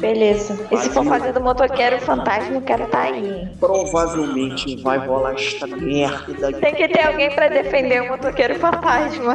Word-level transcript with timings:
Beleza. 0.00 0.58
E 0.70 0.76
se 0.76 0.90
for 0.90 1.04
fazer 1.04 1.32
do 1.32 1.40
motoqueiro 1.40 1.98
fantasma, 2.00 2.56
eu 2.56 2.62
quero 2.62 2.84
estar 2.84 2.98
tá 2.98 3.04
aí. 3.04 3.48
Provavelmente 3.58 4.82
vai 4.82 4.98
rolar 5.06 5.34
esta 5.34 5.66
merda. 5.66 6.52
Tem 6.52 6.74
que 6.74 6.88
ter 6.88 7.06
alguém 7.06 7.30
pra 7.30 7.48
defender 7.48 8.02
o 8.02 8.08
motoqueiro 8.08 8.54
fantasma. 8.56 9.34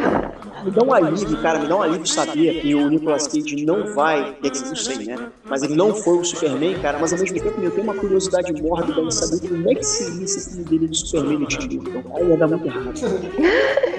Me 0.63 0.71
dá 0.71 0.83
um 0.83 0.93
alívio, 0.93 1.41
cara, 1.41 1.59
me 1.59 1.67
dá 1.67 1.75
um 1.75 1.81
alívio 1.81 2.05
saber 2.05 2.61
que 2.61 2.75
o 2.75 2.87
Nicolas 2.87 3.27
Cage 3.27 3.65
não 3.65 3.95
vai, 3.95 4.37
é 4.43 4.49
que 4.49 4.59
não 4.59 4.75
sei, 4.75 5.05
né? 5.05 5.31
Mas 5.45 5.63
ele 5.63 5.75
não 5.75 5.95
foi 5.95 6.19
o 6.19 6.23
Superman, 6.23 6.79
cara, 6.79 6.99
mas 6.99 7.11
ao 7.11 7.19
mesmo 7.19 7.39
tempo 7.39 7.61
eu 7.61 7.71
tenho 7.71 7.83
uma 7.83 7.95
curiosidade 7.95 8.53
mórbida 8.61 9.01
em 9.01 9.11
saber 9.11 9.47
como 9.47 9.71
é 9.71 9.75
que 9.75 9.83
seria 9.83 10.23
esse 10.23 10.51
filme 10.51 10.65
dele 10.65 10.87
de 10.87 10.97
Superman 10.97 11.39
no 11.39 11.47
Tim 11.47 11.79
Burton. 11.79 12.15
Aí 12.15 12.29
ia 12.29 12.37
dar 12.37 12.47
muito 12.47 12.67
errado. 12.67 12.93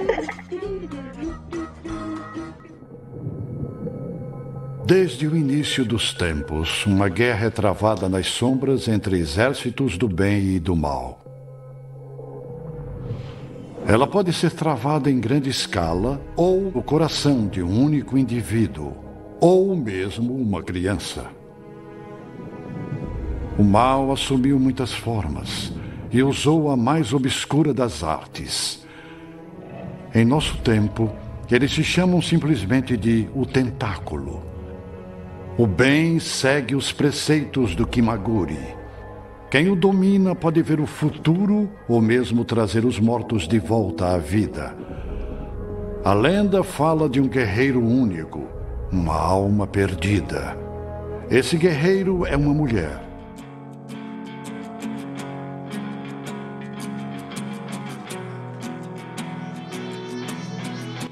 Desde 4.95 5.27
o 5.27 5.35
início 5.35 5.83
dos 5.83 6.13
tempos, 6.13 6.85
uma 6.85 7.09
guerra 7.09 7.47
é 7.47 7.49
travada 7.49 8.07
nas 8.07 8.27
sombras 8.27 8.87
entre 8.87 9.17
exércitos 9.17 9.97
do 9.97 10.07
bem 10.07 10.53
e 10.53 10.59
do 10.59 10.75
mal. 10.75 11.19
Ela 13.87 14.05
pode 14.05 14.31
ser 14.31 14.51
travada 14.51 15.09
em 15.09 15.19
grande 15.19 15.49
escala 15.49 16.21
ou 16.35 16.71
no 16.71 16.83
coração 16.83 17.47
de 17.47 17.63
um 17.63 17.83
único 17.83 18.19
indivíduo, 18.19 18.93
ou 19.41 19.75
mesmo 19.75 20.35
uma 20.35 20.61
criança. 20.61 21.25
O 23.57 23.63
mal 23.63 24.11
assumiu 24.11 24.59
muitas 24.59 24.93
formas 24.93 25.73
e 26.11 26.21
usou 26.21 26.69
a 26.69 26.77
mais 26.77 27.13
obscura 27.13 27.73
das 27.73 28.03
artes. 28.03 28.85
Em 30.13 30.23
nosso 30.23 30.55
tempo, 30.57 31.11
eles 31.49 31.71
se 31.73 31.83
chamam 31.83 32.21
simplesmente 32.21 32.95
de 32.95 33.27
o 33.33 33.43
tentáculo. 33.43 34.52
O 35.55 35.67
bem 35.67 36.19
segue 36.19 36.73
os 36.73 36.91
preceitos 36.91 37.75
do 37.75 37.85
Kimaguri. 37.85 38.75
Quem 39.51 39.69
o 39.69 39.75
domina 39.75 40.33
pode 40.33 40.63
ver 40.63 40.79
o 40.79 40.87
futuro 40.87 41.69
ou 41.87 42.01
mesmo 42.01 42.43
trazer 42.43 42.83
os 42.83 42.99
mortos 42.99 43.47
de 43.47 43.59
volta 43.59 44.15
à 44.15 44.17
vida. 44.17 44.75
A 46.03 46.11
lenda 46.11 46.63
fala 46.63 47.07
de 47.07 47.21
um 47.21 47.27
guerreiro 47.27 47.85
único, 47.85 48.47
uma 48.91 49.15
alma 49.15 49.67
perdida. 49.67 50.57
Esse 51.29 51.55
guerreiro 51.55 52.25
é 52.25 52.35
uma 52.35 52.51
mulher. 52.51 53.12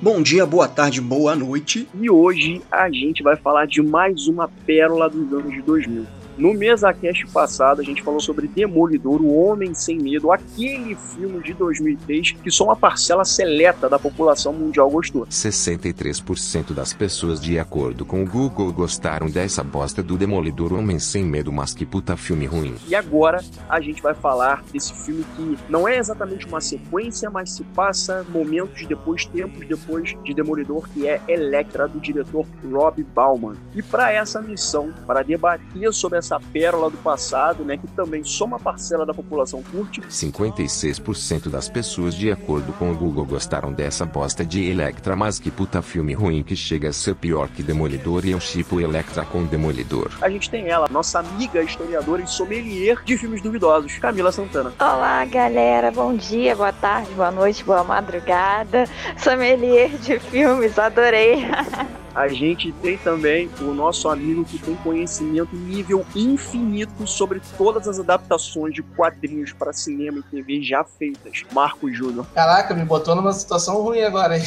Bom 0.01 0.19
dia, 0.19 0.47
boa 0.47 0.67
tarde, 0.67 0.99
boa 0.99 1.35
noite. 1.35 1.87
E 1.93 2.09
hoje 2.09 2.59
a 2.71 2.89
gente 2.89 3.21
vai 3.21 3.35
falar 3.35 3.67
de 3.67 3.83
mais 3.83 4.27
uma 4.27 4.47
pérola 4.65 5.07
dos 5.07 5.31
anos 5.31 5.53
de 5.53 5.61
2000. 5.61 6.20
No 6.37 6.53
MesaCast 6.53 7.27
passado, 7.27 7.81
a 7.81 7.83
gente 7.83 8.01
falou 8.01 8.19
sobre 8.19 8.47
Demolidor, 8.47 9.21
o 9.21 9.35
Homem 9.35 9.73
Sem 9.73 9.97
Medo, 9.97 10.31
aquele 10.31 10.95
filme 10.95 11.41
de 11.43 11.53
2003 11.53 12.31
que 12.31 12.49
só 12.49 12.65
uma 12.65 12.75
parcela 12.75 13.25
seleta 13.25 13.89
da 13.89 13.99
população 13.99 14.53
mundial 14.53 14.89
gostou. 14.89 15.25
63% 15.25 16.73
das 16.73 16.93
pessoas, 16.93 17.39
de 17.39 17.59
acordo 17.59 18.05
com 18.05 18.23
o 18.23 18.25
Google, 18.25 18.71
gostaram 18.71 19.29
dessa 19.29 19.63
bosta 19.63 20.01
do 20.01 20.17
Demolidor 20.17 20.73
Homem 20.73 20.99
Sem 20.99 21.23
Medo, 21.23 21.51
mas 21.51 21.73
que 21.73 21.85
puta 21.85 22.15
filme 22.15 22.45
ruim. 22.45 22.75
E 22.87 22.95
agora 22.95 23.43
a 23.67 23.81
gente 23.81 24.01
vai 24.01 24.13
falar 24.13 24.63
desse 24.71 24.93
filme 24.93 25.25
que 25.35 25.57
não 25.69 25.87
é 25.87 25.97
exatamente 25.97 26.47
uma 26.47 26.61
sequência, 26.61 27.29
mas 27.29 27.51
se 27.51 27.63
passa 27.63 28.25
momentos 28.29 28.85
depois, 28.87 29.25
tempos 29.25 29.67
depois 29.67 30.15
de 30.23 30.33
Demolidor, 30.33 30.87
que 30.89 31.07
é 31.07 31.21
Electra, 31.27 31.87
do 31.87 31.99
diretor 31.99 32.45
Rob 32.71 33.03
Bauman. 33.03 33.55
E 33.75 33.81
para 33.81 34.11
essa 34.11 34.41
missão, 34.41 34.93
para 35.05 35.23
debater 35.23 35.91
sobre 35.93 36.20
essa 36.21 36.39
pérola 36.39 36.89
do 36.89 36.97
passado, 36.97 37.65
né, 37.65 37.75
que 37.75 37.87
também 37.87 38.23
só 38.23 38.45
uma 38.45 38.59
parcela 38.59 39.05
da 39.05 39.13
população 39.13 39.61
curte. 39.63 40.01
56% 40.01 41.49
das 41.49 41.67
pessoas, 41.67 42.15
de 42.15 42.31
acordo 42.31 42.71
com 42.73 42.91
o 42.91 42.95
Google, 42.95 43.25
gostaram 43.25 43.73
dessa 43.73 44.05
bosta 44.05 44.45
de 44.45 44.69
Electra, 44.69 45.15
mas 45.15 45.39
que 45.39 45.51
puta 45.51 45.81
filme 45.81 46.13
ruim 46.13 46.43
que 46.43 46.55
chega 46.55 46.89
a 46.89 46.93
ser 46.93 47.15
pior 47.15 47.49
que 47.49 47.63
Demolidor 47.63 48.25
e 48.25 48.31
eu 48.31 48.39
chipo 48.39 48.79
Electra 48.79 49.25
com 49.25 49.43
Demolidor. 49.43 50.11
A 50.21 50.29
gente 50.29 50.49
tem 50.49 50.69
ela, 50.69 50.87
nossa 50.89 51.19
amiga 51.19 51.61
historiadora 51.61 52.21
e 52.21 52.27
sommelier 52.27 53.03
de 53.03 53.17
filmes 53.17 53.41
duvidosos, 53.41 53.97
Camila 53.97 54.31
Santana. 54.31 54.73
Olá, 54.79 55.25
galera, 55.25 55.91
bom 55.91 56.15
dia, 56.15 56.55
boa 56.55 56.71
tarde, 56.71 57.11
boa 57.13 57.31
noite, 57.31 57.63
boa 57.63 57.83
madrugada. 57.83 58.85
Sommelier 59.17 59.89
de 59.97 60.19
filmes, 60.19 60.77
adorei. 60.77 61.45
a 62.13 62.27
gente 62.27 62.71
tem 62.81 62.97
também 62.97 63.49
o 63.61 63.73
nosso 63.73 64.09
amigo 64.09 64.43
que 64.43 64.57
tem 64.57 64.75
conhecimento 64.75 65.55
nível 65.55 66.05
infinito 66.15 67.07
sobre 67.07 67.41
todas 67.57 67.87
as 67.87 67.99
adaptações 67.99 68.73
de 68.73 68.81
quadrinhos 68.81 69.53
para 69.53 69.73
cinema 69.73 70.19
e 70.19 70.23
TV 70.23 70.61
já 70.61 70.83
feitas. 70.83 71.43
Marco 71.53 71.91
Júnior. 71.91 72.25
Caraca, 72.33 72.73
me 72.73 72.83
botou 72.83 73.15
numa 73.15 73.33
situação 73.33 73.81
ruim 73.81 74.01
agora 74.01 74.35
aí. 74.35 74.43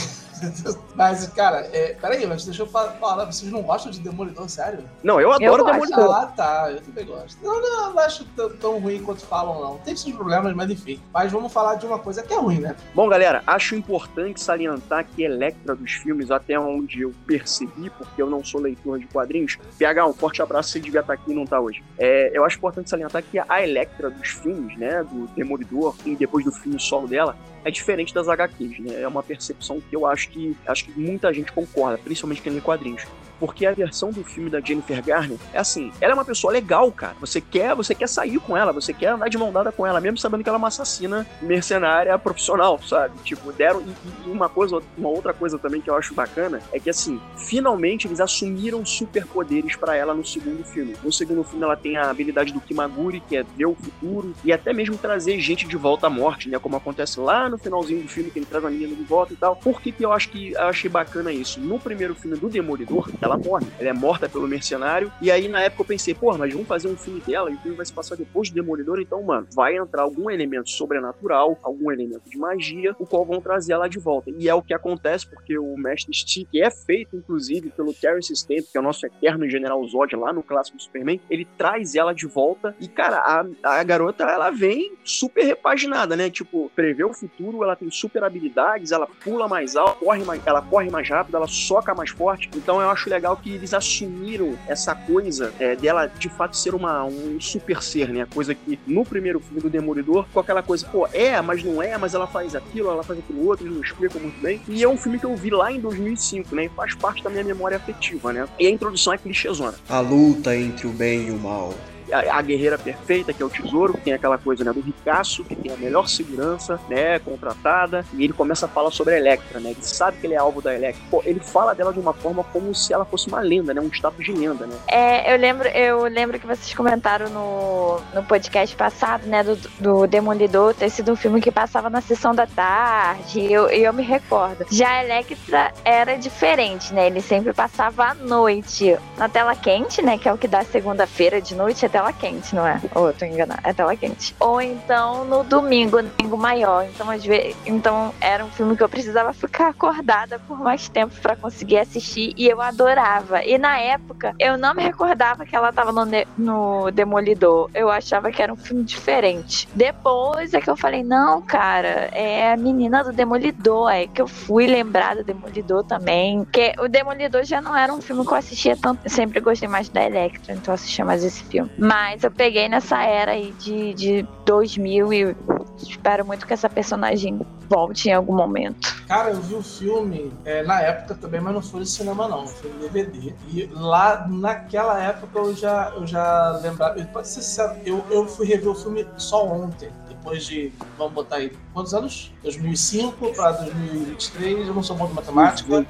mas, 0.94 1.26
cara, 1.28 1.68
é, 1.72 1.94
peraí, 1.94 2.26
mas 2.26 2.44
deixa 2.44 2.62
eu 2.62 2.66
falar. 2.66 3.24
Vocês 3.26 3.50
não 3.50 3.62
gostam 3.62 3.90
de 3.90 4.00
Demolidor, 4.00 4.48
sério? 4.48 4.84
Não, 5.02 5.20
eu 5.20 5.32
adoro 5.32 5.62
eu 5.62 5.72
Demolidor. 5.72 6.14
Ah, 6.14 6.26
tá, 6.26 6.70
eu 6.70 6.80
também 6.80 7.06
gosto. 7.06 7.38
Não, 7.42 7.60
não, 7.60 7.92
não 7.92 7.98
acho 8.00 8.24
tão, 8.36 8.50
tão 8.56 8.78
ruim 8.78 9.02
quanto 9.02 9.24
falam, 9.26 9.60
não. 9.60 9.78
Tem 9.78 9.96
seus 9.96 10.14
problemas, 10.14 10.54
mas 10.54 10.70
enfim. 10.70 11.00
Mas 11.12 11.30
vamos 11.32 11.52
falar 11.52 11.76
de 11.76 11.86
uma 11.86 11.98
coisa 11.98 12.22
que 12.22 12.32
é 12.32 12.38
ruim, 12.38 12.60
né? 12.60 12.76
Bom, 12.94 13.08
galera, 13.08 13.42
acho 13.46 13.74
importante 13.74 14.40
salientar 14.40 15.04
que 15.04 15.22
Electra 15.22 15.74
dos 15.74 15.92
filmes, 15.92 16.30
até 16.30 16.58
onde 16.58 17.02
eu 17.02 17.12
percebi, 17.26 17.90
porque 17.90 18.20
eu 18.20 18.28
não 18.28 18.44
sou 18.44 18.60
leitor 18.60 18.98
de 18.98 19.06
quadrinhos, 19.06 19.58
PH, 19.78 20.06
um 20.06 20.12
forte 20.12 20.42
abraço, 20.42 20.70
você 20.70 20.80
devia 20.80 21.00
estar 21.00 21.14
aqui 21.14 21.32
e 21.32 21.34
não 21.34 21.46
tá 21.46 21.60
hoje. 21.60 21.82
É, 21.98 22.30
eu 22.32 22.44
acho 22.44 22.58
importante 22.58 22.90
salientar 22.90 23.22
que 23.22 23.38
a 23.38 23.62
Electra 23.62 24.10
dos 24.10 24.28
filmes, 24.28 24.76
né, 24.78 25.02
do 25.02 25.26
Demolidor, 25.28 25.96
e 26.04 26.14
depois 26.14 26.44
do 26.44 26.52
filme 26.52 26.78
solo 26.78 27.08
dela, 27.08 27.36
é 27.64 27.70
diferente 27.70 28.12
das 28.12 28.28
HQs, 28.28 28.78
né? 28.80 29.00
É 29.00 29.08
uma 29.08 29.22
percepção 29.22 29.80
que 29.80 29.96
eu 29.96 30.06
acho 30.06 30.28
que 30.28 30.56
acho 30.66 30.84
que 30.84 31.00
muita 31.00 31.32
gente 31.32 31.50
concorda, 31.50 31.98
principalmente 31.98 32.42
quem 32.42 32.52
lê 32.52 32.60
quadrinhos 32.60 33.04
porque 33.38 33.66
a 33.66 33.72
versão 33.72 34.10
do 34.10 34.24
filme 34.24 34.50
da 34.50 34.60
Jennifer 34.60 35.02
Garner 35.02 35.38
é 35.52 35.58
assim, 35.58 35.92
ela 36.00 36.12
é 36.12 36.14
uma 36.14 36.24
pessoa 36.24 36.52
legal, 36.52 36.90
cara. 36.92 37.16
Você 37.20 37.40
quer, 37.40 37.74
você 37.74 37.94
quer 37.94 38.08
sair 38.08 38.38
com 38.38 38.56
ela, 38.56 38.72
você 38.72 38.92
quer 38.92 39.08
andar 39.08 39.28
de 39.28 39.38
mão 39.38 39.52
dada 39.52 39.72
com 39.72 39.86
ela, 39.86 40.00
mesmo 40.00 40.18
sabendo 40.18 40.42
que 40.42 40.48
ela 40.48 40.56
é 40.56 40.58
uma 40.58 40.68
assassina 40.68 41.26
mercenária 41.42 42.18
profissional, 42.18 42.80
sabe? 42.82 43.14
Tipo, 43.22 43.52
deram 43.52 43.82
e, 43.82 44.28
e 44.28 44.30
uma 44.30 44.48
coisa, 44.48 44.80
uma 44.96 45.08
outra 45.08 45.32
coisa 45.32 45.58
também 45.58 45.80
que 45.80 45.90
eu 45.90 45.96
acho 45.96 46.14
bacana 46.14 46.60
é 46.72 46.78
que 46.78 46.90
assim, 46.90 47.20
finalmente 47.36 48.06
eles 48.06 48.20
assumiram 48.20 48.84
superpoderes 48.84 49.76
para 49.76 49.96
ela 49.96 50.14
no 50.14 50.24
segundo 50.24 50.64
filme. 50.64 50.94
No 51.02 51.12
segundo 51.12 51.44
filme 51.44 51.64
ela 51.64 51.76
tem 51.76 51.96
a 51.96 52.10
habilidade 52.10 52.52
do 52.52 52.60
Kimaguri, 52.60 53.20
que 53.20 53.36
é 53.36 53.42
ver 53.42 53.66
o 53.66 53.74
futuro 53.74 54.34
e 54.44 54.52
até 54.52 54.72
mesmo 54.72 54.96
trazer 54.96 55.38
gente 55.40 55.66
de 55.66 55.76
volta 55.76 56.06
à 56.06 56.10
morte, 56.10 56.48
né, 56.48 56.58
como 56.58 56.76
acontece 56.76 57.20
lá 57.20 57.48
no 57.48 57.58
finalzinho 57.58 58.02
do 58.02 58.08
filme 58.08 58.30
que 58.30 58.38
ele 58.38 58.46
traz 58.46 58.64
a 58.64 58.70
menina 58.70 58.94
de 58.94 59.02
volta 59.02 59.32
e 59.32 59.36
tal. 59.36 59.56
Por 59.56 59.80
que 59.80 59.92
que 59.92 60.04
eu 60.04 60.12
acho 60.12 60.30
que 60.30 60.52
eu 60.52 60.62
achei 60.62 60.90
bacana 60.90 61.32
isso? 61.32 61.60
No 61.60 61.78
primeiro 61.78 62.14
filme 62.14 62.36
do 62.36 62.48
Demolidor, 62.48 63.10
ela 63.20 63.33
morre. 63.36 63.66
Ela 63.78 63.90
é 63.90 63.92
morta 63.92 64.28
pelo 64.28 64.48
mercenário. 64.48 65.12
E 65.20 65.30
aí, 65.30 65.48
na 65.48 65.60
época, 65.60 65.82
eu 65.82 65.86
pensei, 65.86 66.14
pô, 66.14 66.36
mas 66.36 66.52
vamos 66.52 66.68
fazer 66.68 66.88
um 66.88 66.96
filme 66.96 67.20
dela 67.20 67.50
e 67.50 67.54
o 67.54 67.58
filme 67.58 67.76
vai 67.76 67.86
se 67.86 67.92
passar 67.92 68.16
depois 68.16 68.50
do 68.50 68.54
Demolidor. 68.54 69.00
Então, 69.00 69.22
mano, 69.22 69.46
vai 69.54 69.76
entrar 69.76 70.02
algum 70.02 70.30
elemento 70.30 70.70
sobrenatural, 70.70 71.58
algum 71.62 71.90
elemento 71.90 72.28
de 72.28 72.38
magia, 72.38 72.94
o 72.98 73.06
qual 73.06 73.24
vão 73.24 73.40
trazer 73.40 73.72
ela 73.72 73.88
de 73.88 73.98
volta. 73.98 74.30
E 74.38 74.48
é 74.48 74.54
o 74.54 74.62
que 74.62 74.74
acontece, 74.74 75.26
porque 75.26 75.58
o 75.58 75.76
Mestre 75.76 76.14
que 76.50 76.62
é 76.62 76.70
feito, 76.70 77.16
inclusive, 77.16 77.70
pelo 77.70 77.92
Terence 77.92 78.34
Stamp, 78.34 78.64
que 78.70 78.76
é 78.76 78.80
o 78.80 78.82
nosso 78.82 79.04
eterno 79.06 79.48
General 79.48 79.84
Zod 79.86 80.14
lá 80.16 80.32
no 80.32 80.42
clássico 80.42 80.80
Superman, 80.80 81.20
ele 81.28 81.46
traz 81.56 81.94
ela 81.94 82.12
de 82.12 82.26
volta. 82.26 82.74
E, 82.80 82.88
cara, 82.88 83.18
a, 83.18 83.78
a 83.78 83.82
garota, 83.82 84.24
ela 84.24 84.50
vem 84.50 84.94
super 85.04 85.44
repaginada, 85.44 86.16
né? 86.16 86.30
Tipo, 86.30 86.70
prevê 86.74 87.04
o 87.04 87.12
futuro, 87.12 87.62
ela 87.62 87.76
tem 87.76 87.90
super 87.90 88.24
habilidades, 88.24 88.92
ela 88.92 89.06
pula 89.06 89.48
mais 89.48 89.76
alto, 89.76 90.04
corre 90.04 90.24
mais, 90.24 90.46
ela 90.46 90.62
corre 90.62 90.90
mais 90.90 91.08
rápido, 91.08 91.36
ela 91.36 91.46
soca 91.46 91.94
mais 91.94 92.10
forte. 92.10 92.48
Então, 92.54 92.80
eu 92.80 92.88
acho 92.90 93.08
legal 93.14 93.36
que 93.36 93.50
eles 93.50 93.72
assumiram 93.72 94.56
essa 94.66 94.94
coisa 94.94 95.52
é, 95.58 95.76
dela 95.76 96.06
de 96.06 96.28
fato 96.28 96.56
ser 96.56 96.74
uma, 96.74 97.04
um 97.04 97.40
super 97.40 97.82
ser, 97.82 98.08
né? 98.08 98.26
Coisa 98.32 98.54
que 98.54 98.78
no 98.86 99.04
primeiro 99.04 99.40
filme 99.40 99.60
do 99.60 99.70
Demolidor, 99.70 100.26
com 100.32 100.40
aquela 100.40 100.62
coisa, 100.62 100.86
pô, 100.86 101.06
é, 101.12 101.40
mas 101.40 101.62
não 101.62 101.82
é, 101.82 101.96
mas 101.96 102.14
ela 102.14 102.26
faz 102.26 102.54
aquilo, 102.54 102.90
ela 102.90 103.02
faz 103.02 103.18
aquilo 103.18 103.46
outro, 103.46 103.66
eles 103.66 103.76
não 103.76 103.82
explicam 103.82 104.20
muito 104.20 104.40
bem. 104.40 104.60
E 104.68 104.82
é 104.82 104.88
um 104.88 104.96
filme 104.96 105.18
que 105.18 105.26
eu 105.26 105.36
vi 105.36 105.50
lá 105.50 105.72
em 105.72 105.80
2005, 105.80 106.54
né? 106.54 106.64
E 106.64 106.68
faz 106.70 106.94
parte 106.94 107.22
da 107.22 107.30
minha 107.30 107.44
memória 107.44 107.76
afetiva, 107.76 108.32
né? 108.32 108.48
E 108.58 108.66
a 108.66 108.70
introdução 108.70 109.12
é 109.12 109.18
clichêzona. 109.18 109.74
A 109.88 110.00
luta 110.00 110.56
entre 110.56 110.86
o 110.86 110.90
bem 110.90 111.28
e 111.28 111.30
o 111.30 111.38
mal 111.38 111.74
a, 112.12 112.42
guerreira 112.42 112.78
perfeita, 112.78 113.32
que 113.32 113.42
é 113.42 113.46
o 113.46 113.50
tesouro, 113.50 113.94
que 113.94 114.00
tem 114.00 114.12
aquela 114.12 114.38
coisa 114.38 114.64
né, 114.64 114.72
do 114.72 114.80
ricaço, 114.80 115.44
que 115.44 115.54
tem 115.54 115.72
a 115.72 115.76
melhor 115.76 116.08
segurança, 116.08 116.78
né, 116.88 117.18
contratada, 117.18 118.04
e 118.12 118.24
ele 118.24 118.32
começa 118.32 118.66
a 118.66 118.68
falar 118.68 118.90
sobre 118.90 119.14
a 119.14 119.18
Electra, 119.18 119.60
né, 119.60 119.70
ele 119.70 119.82
sabe 119.82 120.18
que 120.18 120.26
ele 120.26 120.34
é 120.34 120.38
alvo 120.38 120.60
da 120.60 120.74
Electra. 120.74 121.02
Pô, 121.10 121.22
ele 121.24 121.40
fala 121.40 121.74
dela 121.74 121.92
de 121.92 121.98
uma 121.98 122.12
forma 122.12 122.44
como 122.44 122.74
se 122.74 122.92
ela 122.92 123.04
fosse 123.04 123.28
uma 123.28 123.40
lenda, 123.40 123.72
né, 123.72 123.80
um 123.80 123.88
status 123.88 124.24
de 124.24 124.32
lenda, 124.32 124.66
né. 124.66 124.76
É, 124.88 125.32
eu 125.32 125.38
lembro, 125.38 125.68
eu 125.68 126.04
lembro 126.04 126.38
que 126.38 126.46
vocês 126.46 126.74
comentaram 126.74 127.28
no, 127.30 128.00
no 128.14 128.24
podcast 128.24 128.74
passado, 128.76 129.26
né, 129.26 129.42
do, 129.42 129.56
do 129.78 130.06
Demolidor 130.06 130.74
ter 130.74 130.90
sido 130.90 131.12
um 131.12 131.16
filme 131.16 131.40
que 131.40 131.50
passava 131.50 131.88
na 131.88 132.00
sessão 132.00 132.34
da 132.34 132.46
tarde, 132.46 133.40
e 133.40 133.52
eu, 133.52 133.68
eu 133.68 133.92
me 133.92 134.02
recordo. 134.02 134.66
Já 134.70 134.98
a 134.98 135.04
Electra 135.04 135.72
era 135.84 136.16
diferente, 136.16 136.92
né, 136.92 137.06
ele 137.06 137.20
sempre 137.20 137.52
passava 137.52 138.04
à 138.04 138.14
noite, 138.14 138.96
na 139.16 139.28
tela 139.28 139.54
quente, 139.54 140.02
né, 140.02 140.18
que 140.18 140.28
é 140.28 140.32
o 140.32 140.38
que 140.38 140.48
dá 140.48 140.62
segunda-feira 140.64 141.40
de 141.40 141.54
noite, 141.54 141.86
tela 141.94 142.12
quente, 142.12 142.56
não 142.56 142.66
é? 142.66 142.80
Ou 142.92 143.06
eu 143.06 143.12
tô 143.14 143.24
enganada, 143.24 143.60
é 143.62 143.72
tela 143.72 143.94
quente. 143.94 144.34
Ou 144.40 144.60
então 144.60 145.24
no 145.26 145.44
domingo, 145.44 146.02
domingo 146.02 146.36
maior. 146.36 146.84
Então, 146.92 147.08
às 147.08 147.24
vezes, 147.24 147.56
então 147.64 148.12
era 148.20 148.44
um 148.44 148.50
filme 148.50 148.76
que 148.76 148.82
eu 148.82 148.88
precisava 148.88 149.32
ficar 149.32 149.68
acordada 149.68 150.40
por 150.40 150.58
mais 150.58 150.88
tempo 150.88 151.14
para 151.22 151.36
conseguir 151.36 151.78
assistir 151.78 152.34
e 152.36 152.48
eu 152.48 152.60
adorava. 152.60 153.44
E 153.44 153.56
na 153.58 153.78
época, 153.78 154.34
eu 154.40 154.58
não 154.58 154.74
me 154.74 154.82
recordava 154.82 155.46
que 155.46 155.54
ela 155.54 155.72
tava 155.72 155.92
no, 155.92 156.04
no 156.36 156.90
Demolidor. 156.90 157.70
Eu 157.72 157.88
achava 157.88 158.32
que 158.32 158.42
era 158.42 158.52
um 158.52 158.56
filme 158.56 158.82
diferente. 158.82 159.68
Depois 159.72 160.52
é 160.52 160.60
que 160.60 160.68
eu 160.68 160.76
falei, 160.76 161.04
não, 161.04 161.42
cara, 161.42 162.08
é 162.10 162.52
a 162.52 162.56
menina 162.56 163.04
do 163.04 163.12
Demolidor. 163.12 163.88
É 163.92 164.08
que 164.08 164.20
eu 164.20 164.26
fui 164.26 164.66
lembrar 164.66 165.14
do 165.14 165.22
Demolidor 165.22 165.84
também. 165.84 166.42
Porque 166.42 166.72
o 166.80 166.88
Demolidor 166.88 167.44
já 167.44 167.60
não 167.60 167.76
era 167.76 167.94
um 167.94 168.00
filme 168.00 168.26
que 168.26 168.32
eu 168.32 168.36
assistia 168.36 168.76
tanto. 168.76 169.08
Sempre 169.08 169.38
gostei 169.38 169.68
mais 169.68 169.88
da 169.88 170.02
Electra, 170.04 170.54
então 170.54 170.72
eu 170.72 170.74
assistia 170.74 171.04
mais 171.04 171.22
esse 171.22 171.44
filme. 171.44 171.70
Mas 171.84 172.24
eu 172.24 172.30
peguei 172.30 172.66
nessa 172.66 173.02
era 173.02 173.32
aí 173.32 173.52
de, 173.58 173.92
de 173.92 174.26
2000 174.46 175.12
e 175.12 175.36
espero 175.82 176.24
muito 176.24 176.46
que 176.46 176.54
essa 176.54 176.66
personagem 176.66 177.38
volte 177.68 178.08
em 178.08 178.12
algum 178.14 178.34
momento. 178.34 179.04
Cara, 179.06 179.32
eu 179.32 179.42
vi 179.42 179.54
o 179.54 179.62
filme 179.62 180.32
é, 180.46 180.62
na 180.62 180.80
época 180.80 181.14
também, 181.14 181.42
mas 181.42 181.52
não 181.52 181.60
foi 181.60 181.80
no 181.80 181.86
cinema 181.86 182.26
não, 182.26 182.46
foi 182.46 182.72
no 182.72 182.78
DVD. 182.78 183.34
E 183.52 183.68
lá 183.70 184.26
naquela 184.26 184.98
época 184.98 185.38
eu 185.38 185.54
já, 185.54 185.92
eu 185.94 186.06
já 186.06 186.58
lembrava, 186.62 187.04
pode 187.04 187.28
ser 187.28 187.42
sincero, 187.42 187.76
eu, 187.84 188.02
eu 188.10 188.26
fui 188.26 188.46
rever 188.46 188.70
o 188.70 188.74
filme 188.74 189.06
só 189.18 189.46
ontem 189.46 189.90
depois 190.08 190.46
de, 190.46 190.72
vamos 190.96 191.12
botar 191.12 191.36
aí, 191.36 191.52
quantos 191.74 191.92
anos? 191.92 192.32
2005 192.42 193.34
para 193.34 193.52
2023, 193.52 194.68
eu 194.68 194.74
não 194.74 194.82
sou 194.82 194.96
bom 194.96 195.06
de 195.06 195.12
matemática. 195.12 195.86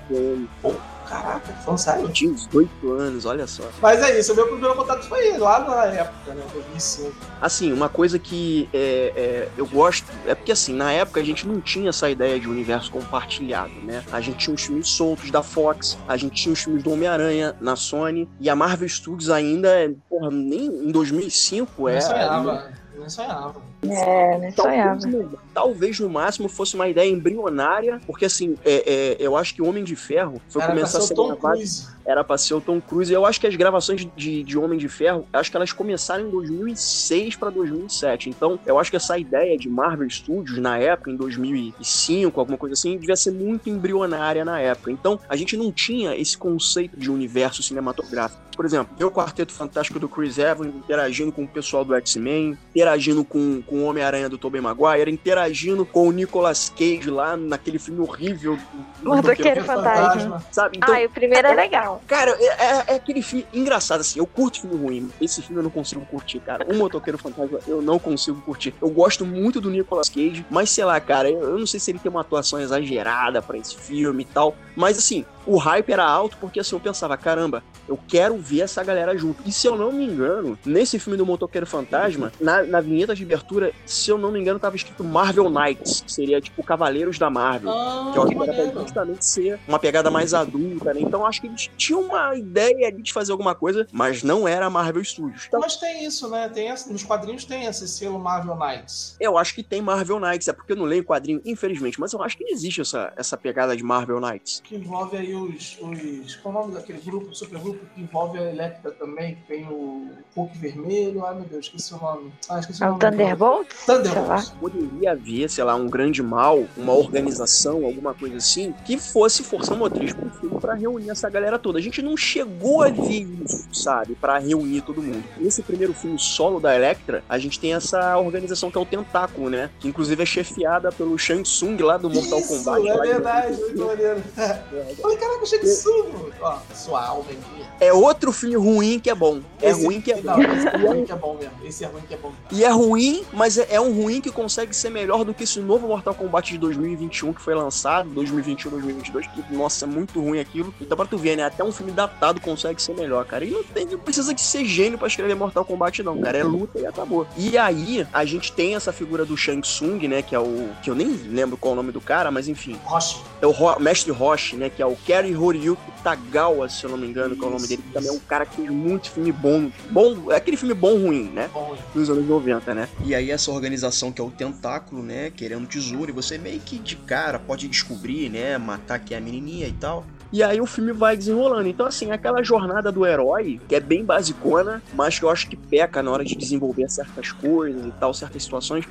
Pô, 0.60 0.74
Caraca, 1.08 1.52
falando 1.64 1.78
sério? 1.78 2.02
Eu 2.02 2.12
tinha 2.12 2.32
18 2.32 2.92
anos, 2.92 3.24
olha 3.24 3.46
só. 3.46 3.64
Mas 3.80 4.02
é 4.02 4.18
isso, 4.18 4.32
o 4.32 4.36
meu 4.36 4.46
primeiro 4.46 4.74
contato 4.74 5.06
foi 5.06 5.36
lá 5.38 5.60
na 5.60 5.84
época, 5.86 6.34
né? 6.34 6.44
2005. 6.52 7.12
Assim, 7.40 7.72
uma 7.72 7.88
coisa 7.88 8.18
que 8.18 8.68
é, 8.72 9.12
é, 9.16 9.48
eu 9.56 9.66
gosto 9.66 10.10
é 10.26 10.34
porque, 10.34 10.52
assim, 10.52 10.74
na 10.74 10.92
época 10.92 11.20
a 11.20 11.24
gente 11.24 11.46
não 11.46 11.60
tinha 11.60 11.90
essa 11.90 12.08
ideia 12.08 12.38
de 12.40 12.48
universo 12.48 12.90
compartilhado, 12.90 13.74
né? 13.82 14.02
A 14.12 14.20
gente 14.20 14.38
tinha 14.38 14.54
os 14.54 14.62
filmes 14.62 14.88
soltos 14.88 15.30
da 15.30 15.42
Fox, 15.42 15.98
a 16.08 16.16
gente 16.16 16.42
tinha 16.42 16.52
os 16.52 16.62
filmes 16.62 16.82
do 16.82 16.92
Homem-Aranha 16.92 17.54
na 17.60 17.76
Sony, 17.76 18.28
e 18.40 18.48
a 18.48 18.56
Marvel 18.56 18.88
Studios 18.88 19.30
ainda, 19.30 19.68
porra, 20.08 20.30
nem 20.30 20.66
em 20.66 20.90
2005 20.90 21.88
é. 21.88 22.00
Sonhava. 22.00 22.72
Nem 22.96 23.08
sonhava. 23.08 23.54
É, 23.90 24.38
nem 24.38 24.50
sonhava. 24.50 25.00
Talvez, 25.00 25.28
talvez, 25.52 26.00
no 26.00 26.08
máximo 26.08 26.48
fosse 26.48 26.74
uma 26.74 26.88
ideia 26.88 27.10
embrionária, 27.10 28.00
porque 28.06 28.24
assim, 28.24 28.56
é, 28.64 28.92
é, 28.92 29.16
eu 29.18 29.36
acho 29.36 29.54
que 29.54 29.62
o 29.62 29.66
Homem 29.66 29.84
de 29.84 29.96
Ferro 29.96 30.40
foi 30.48 30.62
Era 30.62 30.72
começar 30.72 30.98
a 30.98 31.00
ser 31.00 31.14
Tom 31.14 31.28
gravado. 31.28 31.54
Cruise. 31.54 31.94
Era 32.06 32.22
pra 32.22 32.36
ser 32.36 32.54
o 32.54 32.60
Tom 32.60 32.80
Cruise. 32.80 33.10
E 33.10 33.14
eu 33.14 33.24
acho 33.24 33.40
que 33.40 33.46
as 33.46 33.56
gravações 33.56 34.06
de, 34.14 34.42
de 34.42 34.58
Homem 34.58 34.78
de 34.78 34.88
Ferro, 34.88 35.26
acho 35.32 35.50
que 35.50 35.56
elas 35.56 35.72
começaram 35.72 36.26
em 36.26 36.30
2006 36.30 37.36
para 37.36 37.50
2007. 37.50 38.28
Então, 38.28 38.58
eu 38.66 38.78
acho 38.78 38.90
que 38.90 38.96
essa 38.96 39.18
ideia 39.18 39.56
de 39.56 39.68
Marvel 39.68 40.08
Studios 40.10 40.58
na 40.58 40.78
época, 40.78 41.10
em 41.10 41.16
2005, 41.16 42.38
alguma 42.38 42.58
coisa 42.58 42.74
assim, 42.74 42.98
devia 42.98 43.16
ser 43.16 43.30
muito 43.30 43.70
embrionária 43.70 44.44
na 44.44 44.60
época. 44.60 44.90
Então, 44.90 45.18
a 45.28 45.36
gente 45.36 45.56
não 45.56 45.72
tinha 45.72 46.14
esse 46.14 46.36
conceito 46.36 46.98
de 46.98 47.10
universo 47.10 47.62
cinematográfico. 47.62 48.44
Por 48.54 48.64
exemplo, 48.64 48.94
ver 48.96 49.04
o 49.04 49.10
Quarteto 49.10 49.52
Fantástico 49.52 49.98
do 49.98 50.08
Chris 50.08 50.38
Evans 50.38 50.74
interagindo 50.74 51.32
com 51.32 51.44
o 51.44 51.48
pessoal 51.48 51.84
do 51.84 51.94
X-Men, 51.94 52.56
interagindo 52.70 53.24
com, 53.24 53.62
com 53.62 53.76
o 53.76 53.84
Homem-Aranha 53.84 54.28
do 54.28 54.38
Tobey 54.38 54.60
Maguire, 54.60 55.10
interagindo 55.10 55.84
com 55.84 56.08
o 56.08 56.12
Nicolas 56.12 56.68
Cage 56.70 57.10
lá 57.10 57.36
naquele 57.36 57.78
filme 57.78 58.00
horrível. 58.00 58.58
Motoqueiro 59.02 59.64
Fantasma. 59.64 60.42
Sabe? 60.50 60.78
Então, 60.78 60.94
ah, 60.94 61.04
o 61.04 61.10
primeiro 61.10 61.46
é 61.48 61.54
legal. 61.54 62.02
Cara, 62.06 62.30
é, 62.38 62.44
é, 62.44 62.84
é, 62.88 62.94
aquele 62.96 63.22
filme 63.22 63.46
engraçado, 63.52 64.00
assim. 64.00 64.18
Eu 64.18 64.26
curto 64.26 64.60
filme 64.60 64.76
ruim. 64.76 65.10
Esse 65.20 65.42
filme 65.42 65.58
eu 65.58 65.62
não 65.64 65.70
consigo 65.70 66.04
curtir, 66.06 66.40
cara. 66.40 66.66
O 66.68 66.74
Motoqueiro 66.76 67.18
Fantasma 67.18 67.58
eu 67.66 67.82
não 67.82 67.98
consigo 67.98 68.40
curtir. 68.42 68.74
Eu 68.80 68.90
gosto 68.90 69.26
muito 69.26 69.60
do 69.60 69.70
Nicolas 69.70 70.08
Cage, 70.08 70.44
mas 70.50 70.70
sei 70.70 70.84
lá, 70.84 71.00
cara, 71.00 71.30
eu, 71.30 71.40
eu 71.40 71.58
não 71.58 71.66
sei 71.66 71.80
se 71.80 71.90
ele 71.90 71.98
tem 71.98 72.10
uma 72.10 72.20
atuação 72.20 72.60
exagerada 72.60 73.42
para 73.42 73.58
esse 73.58 73.76
filme 73.76 74.22
e 74.22 74.26
tal. 74.26 74.56
Mas 74.76 74.98
assim, 74.98 75.24
o 75.46 75.56
hype 75.56 75.90
era 75.90 76.04
alto 76.04 76.36
porque 76.40 76.60
assim, 76.60 76.74
eu 76.74 76.80
pensava, 76.80 77.16
caramba, 77.16 77.62
eu 77.88 77.98
quero 78.08 78.36
ver 78.36 78.62
essa 78.62 78.82
galera 78.82 79.16
junto. 79.16 79.42
E 79.46 79.52
se 79.52 79.66
eu 79.66 79.76
não 79.76 79.92
me 79.92 80.04
engano, 80.04 80.58
nesse 80.64 80.98
filme 80.98 81.16
do 81.16 81.26
Motoqueiro 81.26 81.66
Fantasma, 81.66 82.32
na, 82.40 82.62
na 82.62 82.80
vinheta 82.80 83.14
de 83.14 83.22
abertura, 83.24 83.72
se 83.84 84.10
eu 84.10 84.18
não 84.18 84.32
me 84.32 84.40
engano, 84.40 84.58
tava 84.58 84.76
escrito 84.76 85.04
Marvel 85.04 85.50
Knights, 85.50 86.00
que 86.00 86.12
seria 86.12 86.40
tipo 86.40 86.62
Cavaleiros 86.62 87.18
da 87.18 87.28
Marvel. 87.28 87.70
Ah, 87.70 88.10
que 88.12 88.18
eu 88.18 88.22
acho 88.22 88.32
que 88.32 88.72
pra 88.72 88.82
justamente 88.82 89.24
ser 89.24 89.58
uma 89.68 89.78
pegada 89.78 90.10
mais 90.10 90.34
adulta, 90.34 90.94
né? 90.94 91.00
Então 91.00 91.26
acho 91.26 91.40
que 91.40 91.46
eles 91.46 91.70
tinham 91.76 92.02
uma 92.02 92.34
ideia 92.36 92.88
ali 92.88 93.02
de 93.02 93.12
fazer 93.12 93.32
alguma 93.32 93.54
coisa, 93.54 93.86
mas 93.92 94.22
não 94.22 94.46
era 94.48 94.68
Marvel 94.70 95.04
Studios. 95.04 95.44
Então, 95.48 95.60
mas 95.60 95.76
tem 95.76 96.04
isso, 96.04 96.28
né? 96.28 96.48
Tem 96.48 96.68
essa, 96.68 96.90
nos 96.90 97.02
quadrinhos 97.02 97.44
tem 97.44 97.66
esse 97.66 97.86
selo 97.86 98.18
Marvel 98.18 98.56
Knights. 98.56 99.16
Eu 99.20 99.36
acho 99.36 99.54
que 99.54 99.62
tem 99.62 99.82
Marvel 99.82 100.18
Knights, 100.18 100.48
é 100.48 100.52
porque 100.52 100.72
eu 100.72 100.76
não 100.76 100.84
leio 100.84 101.04
quadrinho, 101.04 101.40
infelizmente, 101.44 102.00
mas 102.00 102.12
eu 102.12 102.22
acho 102.22 102.36
que 102.36 102.44
existe 102.44 102.80
essa, 102.80 103.12
essa 103.16 103.36
pegada 103.36 103.76
de 103.76 103.82
Marvel 103.82 104.20
Knights. 104.20 104.60
Que 104.64 104.76
envolve 104.76 105.16
aí 105.16 105.33
os, 105.34 105.78
os. 105.80 106.36
Qual 106.36 106.54
é 106.54 106.58
o 106.58 106.60
nome 106.60 106.74
daquele 106.74 107.00
grupo, 107.00 107.34
supergrupo 107.34 107.84
que 107.94 108.00
envolve 108.00 108.38
a 108.38 108.50
Electra 108.50 108.90
também, 108.92 109.36
que 109.36 109.42
tem 109.42 109.66
o 109.68 110.10
Hulk 110.36 110.58
Vermelho. 110.58 111.24
Ai 111.24 111.34
meu 111.34 111.44
Deus, 111.44 111.66
esqueci 111.66 111.94
o 111.94 111.98
nome. 111.98 112.32
Ah, 112.48 112.58
esqueci 112.58 112.82
é 112.82 112.86
o 112.86 112.90
nome. 112.90 113.00
Thunderbolts? 113.00 113.86
Thunderbolts. 113.86 114.50
Poderia 114.60 115.12
haver, 115.12 115.50
sei 115.50 115.64
lá, 115.64 115.74
um 115.74 115.88
grande 115.88 116.22
mal, 116.22 116.64
uma 116.76 116.92
organização, 116.92 117.84
alguma 117.84 118.14
coisa 118.14 118.36
assim, 118.36 118.74
que 118.84 118.98
fosse 118.98 119.42
força 119.42 119.74
motriz 119.74 120.12
pro 120.12 120.30
filme 120.30 120.60
pra 120.60 120.74
reunir 120.74 121.10
essa 121.10 121.28
galera 121.28 121.58
toda. 121.58 121.78
A 121.78 121.82
gente 121.82 122.02
não 122.02 122.16
chegou 122.16 122.82
a 122.82 122.88
ver 122.88 123.26
isso, 123.44 123.66
sabe? 123.72 124.14
Pra 124.14 124.38
reunir 124.38 124.82
todo 124.82 125.02
mundo. 125.02 125.24
Nesse 125.36 125.62
primeiro 125.62 125.92
filme 125.92 126.18
solo 126.18 126.60
da 126.60 126.74
Electra, 126.74 127.22
a 127.28 127.38
gente 127.38 127.58
tem 127.60 127.74
essa 127.74 128.18
organização 128.18 128.70
que 128.70 128.78
é 128.78 128.80
o 128.80 128.86
Tentáculo, 128.86 129.50
né? 129.50 129.70
Que 129.78 129.88
inclusive 129.88 130.22
é 130.22 130.26
chefiada 130.26 130.90
pelo 130.90 131.18
Shang 131.18 131.42
Tsung 131.42 131.76
lá 131.82 131.96
do 131.96 132.10
Mortal 132.10 132.38
Isso, 132.38 132.48
Kombat. 132.48 132.88
É 132.88 132.96
verdade, 132.96 133.60
muito 133.60 133.86
maneiro. 133.86 134.22
Caraca, 135.24 135.46
Shang 135.46 135.62
Tsung. 135.64 136.30
Ó, 136.40 136.58
sua 136.74 137.04
alma 137.06 137.24
aqui. 137.30 137.64
É 137.80 137.92
outro 137.92 138.32
filme 138.32 138.56
ruim 138.56 138.98
que 139.00 139.10
é 139.10 139.14
bom. 139.14 139.40
É 139.60 139.70
ruim 139.72 140.00
que 140.00 140.12
é 140.12 140.16
bom. 140.20 140.36
Não, 140.36 140.42
esse 140.54 140.66
é 140.68 140.76
ruim 140.76 141.04
que 141.04 141.12
é 141.12 141.16
bom 141.16 141.34
mesmo. 141.38 141.52
Esse 141.64 141.84
é 141.84 141.86
ruim 141.88 142.02
que 142.06 142.14
é 142.14 142.16
bom. 142.16 142.32
E 142.52 142.64
é 142.64 142.70
ruim, 142.70 143.24
mas 143.32 143.58
é, 143.58 143.66
é 143.70 143.80
um 143.80 143.92
ruim 143.92 144.20
que 144.20 144.30
consegue 144.30 144.74
ser 144.74 144.90
melhor 144.90 145.24
do 145.24 145.34
que 145.34 145.44
esse 145.44 145.58
novo 145.60 145.88
Mortal 145.88 146.14
Kombat 146.14 146.52
de 146.52 146.58
2021 146.58 147.32
que 147.32 147.40
foi 147.42 147.54
lançado, 147.54 148.08
2021, 148.10 148.70
2022, 148.70 149.26
que, 149.26 149.54
nossa, 149.54 149.84
é 149.84 149.88
muito 149.88 150.20
ruim 150.20 150.38
aquilo. 150.40 150.72
Então 150.80 150.96
pra 150.96 151.06
tu 151.06 151.18
ver, 151.18 151.36
né, 151.36 151.44
até 151.44 151.64
um 151.64 151.72
filme 151.72 151.90
datado 151.92 152.40
consegue 152.40 152.80
ser 152.80 152.94
melhor, 152.94 153.24
cara. 153.24 153.44
E 153.44 153.50
não, 153.50 153.62
tem, 153.64 153.86
não 153.86 153.98
precisa 153.98 154.32
de 154.34 154.40
ser 154.40 154.64
gênio 154.64 154.98
pra 154.98 155.08
escrever 155.08 155.34
Mortal 155.34 155.64
Kombat 155.64 156.02
não, 156.02 156.18
cara. 156.20 156.38
É 156.38 156.42
luta 156.44 156.78
e 156.78 156.86
acabou. 156.86 157.26
E 157.36 157.56
aí, 157.58 158.06
a 158.12 158.24
gente 158.24 158.52
tem 158.52 158.74
essa 158.76 158.92
figura 158.92 159.24
do 159.24 159.36
Shang 159.36 159.60
Tsung, 159.62 160.06
né, 160.08 160.22
que 160.22 160.34
é 160.34 160.38
o... 160.38 160.68
que 160.82 160.90
eu 160.90 160.94
nem 160.94 161.08
lembro 161.08 161.56
qual 161.56 161.72
é 161.72 161.74
o 161.74 161.76
nome 161.76 161.92
do 161.92 162.00
cara, 162.00 162.30
mas 162.30 162.48
enfim. 162.48 162.78
Roche. 162.84 163.16
É 163.42 163.46
o 163.46 163.50
Ro- 163.50 163.78
Mestre 163.80 164.10
Roshi, 164.12 164.56
né, 164.56 164.70
que 164.70 164.80
é 164.82 164.86
o 164.86 164.96
Kerry 165.14 165.36
Horyuki 165.36 165.92
Tagawa, 166.02 166.68
se 166.68 166.82
eu 166.82 166.90
não 166.90 166.98
me 166.98 167.06
engano, 167.06 167.36
que 167.36 167.44
é 167.44 167.46
o 167.46 167.50
nome 167.50 167.68
dele, 167.68 167.82
que 167.82 167.92
também 167.92 168.08
é 168.08 168.12
um 168.12 168.18
cara 168.18 168.44
que 168.44 168.56
fez 168.56 168.68
muito 168.68 169.12
filme 169.12 169.30
bom. 169.30 169.70
Bom, 169.88 170.32
é 170.32 170.34
aquele 170.34 170.56
filme 170.56 170.74
bom 170.74 170.98
ruim, 170.98 171.30
né? 171.32 171.48
Bom, 171.54 171.76
nos 171.94 172.10
anos 172.10 172.26
90, 172.26 172.74
né? 172.74 172.88
E 173.04 173.14
aí 173.14 173.30
essa 173.30 173.52
organização 173.52 174.10
que 174.10 174.20
é 174.20 174.24
o 174.24 174.30
Tentáculo, 174.30 175.04
né, 175.04 175.30
querendo 175.30 175.68
tesouro, 175.68 176.10
e 176.10 176.12
você 176.12 176.36
meio 176.36 176.58
que 176.58 176.80
de 176.80 176.96
cara 176.96 177.38
pode 177.38 177.68
descobrir, 177.68 178.28
né, 178.28 178.58
matar 178.58 178.96
aqui 178.96 179.14
a 179.14 179.20
menininha 179.20 179.68
e 179.68 179.72
tal. 179.72 180.04
E 180.34 180.42
aí 180.42 180.60
o 180.60 180.66
filme 180.66 180.90
vai 180.90 181.16
desenrolando. 181.16 181.68
Então, 181.68 181.86
assim, 181.86 182.10
aquela 182.10 182.42
jornada 182.42 182.90
do 182.90 183.06
herói, 183.06 183.60
que 183.68 183.76
é 183.76 183.78
bem 183.78 184.04
basicona, 184.04 184.82
mas 184.92 185.16
que 185.16 185.24
eu 185.24 185.30
acho 185.30 185.48
que 185.48 185.54
peca 185.54 186.02
na 186.02 186.10
hora 186.10 186.24
de 186.24 186.34
desenvolver 186.34 186.90
certas 186.90 187.30
coisas 187.30 187.86
e 187.86 187.92
tal, 187.92 188.12
certas 188.12 188.42
situações, 188.42 188.84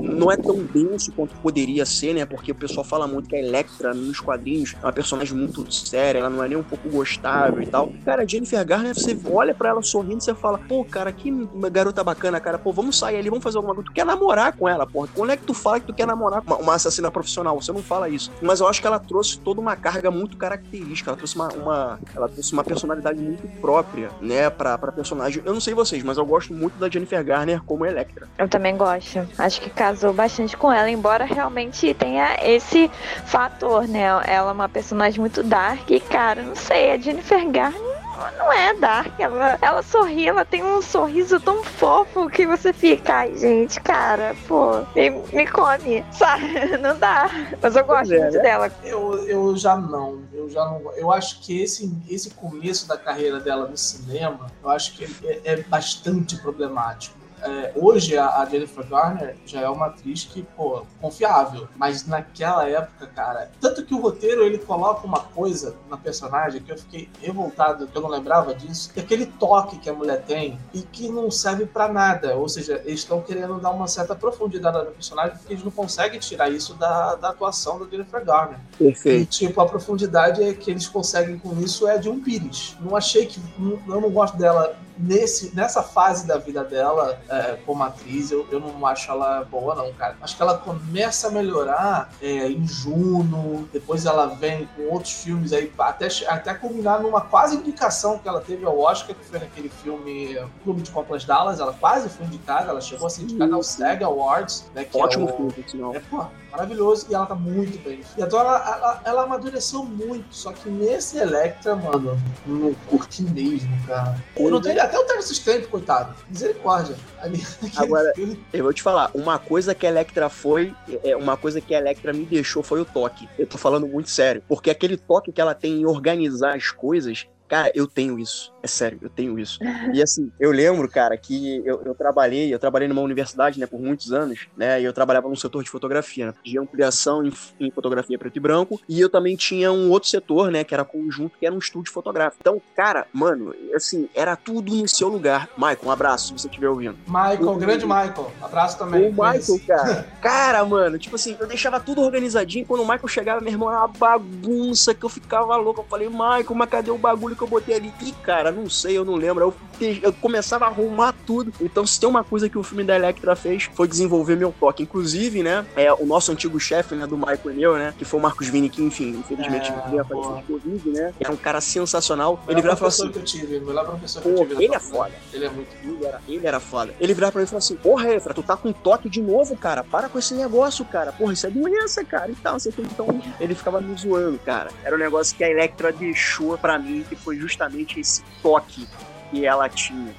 não 0.00 0.30
é 0.30 0.36
tão 0.36 0.56
denso 0.62 1.12
quanto 1.12 1.34
poderia 1.36 1.84
ser, 1.84 2.14
né? 2.14 2.24
Porque 2.24 2.50
o 2.52 2.54
pessoal 2.54 2.84
fala 2.84 3.06
muito 3.06 3.28
que 3.28 3.36
a 3.36 3.38
Electra 3.38 3.92
nos 3.92 4.20
quadrinhos 4.20 4.74
é 4.82 4.86
uma 4.86 4.92
personagem 4.92 5.36
muito 5.36 5.70
séria, 5.70 6.20
ela 6.20 6.30
não 6.30 6.42
é 6.42 6.48
nem 6.48 6.56
um 6.56 6.62
pouco 6.62 6.88
gostável 6.88 7.62
e 7.62 7.66
tal. 7.66 7.92
Cara, 8.04 8.26
Jennifer 8.26 8.64
Garner, 8.64 8.94
você 8.94 9.18
olha 9.30 9.54
para 9.54 9.70
ela 9.70 9.82
sorrindo 9.82 10.18
e 10.18 10.24
você 10.24 10.34
fala, 10.34 10.58
pô, 10.58 10.84
cara, 10.84 11.12
que 11.12 11.30
garota 11.70 12.02
bacana, 12.02 12.40
cara, 12.40 12.58
pô, 12.58 12.72
vamos 12.72 12.98
sair 12.98 13.16
ali, 13.16 13.28
vamos 13.28 13.44
fazer 13.44 13.58
alguma 13.58 13.74
coisa. 13.74 13.90
Tu 13.90 13.92
quer 13.92 14.06
namorar 14.06 14.56
com 14.56 14.68
ela, 14.68 14.86
porra. 14.86 15.08
Quando 15.14 15.30
é 15.30 15.36
que 15.36 15.44
tu 15.44 15.54
fala 15.54 15.80
que 15.80 15.86
tu 15.86 15.94
quer 15.94 16.06
namorar 16.06 16.42
com 16.42 16.54
uma 16.54 16.74
assassina 16.74 17.10
profissional? 17.10 17.60
Você 17.60 17.72
não 17.72 17.82
fala 17.82 18.08
isso. 18.08 18.30
Mas 18.40 18.60
eu 18.60 18.68
acho 18.68 18.80
que 18.80 18.86
ela 18.86 18.98
trouxe 18.98 19.38
toda 19.38 19.60
uma 19.60 19.76
carga 19.76 20.10
muito 20.10 20.36
característica, 20.36 20.85
ela 21.06 21.16
trouxe 21.16 21.36
uma, 21.36 21.48
uma 21.48 21.98
ela 22.14 22.28
trouxe 22.28 22.52
uma 22.52 22.64
personalidade 22.64 23.20
muito 23.20 23.46
própria, 23.60 24.10
né, 24.20 24.50
pra, 24.50 24.76
pra 24.78 24.92
personagem. 24.92 25.42
Eu 25.44 25.52
não 25.52 25.60
sei 25.60 25.74
vocês, 25.74 26.02
mas 26.02 26.18
eu 26.18 26.26
gosto 26.26 26.52
muito 26.52 26.78
da 26.78 26.88
Jennifer 26.88 27.22
Garner 27.24 27.62
como 27.62 27.84
Electra. 27.84 28.28
Eu 28.38 28.48
também 28.48 28.76
gosto. 28.76 29.26
Acho 29.38 29.60
que 29.60 29.70
casou 29.70 30.12
bastante 30.12 30.56
com 30.56 30.72
ela, 30.72 30.90
embora 30.90 31.24
realmente 31.24 31.92
tenha 31.94 32.36
esse 32.42 32.90
fator, 33.26 33.86
né? 33.88 34.04
Ela 34.04 34.50
é 34.50 34.52
uma 34.52 34.68
personagem 34.68 35.20
muito 35.20 35.42
dark 35.42 35.90
e, 35.90 36.00
cara, 36.00 36.42
não 36.42 36.54
sei, 36.54 36.92
a 36.92 36.98
Jennifer 36.98 37.50
Garner 37.50 37.95
não 38.38 38.52
é 38.52 38.74
dark. 38.74 39.18
Ela, 39.18 39.58
ela 39.60 39.82
sorri, 39.82 40.28
ela 40.28 40.44
tem 40.44 40.62
um 40.62 40.80
sorriso 40.80 41.40
tão 41.40 41.62
fofo 41.62 42.28
que 42.28 42.46
você 42.46 42.72
fica, 42.72 43.14
ai, 43.14 43.36
gente, 43.36 43.80
cara, 43.80 44.34
pô, 44.46 44.80
me, 44.94 45.10
me 45.10 45.46
come, 45.46 46.04
sabe? 46.12 46.76
Não 46.78 46.98
dá. 46.98 47.30
Mas 47.60 47.76
eu 47.76 47.84
gosto 47.84 48.12
é, 48.12 48.20
muito 48.20 48.36
né? 48.36 48.42
dela. 48.42 48.72
Eu, 48.84 49.26
eu 49.26 49.56
já 49.56 49.76
não. 49.76 50.22
Eu 50.32 50.48
já 50.48 50.64
não. 50.64 50.92
Eu 50.94 51.12
acho 51.12 51.40
que 51.40 51.60
esse, 51.62 51.92
esse 52.08 52.30
começo 52.30 52.88
da 52.88 52.96
carreira 52.96 53.40
dela 53.40 53.66
no 53.68 53.76
cinema, 53.76 54.46
eu 54.62 54.70
acho 54.70 54.96
que 54.96 55.04
é, 55.24 55.40
é 55.44 55.56
bastante 55.62 56.36
problemático 56.36 57.25
é, 57.42 57.72
hoje 57.76 58.16
a, 58.16 58.40
a, 58.40 58.46
Jennifer 58.46 58.86
Garner 58.86 59.36
já 59.44 59.60
é 59.60 59.68
uma 59.68 59.86
atriz 59.86 60.24
que, 60.24 60.42
pô, 60.42 60.84
confiável. 61.00 61.68
Mas 61.76 62.06
naquela 62.06 62.68
época, 62.68 63.06
cara, 63.08 63.50
tanto 63.60 63.84
que 63.84 63.94
o 63.94 64.00
roteiro 64.00 64.42
ele 64.42 64.58
coloca 64.58 65.06
uma 65.06 65.20
coisa 65.20 65.76
na 65.88 65.96
personagem 65.96 66.62
que 66.62 66.72
eu 66.72 66.78
fiquei 66.78 67.08
revoltado, 67.20 67.86
que 67.86 67.96
eu 67.96 68.02
não 68.02 68.08
lembrava 68.08 68.54
disso, 68.54 68.92
que 68.92 69.00
é 69.00 69.02
aquele 69.02 69.26
toque 69.26 69.78
que 69.78 69.90
a 69.90 69.92
mulher 69.92 70.22
tem 70.22 70.58
e 70.72 70.82
que 70.82 71.08
não 71.08 71.30
serve 71.30 71.66
para 71.66 71.88
nada. 71.88 72.36
Ou 72.36 72.48
seja, 72.48 72.82
eles 72.84 73.00
estão 73.00 73.20
querendo 73.20 73.58
dar 73.60 73.70
uma 73.70 73.86
certa 73.86 74.14
profundidade 74.14 74.78
na 74.78 74.84
personagem 74.84 75.36
porque 75.36 75.52
eles 75.52 75.64
não 75.64 75.70
conseguem 75.70 76.18
tirar 76.18 76.50
isso 76.50 76.74
da, 76.74 77.14
da 77.16 77.30
atuação 77.30 77.78
da 77.78 77.86
Jennifer 77.86 78.24
Garner. 78.24 78.58
Perfeito. 78.78 79.22
E, 79.22 79.26
tipo, 79.26 79.60
a 79.60 79.66
profundidade 79.66 80.42
é 80.42 80.54
que 80.54 80.70
eles 80.70 80.88
conseguem 80.88 81.38
com 81.38 81.58
isso 81.60 81.86
é 81.86 81.98
de 81.98 82.08
um 82.08 82.20
Pires. 82.20 82.76
Não 82.80 82.96
achei 82.96 83.26
que. 83.26 83.40
Eu 83.58 84.00
não 84.00 84.10
gosto 84.10 84.36
dela 84.36 84.76
nesse, 84.98 85.54
nessa 85.54 85.82
fase 85.82 86.26
da 86.26 86.38
vida 86.38 86.64
dela, 86.64 87.18
é, 87.28 87.58
como 87.64 87.82
atriz, 87.82 88.30
eu, 88.30 88.46
eu 88.50 88.60
não 88.60 88.86
acho 88.86 89.10
ela 89.10 89.44
boa, 89.44 89.74
não, 89.74 89.92
cara. 89.92 90.16
Acho 90.20 90.36
que 90.36 90.42
ela 90.42 90.58
começa 90.58 91.28
a 91.28 91.30
melhorar 91.30 92.10
é, 92.20 92.48
em 92.48 92.66
Juno, 92.66 93.68
depois 93.72 94.06
ela 94.06 94.26
vem 94.26 94.68
com 94.76 94.82
outros 94.92 95.12
filmes 95.12 95.52
aí, 95.52 95.72
até, 95.78 96.08
até 96.28 96.54
culminar 96.54 97.00
numa 97.00 97.20
quase 97.20 97.56
indicação 97.56 98.18
que 98.18 98.28
ela 98.28 98.40
teve 98.40 98.64
ao 98.64 98.78
Oscar, 98.78 99.14
que 99.14 99.24
foi 99.24 99.38
naquele 99.38 99.68
filme 99.68 100.38
Clube 100.62 100.82
de 100.82 100.90
Compras 100.90 101.24
Dallas. 101.24 101.60
Ela 101.60 101.72
quase 101.72 102.08
foi 102.08 102.26
indicada, 102.26 102.70
ela 102.70 102.80
chegou 102.80 103.06
a 103.06 103.10
ser 103.10 103.22
indicada 103.22 103.54
ao 103.54 103.62
SEG 103.62 104.04
Awards, 104.04 104.64
né? 104.74 104.84
Que 104.84 104.96
Ótimo 104.96 105.28
é 105.28 105.32
o, 105.32 105.50
filme, 105.50 105.96
É, 105.96 106.00
pô, 106.00 106.24
maravilhoso 106.50 107.06
e 107.10 107.14
ela 107.14 107.26
tá 107.26 107.34
muito 107.34 107.78
bem. 107.82 108.00
E 108.16 108.22
agora 108.22 108.48
ela, 108.48 108.76
ela, 108.76 109.00
ela, 109.04 109.22
amadureceu 109.24 109.84
muito, 109.84 110.26
só 110.30 110.52
que 110.52 110.68
nesse 110.68 111.18
Electra, 111.18 111.76
mano, 111.76 112.18
não 112.46 112.74
curti 112.88 113.22
mesmo, 113.22 113.70
cara. 113.86 114.16
Eu 114.36 114.50
não 114.50 114.60
tenho, 114.60 114.80
até 114.86 114.98
o 114.98 115.04
Terence 115.04 115.34
Stamp, 115.34 115.66
coitado. 115.66 116.14
Misericórdia. 116.28 116.96
Ali, 117.20 117.44
agora, 117.76 118.12
eu 118.52 118.64
vou 118.64 118.72
te 118.72 118.82
falar, 118.82 119.10
uma 119.14 119.38
coisa 119.38 119.74
que 119.74 119.86
a 119.86 119.90
Electra 119.90 120.28
foi, 120.28 120.74
é, 121.04 121.16
uma 121.16 121.36
coisa 121.36 121.60
que 121.60 121.74
a 121.74 121.78
Electra 121.78 122.12
me 122.12 122.24
deixou 122.24 122.62
foi 122.62 122.80
o 122.80 122.84
toque. 122.84 123.28
Eu 123.38 123.46
tô 123.46 123.58
falando 123.58 123.86
muito 123.86 124.10
sério, 124.10 124.42
porque 124.48 124.70
aquele 124.70 124.96
toque 124.96 125.32
que 125.32 125.40
ela 125.40 125.54
tem 125.54 125.80
em 125.80 125.86
organizar 125.86 126.54
as 126.54 126.70
coisas 126.70 127.26
Cara, 127.48 127.70
eu 127.74 127.86
tenho 127.86 128.18
isso. 128.18 128.52
É 128.62 128.66
sério, 128.66 128.98
eu 129.00 129.08
tenho 129.08 129.38
isso. 129.38 129.60
E 129.94 130.02
assim, 130.02 130.30
eu 130.40 130.50
lembro, 130.50 130.88
cara, 130.88 131.16
que 131.16 131.62
eu, 131.64 131.82
eu 131.84 131.94
trabalhei, 131.94 132.52
eu 132.52 132.58
trabalhei 132.58 132.88
numa 132.88 133.00
universidade, 133.00 133.60
né, 133.60 133.66
por 133.66 133.80
muitos 133.80 134.12
anos, 134.12 134.48
né, 134.56 134.80
e 134.80 134.84
eu 134.84 134.92
trabalhava 134.92 135.28
no 135.28 135.36
setor 135.36 135.62
de 135.62 135.70
fotografia, 135.70 136.26
né, 136.26 136.34
de 136.44 136.58
ampliação 136.58 137.24
em, 137.24 137.32
em, 137.60 137.70
fotografia 137.70 138.18
preto 138.18 138.36
e 138.36 138.40
branco, 138.40 138.80
e 138.88 139.00
eu 139.00 139.08
também 139.08 139.36
tinha 139.36 139.70
um 139.70 139.88
outro 139.88 140.08
setor, 140.08 140.50
né, 140.50 140.64
que 140.64 140.74
era 140.74 140.84
conjunto, 140.84 141.38
que 141.38 141.46
era 141.46 141.54
um 141.54 141.58
estúdio 141.58 141.92
fotográfico. 141.92 142.38
Então, 142.40 142.60
cara, 142.74 143.06
mano, 143.12 143.54
assim, 143.72 144.08
era 144.14 144.34
tudo 144.34 144.74
no 144.74 144.88
seu 144.88 145.08
lugar. 145.08 145.48
Michael, 145.56 145.78
um 145.84 145.90
abraço, 145.92 146.26
se 146.26 146.32
você 146.32 146.48
estiver 146.48 146.68
ouvindo. 146.68 146.98
Michael, 147.06 147.48
o, 147.48 147.56
grande 147.56 147.84
Michael. 147.84 148.32
Abraço 148.42 148.78
também. 148.78 149.08
O 149.08 149.12
Michael, 149.12 149.60
cara. 149.64 150.06
cara, 150.20 150.64
mano, 150.64 150.98
tipo 150.98 151.14
assim, 151.14 151.36
eu 151.38 151.46
deixava 151.46 151.78
tudo 151.78 152.00
organizadinho, 152.00 152.66
quando 152.66 152.80
o 152.80 152.88
Michael 152.88 153.06
chegava, 153.06 153.40
meu 153.40 153.52
irmão, 153.52 153.70
era 153.70 153.78
uma 153.78 153.88
bagunça 153.88 154.92
que 154.92 155.04
eu 155.04 155.08
ficava 155.08 155.54
louco. 155.54 155.82
Eu 155.82 155.84
falei, 155.84 156.08
Michael, 156.08 156.54
mas 156.54 156.68
cadê 156.68 156.90
o 156.90 156.98
bagulho 156.98 157.35
que 157.36 157.42
eu 157.42 157.48
botei 157.48 157.76
ali? 157.76 157.92
E, 158.02 158.12
cara, 158.12 158.50
não 158.50 158.68
sei, 158.68 158.96
eu 158.96 159.04
não 159.04 159.14
lembro. 159.14 159.54
Eu, 159.80 159.88
eu 160.02 160.12
começava 160.12 160.64
a 160.64 160.68
arrumar 160.68 161.14
tudo. 161.26 161.52
Então, 161.60 161.86
se 161.86 162.00
tem 162.00 162.08
uma 162.08 162.24
coisa 162.24 162.48
que 162.48 162.58
o 162.58 162.62
filme 162.62 162.84
da 162.84 162.96
Electra 162.96 163.36
fez, 163.36 163.68
foi 163.74 163.86
desenvolver 163.86 164.36
meu 164.36 164.54
toque. 164.58 164.82
Inclusive, 164.82 165.42
né, 165.42 165.66
é, 165.76 165.92
o 165.92 166.06
nosso 166.06 166.32
antigo 166.32 166.58
chefe, 166.58 166.94
né, 166.94 167.06
do 167.06 167.16
Michael 167.16 167.50
e 167.50 167.54
meu, 167.54 167.76
né, 167.76 167.94
que 167.96 168.04
foi 168.04 168.18
o 168.18 168.22
Marcos 168.22 168.48
Vini, 168.48 168.68
que, 168.68 168.82
enfim, 168.82 169.10
infelizmente 169.10 169.70
é, 169.70 169.88
veio 169.88 170.02
aparecer 170.02 170.34
de 170.36 170.42
Covid, 170.42 170.90
né, 170.90 171.14
era 171.20 171.32
um 171.32 171.36
cara 171.36 171.60
sensacional. 171.60 172.42
Ele 172.48 172.60
virava 172.60 172.76
e 172.76 172.78
falou 172.78 172.88
assim... 172.88 173.10
Que 173.10 173.18
eu 173.18 173.24
tive, 173.24 173.60
melhor 173.60 173.84
professor 173.84 174.22
que 174.22 174.28
eu 174.28 174.46
tive 174.48 174.64
ele 174.64 174.74
é 174.74 174.80
foda. 174.80 175.12
Ele 175.32 175.44
é 175.44 175.50
muito... 175.50 175.68
Ele 175.82 176.04
era, 176.04 176.20
ele 176.28 176.46
era 176.46 176.60
foda. 176.60 176.94
Ele 177.00 177.14
virava 177.14 177.32
pra 177.32 177.40
mim 177.40 177.44
e 177.44 177.48
falou 177.48 177.58
assim, 177.58 177.76
porra, 177.76 178.14
Efra, 178.14 178.34
tu 178.34 178.42
tá 178.42 178.56
com 178.56 178.72
toque 178.72 179.08
de 179.08 179.20
novo, 179.20 179.56
cara. 179.56 179.84
Para 179.84 180.08
com 180.08 180.18
esse 180.18 180.34
negócio, 180.34 180.84
cara. 180.84 181.12
Porra, 181.12 181.32
isso 181.32 181.46
é 181.46 181.50
doença, 181.50 182.04
cara. 182.04 182.30
E 182.30 182.34
tal, 182.34 182.56
então 182.78 183.22
ele 183.40 183.54
ficava 183.54 183.80
me 183.80 183.96
zoando, 183.96 184.38
cara. 184.38 184.70
Era 184.84 184.96
um 184.96 184.98
negócio 184.98 185.36
que 185.36 185.44
a 185.44 185.50
Electra 185.50 185.92
deixou 185.92 186.56
pra 186.58 186.78
mim, 186.78 187.04
que 187.08 187.16
foi 187.26 187.36
justamente 187.36 187.98
esse 187.98 188.22
toque 188.40 188.86
que 189.32 189.44
ela 189.44 189.68
tinha. 189.68 190.14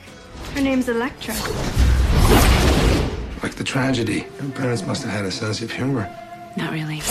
Her 0.53 0.61
name's 0.61 0.89
Electra. 0.89 1.33
Like 3.41 3.55
the 3.55 3.63
tragedy. 3.63 4.25
Her 4.41 4.49
parents 4.53 4.85
must 4.85 5.05
have 5.05 5.13
had 5.13 5.25
a 5.25 5.31
sense 5.31 5.63
of 5.63 5.71
humor. 5.71 6.09
Not 6.57 6.73
really. 6.73 7.01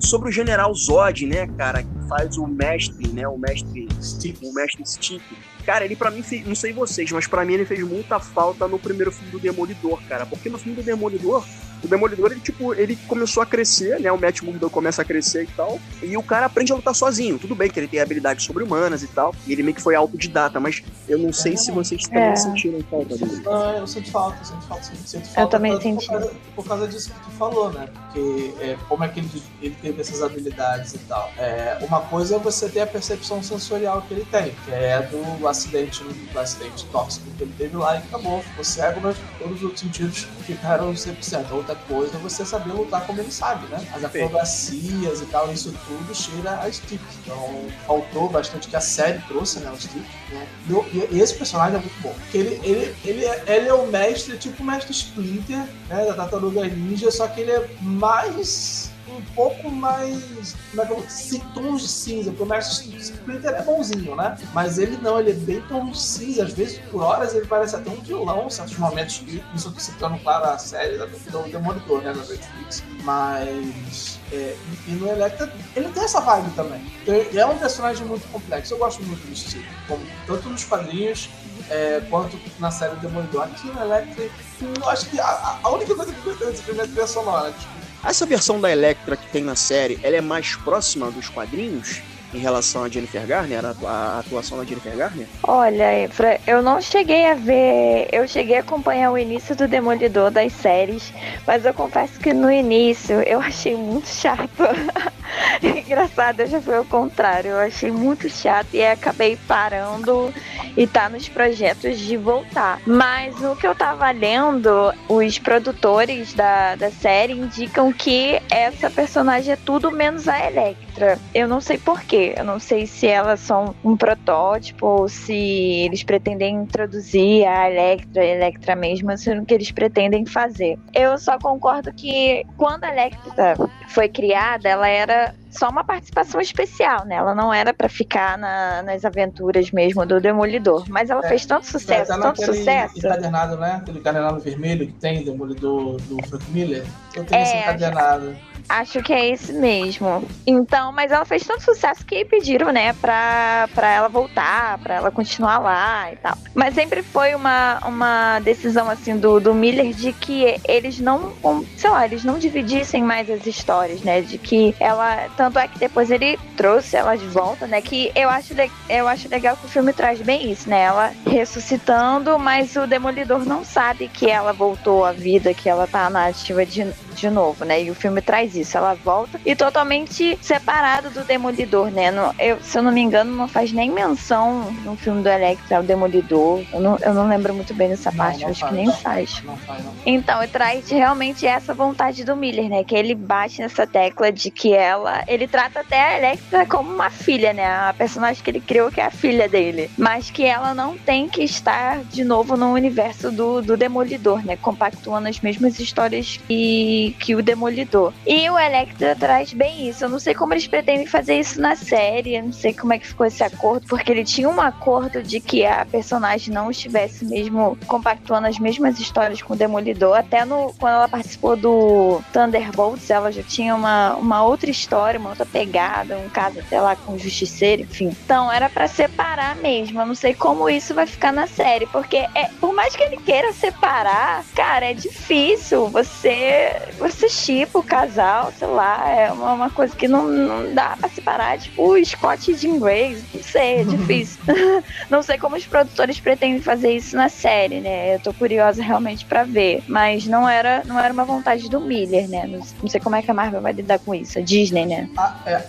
Sobre 0.00 0.30
o 0.30 0.32
General 0.32 0.74
Zod, 0.74 1.26
né, 1.26 1.46
cara, 1.58 1.84
faz 2.08 2.36
o 2.36 2.46
mestre, 2.46 3.08
né, 3.08 3.26
o 3.26 3.38
mestre, 3.38 3.88
Stick. 4.00 4.38
o 4.42 4.52
mestre 4.52 4.84
Stick. 4.86 5.22
Cara, 5.64 5.84
ele 5.84 5.96
para 5.96 6.10
mim 6.10 6.22
fez, 6.22 6.46
não 6.46 6.54
sei 6.54 6.72
vocês, 6.72 7.10
mas 7.12 7.26
para 7.26 7.44
mim 7.44 7.54
ele 7.54 7.64
fez 7.64 7.82
muita 7.86 8.18
falta 8.18 8.66
no 8.66 8.78
primeiro 8.78 9.12
filme 9.12 9.30
do 9.30 9.38
Demolidor, 9.38 10.02
cara, 10.08 10.26
porque 10.26 10.48
no 10.48 10.58
filme 10.58 10.76
do 10.76 10.82
Demolidor 10.82 11.44
o 11.82 11.88
Demolidor, 11.88 12.30
ele, 12.30 12.40
tipo, 12.40 12.72
ele 12.74 12.96
começou 13.08 13.42
a 13.42 13.46
crescer, 13.46 13.98
né? 14.00 14.10
O 14.12 14.18
Matt 14.18 14.40
Murdock 14.42 14.72
começa 14.72 15.02
a 15.02 15.04
crescer 15.04 15.44
e 15.44 15.46
tal. 15.48 15.80
E 16.00 16.16
o 16.16 16.22
cara 16.22 16.46
aprende 16.46 16.72
a 16.72 16.76
lutar 16.76 16.94
sozinho. 16.94 17.38
Tudo 17.38 17.56
bem 17.56 17.68
que 17.68 17.78
ele 17.78 17.88
tem 17.88 18.00
habilidades 18.00 18.44
sobre-humanas 18.44 19.02
e 19.02 19.08
tal. 19.08 19.34
E 19.46 19.52
ele 19.52 19.64
meio 19.64 19.74
que 19.74 19.82
foi 19.82 19.96
autodidata, 19.96 20.60
mas 20.60 20.82
eu 21.08 21.18
não 21.18 21.32
sei 21.32 21.54
é, 21.54 21.56
se 21.56 21.72
vocês 21.72 22.04
também 22.04 22.22
é. 22.22 22.36
sentiram 22.36 22.80
falta 22.88 23.16
dele. 23.16 23.42
Ah, 23.48 23.74
eu 23.78 23.86
sinto 23.86 24.10
falta, 24.12 24.38
eu 24.40 24.44
sinto 24.44 24.66
falta, 24.66 24.84
sinto 24.84 25.26
falta. 25.26 25.40
Eu 25.40 25.46
também 25.48 25.80
senti. 25.80 26.06
Por 26.06 26.12
causa, 26.12 26.34
por 26.54 26.64
causa 26.66 26.88
disso 26.88 27.10
que 27.12 27.20
tu 27.20 27.30
falou, 27.32 27.72
né? 27.72 27.88
Porque 27.92 28.54
é, 28.60 28.76
como 28.88 29.02
é 29.02 29.08
que 29.08 29.18
ele, 29.18 29.42
ele 29.60 29.76
teve 29.82 30.00
essas 30.00 30.22
habilidades 30.22 30.94
e 30.94 30.98
tal. 30.98 31.32
É, 31.36 31.78
uma 31.92 32.00
coisa 32.02 32.36
é 32.36 32.38
você 32.38 32.68
ter 32.68 32.80
a 32.80 32.86
percepção 32.86 33.42
sensorial 33.42 34.02
que 34.02 34.14
ele 34.14 34.26
tem, 34.30 34.54
que 34.64 34.70
é 34.70 35.02
do 35.02 35.48
acidente, 35.48 36.04
do 36.04 36.38
acidente 36.38 36.86
tóxico 36.86 37.26
que 37.36 37.42
ele 37.42 37.54
teve 37.58 37.76
lá 37.76 37.96
e 37.96 37.98
acabou. 37.98 38.40
Ficou 38.42 38.64
cego, 38.64 39.00
mas 39.02 39.16
todos 39.38 39.56
os 39.56 39.62
outros 39.62 39.80
sentidos 39.80 40.26
ficaram 40.46 40.92
100%. 40.92 41.50
Outra 41.52 41.72
outra 41.72 41.76
coisa 41.88 42.16
é 42.16 42.20
você 42.20 42.44
saber 42.44 42.72
lutar 42.72 43.06
como 43.06 43.20
ele 43.20 43.32
sabe, 43.32 43.66
né? 43.68 43.86
As 43.94 44.04
acrobacias 44.04 45.20
e 45.20 45.26
tal, 45.26 45.52
isso 45.52 45.74
tudo 45.86 46.14
cheira 46.14 46.60
a 46.60 46.70
Stick. 46.70 47.00
Então, 47.22 47.66
faltou 47.86 48.28
bastante 48.28 48.68
que 48.68 48.76
a 48.76 48.80
série 48.80 49.18
trouxe, 49.20 49.60
né? 49.60 49.70
O 49.70 49.80
Stick. 49.80 50.04
Né? 50.30 50.46
E, 50.92 51.16
e, 51.16 51.20
esse 51.20 51.34
personagem 51.34 51.76
é 51.76 51.80
muito 51.80 52.02
bom. 52.02 52.14
Porque 52.20 52.38
ele, 52.38 52.60
ele, 52.62 52.96
ele, 53.04 53.24
é, 53.24 53.44
ele 53.46 53.68
é 53.68 53.74
o 53.74 53.86
mestre, 53.86 54.36
tipo 54.36 54.62
o 54.62 54.66
mestre 54.66 54.92
Splinter, 54.92 55.64
né? 55.88 56.04
Da 56.04 56.14
Tartaruga 56.14 56.64
Ninja, 56.66 57.10
só 57.10 57.26
que 57.26 57.40
ele 57.40 57.50
é 57.50 57.68
mais 57.80 58.91
um 59.12 59.22
pouco 59.34 59.70
mais. 59.70 60.54
Como 60.70 60.82
é 60.82 60.86
que 60.86 60.92
eu 60.92 61.06
tons 61.54 61.82
de 61.82 61.88
cinza, 61.88 62.30
porque 62.30 62.42
o 62.42 62.46
Mestre 62.46 62.96
Splinter 62.96 63.50
é 63.50 63.62
bonzinho, 63.62 64.16
né? 64.16 64.36
Mas 64.52 64.78
ele 64.78 64.96
não, 64.98 65.20
ele 65.20 65.30
é 65.30 65.34
bem 65.34 65.60
tom 65.62 65.90
de 65.90 66.00
cinza. 66.00 66.44
Às 66.44 66.52
vezes, 66.52 66.78
por 66.90 67.02
horas, 67.02 67.34
ele 67.34 67.46
parece 67.46 67.76
até 67.76 67.90
um 67.90 68.00
vilão, 68.00 68.46
em 68.46 68.50
certos 68.50 68.76
momentos. 68.78 69.22
Isso 69.54 69.68
eu 69.68 70.08
tô 70.08 70.18
claro, 70.18 70.44
a 70.46 70.58
série 70.58 70.98
do 70.98 71.50
Demolidor, 71.50 72.02
né, 72.02 72.12
na 72.12 72.24
Netflix. 72.24 72.82
Mas. 73.04 74.18
É, 74.32 74.56
e 74.88 74.92
no 74.92 75.08
Electra, 75.08 75.52
ele 75.76 75.88
tem 75.90 76.04
essa 76.04 76.20
vibe 76.20 76.50
também. 76.54 76.80
Então, 77.02 77.14
é 77.14 77.46
um 77.46 77.58
personagem 77.58 78.06
muito 78.06 78.26
complexo. 78.28 78.74
Eu 78.74 78.78
gosto 78.78 79.02
muito 79.02 79.26
do 79.26 79.32
estilo, 79.32 79.64
como, 79.86 80.02
tanto 80.26 80.48
nos 80.48 80.64
quadrinhos 80.64 81.28
é, 81.70 82.02
quanto 82.08 82.38
na 82.58 82.70
série 82.70 82.96
Demolidor. 82.96 83.44
Aqui 83.44 83.66
no 83.68 83.80
Electra, 83.80 84.24
eu 84.60 84.88
acho 84.88 85.08
que 85.10 85.20
a, 85.20 85.58
a 85.62 85.68
única 85.70 85.94
coisa 85.94 86.12
que 86.12 86.18
eu 86.18 86.24
gostei 86.24 86.46
desse 86.48 86.62
filme 86.62 86.80
é 86.80 86.84
a 86.84 86.86
trilha 86.86 87.06
sonora. 87.06 87.52
Tipo, 87.52 87.72
essa 88.10 88.26
versão 88.26 88.60
da 88.60 88.70
Electra 88.70 89.16
que 89.16 89.26
tem 89.28 89.42
na 89.42 89.56
série, 89.56 89.98
ela 90.02 90.16
é 90.16 90.20
mais 90.20 90.54
próxima 90.56 91.10
dos 91.10 91.28
quadrinhos? 91.28 92.02
em 92.34 92.38
relação 92.38 92.82
a 92.82 92.88
Jennifer 92.88 93.26
Garner, 93.26 93.60
a, 93.84 94.18
atuação 94.18 94.56
da 94.58 94.64
Jennifer 94.64 94.96
Garner? 94.96 95.26
Olha, 95.42 96.08
eu 96.46 96.62
não 96.62 96.80
cheguei 96.80 97.26
a 97.26 97.34
ver. 97.34 98.08
Eu 98.10 98.26
cheguei 98.26 98.56
a 98.56 98.60
acompanhar 98.60 99.10
o 99.10 99.18
início 99.18 99.54
do 99.54 99.68
Demolidor 99.68 100.30
das 100.30 100.52
séries, 100.52 101.12
mas 101.46 101.64
eu 101.64 101.74
confesso 101.74 102.18
que 102.18 102.32
no 102.32 102.50
início 102.50 103.20
eu 103.22 103.40
achei 103.40 103.76
muito 103.76 104.08
chato. 104.08 104.48
Engraçado, 105.62 106.40
eu 106.40 106.46
já 106.46 106.60
fui 106.60 106.74
ao 106.74 106.84
contrário. 106.84 107.52
Eu 107.52 107.58
achei 107.58 107.90
muito 107.90 108.28
chato 108.28 108.68
e 108.72 108.84
acabei 108.84 109.36
parando 109.48 110.32
e 110.76 110.86
tá 110.86 111.08
nos 111.08 111.28
projetos 111.28 111.98
de 111.98 112.16
voltar. 112.16 112.80
Mas 112.86 113.40
o 113.42 113.56
que 113.56 113.66
eu 113.66 113.74
tava 113.74 114.10
lendo, 114.10 114.92
os 115.08 115.38
produtores 115.38 116.34
da, 116.34 116.76
da 116.76 116.90
série 116.90 117.32
indicam 117.32 117.92
que 117.92 118.40
essa 118.50 118.90
personagem 118.90 119.52
é 119.52 119.56
tudo 119.56 119.90
menos 119.90 120.28
a 120.28 120.46
Electra. 120.46 121.18
Eu 121.34 121.48
não 121.48 121.60
sei 121.60 121.78
porquê. 121.78 122.34
Eu 122.36 122.44
não 122.44 122.58
sei 122.58 122.86
se 122.86 123.06
elas 123.06 123.40
são 123.40 123.74
um 123.84 123.96
protótipo 123.96 124.86
ou 124.86 125.08
se 125.08 125.34
eles 125.34 126.02
pretendem 126.02 126.54
introduzir 126.56 127.46
a 127.46 127.70
Electra, 127.70 128.22
a 128.22 128.26
Electra 128.26 128.76
mesmo, 128.76 129.16
sendo 129.16 129.44
que 129.44 129.54
eles 129.54 129.70
pretendem 129.70 130.24
fazer. 130.26 130.78
Eu 130.94 131.18
só 131.18 131.38
concordo 131.38 131.92
que 131.92 132.44
quando 132.56 132.84
a 132.84 132.92
Electra 132.92 133.54
foi 133.88 134.08
criada, 134.08 134.68
ela 134.68 134.88
era 134.88 135.21
só 135.50 135.68
uma 135.68 135.84
participação 135.84 136.40
especial, 136.40 137.04
né? 137.04 137.16
Ela 137.16 137.34
não 137.34 137.52
era 137.52 137.74
para 137.74 137.88
ficar 137.88 138.38
na, 138.38 138.82
nas 138.82 139.04
aventuras 139.04 139.70
mesmo 139.70 140.04
do 140.06 140.20
Demolidor. 140.20 140.84
Mas 140.88 141.10
ela 141.10 141.24
é, 141.24 141.28
fez 141.28 141.44
tanto 141.44 141.66
sucesso, 141.66 142.08
tá 142.08 142.18
tanto 142.18 142.44
sucesso. 142.44 142.98
encadernado, 142.98 143.56
né? 143.56 143.80
Aquele 143.82 143.98
encadernado 143.98 144.40
vermelho 144.40 144.86
que 144.86 144.92
tem, 144.94 145.24
Demolidor 145.24 146.00
do 146.02 146.16
Frank 146.26 146.50
Miller. 146.50 146.84
Eu 147.14 147.24
tenho 147.24 147.40
é, 147.40 147.42
esse 147.42 147.56
encadernado. 147.56 148.36
Acho 148.68 149.02
que 149.02 149.12
é 149.12 149.30
esse 149.30 149.52
mesmo. 149.52 150.24
Então, 150.46 150.92
mas 150.92 151.12
ela 151.12 151.24
fez 151.24 151.44
tanto 151.46 151.62
sucesso 151.62 152.04
que 152.04 152.24
pediram, 152.24 152.72
né, 152.72 152.92
pra, 152.94 153.68
pra 153.74 153.90
ela 153.90 154.08
voltar, 154.08 154.78
pra 154.78 154.94
ela 154.94 155.10
continuar 155.10 155.58
lá 155.58 156.12
e 156.12 156.16
tal. 156.16 156.36
Mas 156.54 156.74
sempre 156.74 157.02
foi 157.02 157.34
uma, 157.34 157.80
uma 157.86 158.40
decisão, 158.40 158.88
assim, 158.88 159.16
do, 159.16 159.40
do 159.40 159.54
Miller 159.54 159.92
de 159.92 160.12
que 160.12 160.60
eles 160.66 160.98
não, 160.98 161.32
sei 161.76 161.90
lá, 161.90 162.04
eles 162.04 162.24
não 162.24 162.38
dividissem 162.38 163.02
mais 163.02 163.28
as 163.30 163.46
histórias, 163.46 164.02
né, 164.02 164.20
de 164.20 164.38
que 164.38 164.74
ela, 164.80 165.28
tanto 165.36 165.58
é 165.58 165.68
que 165.68 165.78
depois 165.78 166.10
ele 166.10 166.38
trouxe 166.56 166.96
ela 166.96 167.16
de 167.16 167.26
volta, 167.26 167.66
né, 167.66 167.80
que 167.80 168.10
eu 168.14 168.28
acho, 168.28 168.54
eu 168.88 169.08
acho 169.08 169.28
legal 169.28 169.56
que 169.56 169.66
o 169.66 169.68
filme 169.68 169.92
traz 169.92 170.20
bem 170.20 170.50
isso, 170.50 170.68
né, 170.68 170.82
ela 170.82 171.12
ressuscitando, 171.26 172.38
mas 172.38 172.74
o 172.76 172.86
Demolidor 172.86 173.44
não 173.44 173.64
sabe 173.64 174.08
que 174.08 174.30
ela 174.30 174.52
voltou 174.52 175.04
à 175.04 175.12
vida, 175.12 175.54
que 175.54 175.68
ela 175.68 175.86
tá 175.86 176.08
na 176.08 176.26
ativa 176.26 176.64
de, 176.64 176.86
de 177.14 177.30
novo, 177.30 177.64
né, 177.64 177.82
e 177.82 177.90
o 177.90 177.94
filme 177.94 178.20
traz 178.20 178.51
isso. 178.56 178.76
Ela 178.76 178.94
volta 178.94 179.40
e 179.44 179.54
totalmente 179.54 180.38
separado 180.40 181.10
do 181.10 181.24
Demolidor, 181.24 181.90
né? 181.90 182.10
No, 182.10 182.34
eu, 182.38 182.60
se 182.62 182.78
eu 182.78 182.82
não 182.82 182.92
me 182.92 183.00
engano, 183.00 183.34
não 183.34 183.48
faz 183.48 183.72
nem 183.72 183.90
menção 183.90 184.72
no 184.84 184.96
filme 184.96 185.22
do 185.22 185.28
Electra 185.28 185.80
o 185.80 185.82
Demolidor. 185.82 186.62
Eu 186.72 186.80
não, 186.80 186.98
eu 186.98 187.14
não 187.14 187.28
lembro 187.28 187.54
muito 187.54 187.74
bem 187.74 187.88
dessa 187.88 188.12
parte, 188.12 188.44
acho 188.44 188.60
faz, 188.60 188.72
que 188.72 188.76
nem 188.76 188.92
faz. 188.92 189.42
Não 189.44 189.56
faz 189.56 189.84
não. 189.84 189.92
Então, 190.04 190.40
traz 190.48 190.88
realmente 190.90 191.46
essa 191.46 191.74
vontade 191.74 192.24
do 192.24 192.36
Miller, 192.36 192.68
né? 192.68 192.84
Que 192.84 192.94
ele 192.94 193.14
bate 193.14 193.60
nessa 193.60 193.86
tecla 193.86 194.30
de 194.30 194.50
que 194.50 194.72
ela. 194.72 195.24
Ele 195.26 195.48
trata 195.48 195.80
até 195.80 196.00
a 196.00 196.18
Electra 196.18 196.66
como 196.66 196.92
uma 196.92 197.10
filha, 197.10 197.52
né? 197.52 197.66
A 197.66 197.94
personagem 197.96 198.42
que 198.42 198.50
ele 198.50 198.60
criou, 198.60 198.90
que 198.90 199.00
é 199.00 199.06
a 199.06 199.10
filha 199.10 199.48
dele. 199.48 199.90
Mas 199.96 200.30
que 200.30 200.44
ela 200.44 200.74
não 200.74 200.96
tem 200.96 201.28
que 201.28 201.42
estar 201.42 202.04
de 202.04 202.24
novo 202.24 202.56
no 202.56 202.72
universo 202.72 203.30
do, 203.30 203.62
do 203.62 203.76
Demolidor, 203.76 204.44
né? 204.44 204.56
Compactuando 204.56 205.28
as 205.28 205.40
mesmas 205.40 205.78
histórias 205.78 206.38
que, 206.46 207.16
que 207.18 207.34
o 207.34 207.42
Demolidor. 207.42 208.12
E 208.26 208.41
o 208.50 208.58
Electra 208.58 209.14
traz 209.14 209.52
bem 209.52 209.88
isso. 209.88 210.04
Eu 210.04 210.08
não 210.08 210.18
sei 210.18 210.34
como 210.34 210.54
eles 210.54 210.66
pretendem 210.66 211.06
fazer 211.06 211.38
isso 211.38 211.60
na 211.60 211.76
série. 211.76 212.36
Eu 212.36 212.44
não 212.44 212.52
sei 212.52 212.72
como 212.72 212.92
é 212.92 212.98
que 212.98 213.06
ficou 213.06 213.26
esse 213.26 213.42
acordo, 213.42 213.86
porque 213.86 214.10
ele 214.10 214.24
tinha 214.24 214.48
um 214.48 214.60
acordo 214.60 215.22
de 215.22 215.40
que 215.40 215.64
a 215.64 215.84
personagem 215.84 216.52
não 216.52 216.70
estivesse 216.70 217.24
mesmo 217.24 217.76
compactuando 217.86 218.46
as 218.46 218.58
mesmas 218.58 218.98
histórias 218.98 219.42
com 219.42 219.54
o 219.54 219.56
Demolidor. 219.56 220.16
Até 220.16 220.44
no, 220.44 220.74
quando 220.78 220.94
ela 220.94 221.08
participou 221.08 221.56
do 221.56 222.22
Thunderbolts, 222.32 223.10
ela 223.10 223.30
já 223.30 223.42
tinha 223.42 223.74
uma, 223.74 224.14
uma 224.14 224.44
outra 224.44 224.70
história, 224.70 225.20
uma 225.20 225.30
outra 225.30 225.46
pegada, 225.46 226.16
um 226.18 226.28
caso 226.28 226.60
até 226.60 226.80
lá 226.80 226.96
com 226.96 227.12
o 227.12 227.18
Justiceiro, 227.18 227.82
enfim. 227.82 228.16
Então 228.24 228.50
era 228.50 228.68
para 228.68 228.88
separar 228.88 229.56
mesmo. 229.56 230.00
Eu 230.00 230.06
não 230.06 230.14
sei 230.14 230.34
como 230.34 230.68
isso 230.68 230.94
vai 230.94 231.06
ficar 231.06 231.32
na 231.32 231.46
série, 231.46 231.86
porque 231.86 232.16
é, 232.16 232.48
por 232.60 232.74
mais 232.74 232.96
que 232.96 233.02
ele 233.02 233.18
queira 233.18 233.52
separar, 233.52 234.44
cara, 234.54 234.86
é 234.90 234.94
difícil. 234.94 235.88
Você, 235.88 236.72
você 236.98 237.28
chipa 237.28 237.78
o 237.78 237.82
casal 237.82 238.31
sei 238.58 238.68
lá, 238.68 239.08
é 239.08 239.32
uma, 239.32 239.52
uma 239.52 239.70
coisa 239.70 239.94
que 239.94 240.08
não, 240.08 240.28
não 240.28 240.74
dá 240.74 240.96
pra 240.98 241.08
separar, 241.08 241.58
tipo 241.58 241.82
o 241.82 242.04
Scott 242.04 242.50
e 242.50 242.54
Jim 242.54 242.78
Grace, 242.78 243.24
não 243.34 243.42
sei, 243.42 243.80
é 243.80 243.84
difícil. 243.84 244.40
não 245.10 245.22
sei 245.22 245.38
como 245.38 245.56
os 245.56 245.66
produtores 245.66 246.18
pretendem 246.20 246.60
fazer 246.60 246.92
isso 246.92 247.16
na 247.16 247.28
série, 247.28 247.80
né? 247.80 248.14
Eu 248.14 248.20
tô 248.20 248.32
curiosa 248.32 248.82
realmente 248.82 249.24
para 249.24 249.44
ver, 249.44 249.82
mas 249.86 250.26
não 250.26 250.48
era, 250.48 250.82
não 250.86 250.98
era 250.98 251.12
uma 251.12 251.24
vontade 251.24 251.68
do 251.68 251.80
Miller, 251.80 252.28
né? 252.28 252.46
Não, 252.46 252.60
não 252.82 252.88
sei 252.88 253.00
como 253.00 253.16
é 253.16 253.22
que 253.22 253.30
a 253.30 253.34
Marvel 253.34 253.60
vai 253.60 253.72
lidar 253.72 253.98
com 253.98 254.14
isso, 254.14 254.38
a 254.38 254.42
Disney, 254.42 254.86
né? 254.86 255.08
Ah, 255.16 255.36
é, 255.46 255.64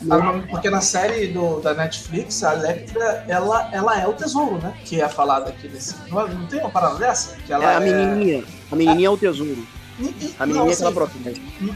porque 0.50 0.70
na 0.70 0.82
série 0.82 1.27
do, 1.27 1.60
da 1.60 1.74
Netflix, 1.74 2.43
a 2.43 2.53
Electra, 2.53 3.25
ela, 3.27 3.70
ela 3.72 4.00
é 4.00 4.08
o 4.08 4.13
tesouro, 4.13 4.58
né? 4.58 4.74
Que 4.86 5.01
é 5.01 5.10
falado 5.10 5.50
aqui 5.50 5.67
nesse... 5.67 5.96
Não, 6.10 6.27
não 6.27 6.46
tem 6.48 6.60
uma 6.60 6.70
parada 6.70 6.96
dessa? 6.96 7.36
Que 7.46 7.53
ela 7.53 7.72
é 7.72 7.75
a 7.75 7.79
menininha, 7.79 8.43
a 8.72 8.75
menininha 8.75 9.08
é, 9.08 9.10
é 9.10 9.10
o 9.10 9.17
tesouro. 9.17 9.65
A 10.39 10.45
menina 10.45 10.71
assim, 10.71 10.85
é 10.85 11.33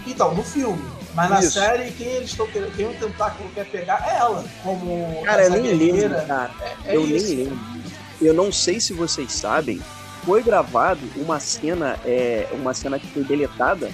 Então, 0.08 0.34
no 0.34 0.44
filme. 0.44 0.84
Mas 1.14 1.30
na 1.30 1.40
Isso. 1.40 1.52
série, 1.52 1.92
quem 1.92 2.08
eles 2.08 2.30
estão 2.30 2.48
querendo, 2.48 2.76
quem 2.76 2.88
o 2.88 2.94
tentáculo 2.94 3.50
quer 3.54 3.66
pegar 3.66 4.04
é 4.08 4.18
ela. 4.18 4.44
Como 4.64 5.22
cara, 5.24 5.44
eu 5.44 5.52
nem 5.52 5.74
lembro, 5.74 6.26
cara. 6.26 6.52
É, 6.86 6.94
é 6.94 6.96
eu 6.96 7.08
isso. 7.08 7.28
nem 7.28 7.38
lembro. 7.38 7.60
Eu 8.22 8.34
não 8.34 8.52
sei 8.52 8.80
se 8.80 8.94
vocês 8.94 9.32
sabem, 9.32 9.80
foi 10.26 10.42
gravado 10.42 11.02
uma 11.16 11.40
cena, 11.40 11.98
é, 12.06 12.48
uma 12.54 12.74
cena 12.74 13.00
que 13.00 13.08
foi 13.08 13.24
deletada, 13.24 13.92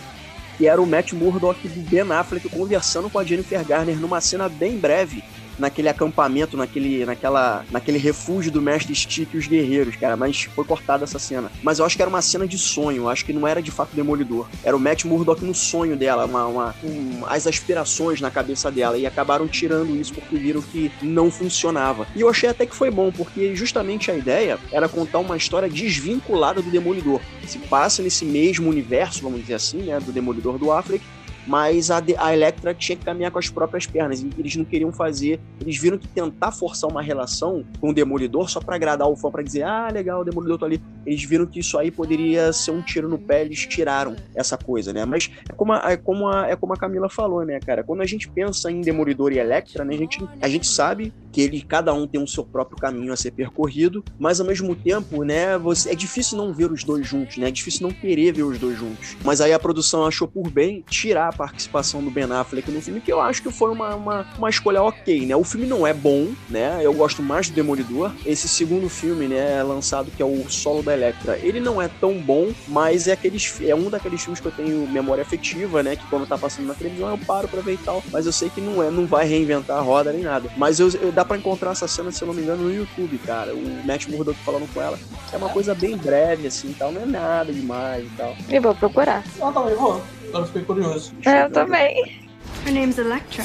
que 0.57 0.67
era 0.67 0.81
o 0.81 0.87
Matt 0.87 1.13
Murdock 1.13 1.67
do 1.67 1.81
Ben 1.89 2.11
Affleck 2.11 2.47
conversando 2.49 3.09
com 3.09 3.19
a 3.19 3.23
Jennifer 3.23 3.63
Garner 3.65 3.97
numa 3.97 4.21
cena 4.21 4.47
bem 4.47 4.77
breve 4.77 5.23
naquele 5.57 5.89
acampamento, 5.89 6.57
naquele, 6.57 7.05
naquela, 7.05 7.65
naquele 7.71 7.97
refúgio 7.97 8.51
do 8.51 8.61
Mestre 8.61 8.95
Stick 8.95 9.33
e 9.33 9.37
os 9.37 9.47
guerreiros, 9.47 9.95
cara, 9.95 10.15
mas 10.15 10.43
foi 10.43 10.65
cortada 10.65 11.03
essa 11.03 11.19
cena. 11.19 11.51
Mas 11.61 11.79
eu 11.79 11.85
acho 11.85 11.95
que 11.95 12.01
era 12.01 12.09
uma 12.09 12.21
cena 12.21 12.47
de 12.47 12.57
sonho, 12.57 13.03
eu 13.03 13.09
acho 13.09 13.25
que 13.25 13.33
não 13.33 13.47
era 13.47 13.61
de 13.61 13.71
fato 13.71 13.95
Demolidor. 13.95 14.47
Era 14.63 14.75
o 14.75 14.79
Matt 14.79 15.05
Murdock 15.05 15.43
no 15.43 15.53
sonho 15.53 15.95
dela, 15.95 16.25
uma, 16.25 16.45
uma 16.45 16.75
um, 16.83 17.23
as 17.27 17.47
aspirações 17.47 18.21
na 18.21 18.31
cabeça 18.31 18.71
dela, 18.71 18.97
e 18.97 19.05
acabaram 19.05 19.47
tirando 19.47 19.95
isso 19.95 20.13
porque 20.13 20.35
viram 20.35 20.61
que 20.61 20.91
não 21.01 21.29
funcionava. 21.31 22.07
E 22.15 22.21
eu 22.21 22.29
achei 22.29 22.49
até 22.49 22.65
que 22.65 22.75
foi 22.75 22.89
bom, 22.89 23.11
porque 23.11 23.55
justamente 23.55 24.11
a 24.11 24.15
ideia 24.15 24.59
era 24.71 24.89
contar 24.89 25.19
uma 25.19 25.37
história 25.37 25.69
desvinculada 25.69 26.61
do 26.61 26.69
Demolidor. 26.69 27.21
Se 27.45 27.59
passa 27.59 28.01
nesse 28.01 28.25
mesmo 28.25 28.69
universo, 28.69 29.21
vamos 29.21 29.41
dizer 29.41 29.55
assim, 29.55 29.83
né, 29.83 29.99
do 29.99 30.11
Demolidor 30.11 30.57
do 30.57 30.71
Affleck, 30.71 31.03
mas 31.45 31.91
a, 31.91 32.01
a 32.17 32.33
Electra 32.33 32.73
tinha 32.73 32.95
que 32.95 33.03
caminhar 33.03 33.31
com 33.31 33.39
as 33.39 33.49
próprias 33.49 33.85
pernas 33.85 34.21
e 34.21 34.29
eles 34.37 34.55
não 34.55 34.65
queriam 34.65 34.91
fazer. 34.91 35.39
Eles 35.59 35.77
viram 35.77 35.97
que 35.97 36.07
tentar 36.07 36.51
forçar 36.51 36.89
uma 36.89 37.01
relação 37.01 37.63
com 37.79 37.89
o 37.89 37.93
Demolidor 37.93 38.49
só 38.49 38.59
para 38.59 38.75
agradar 38.75 39.07
o 39.07 39.15
fã, 39.15 39.29
para 39.29 39.43
dizer, 39.43 39.63
ah, 39.63 39.89
legal, 39.91 40.21
o 40.21 40.23
Demolidor 40.23 40.57
tá 40.57 40.65
ali. 40.65 40.81
Eles 41.05 41.23
viram 41.23 41.45
que 41.45 41.59
isso 41.59 41.77
aí 41.77 41.91
poderia 41.91 42.53
ser 42.53 42.71
um 42.71 42.81
tiro 42.81 43.09
no 43.09 43.17
pé, 43.17 43.41
eles 43.41 43.65
tiraram 43.65 44.15
essa 44.35 44.57
coisa, 44.57 44.93
né? 44.93 45.05
Mas 45.05 45.29
é 45.49 45.53
como 45.53 45.73
a, 45.73 45.91
é 45.91 45.97
como 45.97 46.27
a, 46.27 46.47
é 46.47 46.55
como 46.55 46.73
a 46.73 46.77
Camila 46.77 47.09
falou, 47.09 47.43
né, 47.45 47.59
cara? 47.59 47.83
Quando 47.83 48.01
a 48.01 48.05
gente 48.05 48.29
pensa 48.29 48.71
em 48.71 48.81
Demolidor 48.81 49.31
e 49.33 49.39
Electra, 49.39 49.83
né, 49.83 49.93
a 49.93 49.97
gente, 49.97 50.25
a 50.41 50.47
gente 50.47 50.67
sabe 50.67 51.13
que 51.33 51.41
ele, 51.41 51.61
cada 51.61 51.93
um 51.93 52.07
tem 52.07 52.21
o 52.21 52.27
seu 52.27 52.45
próprio 52.45 52.77
caminho 52.77 53.11
a 53.11 53.17
ser 53.17 53.31
percorrido, 53.31 54.05
mas 54.19 54.39
ao 54.39 54.45
mesmo 54.45 54.75
tempo, 54.75 55.23
né, 55.23 55.57
você, 55.57 55.89
é 55.89 55.95
difícil 55.95 56.37
não 56.37 56.53
ver 56.53 56.71
os 56.71 56.83
dois 56.83 57.05
juntos, 57.05 57.37
né? 57.37 57.47
É 57.47 57.51
difícil 57.51 57.87
não 57.87 57.91
querer 57.91 58.31
ver 58.31 58.43
os 58.43 58.59
dois 58.59 58.77
juntos. 58.77 59.17
Mas 59.23 59.41
aí 59.41 59.51
a 59.51 59.59
produção 59.59 60.05
achou 60.05 60.27
por 60.27 60.49
bem 60.49 60.83
tirar 60.87 61.29
a 61.29 61.33
participação 61.33 62.03
do 62.03 62.11
Ben 62.11 62.31
Affleck 62.31 62.69
no 62.71 62.81
filme, 62.81 63.01
que 63.01 63.11
eu 63.11 63.19
acho 63.19 63.41
que 63.41 63.51
foi 63.51 63.71
uma, 63.71 63.95
uma, 63.95 64.27
uma 64.37 64.49
escolha 64.49 64.83
ok, 64.83 65.25
né? 65.25 65.35
O 65.35 65.43
filme 65.43 65.65
não 65.65 65.85
é 65.87 65.93
bom, 65.93 66.29
né? 66.49 66.79
Eu 66.83 66.93
gosto 66.93 67.23
mais 67.23 67.49
do 67.49 67.55
Demolidor. 67.55 68.13
Esse 68.25 68.47
segundo 68.47 68.87
filme, 68.87 69.27
né, 69.27 69.63
lançado, 69.63 70.11
que 70.11 70.21
é 70.21 70.25
o 70.25 70.49
Solo 70.49 70.83
da 70.83 70.93
Electra, 70.93 71.37
ele 71.41 71.59
não 71.59 71.81
é 71.81 71.87
tão 71.87 72.19
bom, 72.19 72.51
mas 72.67 73.07
é, 73.07 73.13
aqueles, 73.13 73.59
é 73.61 73.73
um 73.73 73.89
daqueles 73.89 74.21
filmes 74.21 74.39
que 74.39 74.47
eu 74.47 74.51
tenho 74.51 74.87
memória 74.87 75.23
afetiva, 75.23 75.81
né? 75.81 75.95
Que 75.95 76.05
quando 76.07 76.27
tá 76.27 76.37
passando 76.37 76.67
na 76.67 76.75
televisão 76.75 77.09
eu 77.09 77.17
paro 77.17 77.47
pra 77.47 77.61
ver 77.61 77.73
e 77.73 77.77
tal. 77.77 78.03
Mas 78.11 78.25
eu 78.27 78.31
sei 78.31 78.49
que 78.49 78.61
não 78.61 78.83
é, 78.83 78.91
não 78.91 79.07
vai 79.07 79.25
reinventar 79.25 79.77
a 79.77 79.81
roda 79.81 80.11
nem 80.11 80.21
nada. 80.21 80.49
Mas 80.57 80.79
eu, 80.79 80.89
eu 81.01 81.11
dá 81.23 81.25
para 81.25 81.37
encontrar 81.37 81.71
essa 81.71 81.87
cena, 81.87 82.11
se 82.11 82.21
eu 82.21 82.27
não 82.27 82.33
me 82.35 82.41
engano, 82.41 82.63
no 82.63 82.73
YouTube, 82.73 83.17
cara. 83.19 83.55
O 83.55 83.85
Matt 83.85 84.07
Murdock 84.07 84.37
falando 84.43 84.71
com 84.73 84.81
ela. 84.81 84.99
É 85.31 85.37
uma 85.37 85.49
coisa 85.49 85.73
bem 85.73 85.97
breve, 85.97 86.47
assim, 86.47 86.75
tal. 86.77 86.91
Não 86.91 87.01
é 87.01 87.05
nada 87.05 87.51
demais 87.51 88.05
e 88.05 88.09
tal. 88.17 88.35
Eu 88.49 88.61
vou 88.61 88.75
procurar. 88.75 89.23
Ah, 89.41 89.51
tá, 89.51 89.61
eu 89.61 89.79
vou. 89.79 90.03
Agora 90.27 90.45
fiquei 90.45 90.63
curioso. 90.63 91.13
Eu 91.25 91.49
também. 91.49 92.21
Her 92.65 92.73
name's 92.73 92.97
Electra. 92.97 93.43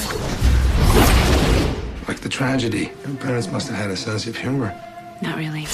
Like 2.09 2.21
the 2.21 2.29
tragedy. 2.29 2.91
Your 3.07 3.17
parents 3.17 3.47
must 3.51 3.71
have 3.71 3.81
had 3.81 3.91
a 3.91 3.97
sense 3.97 4.29
of 4.29 4.37
humor. 4.37 4.73
Not 5.23 5.37
really. 5.37 5.67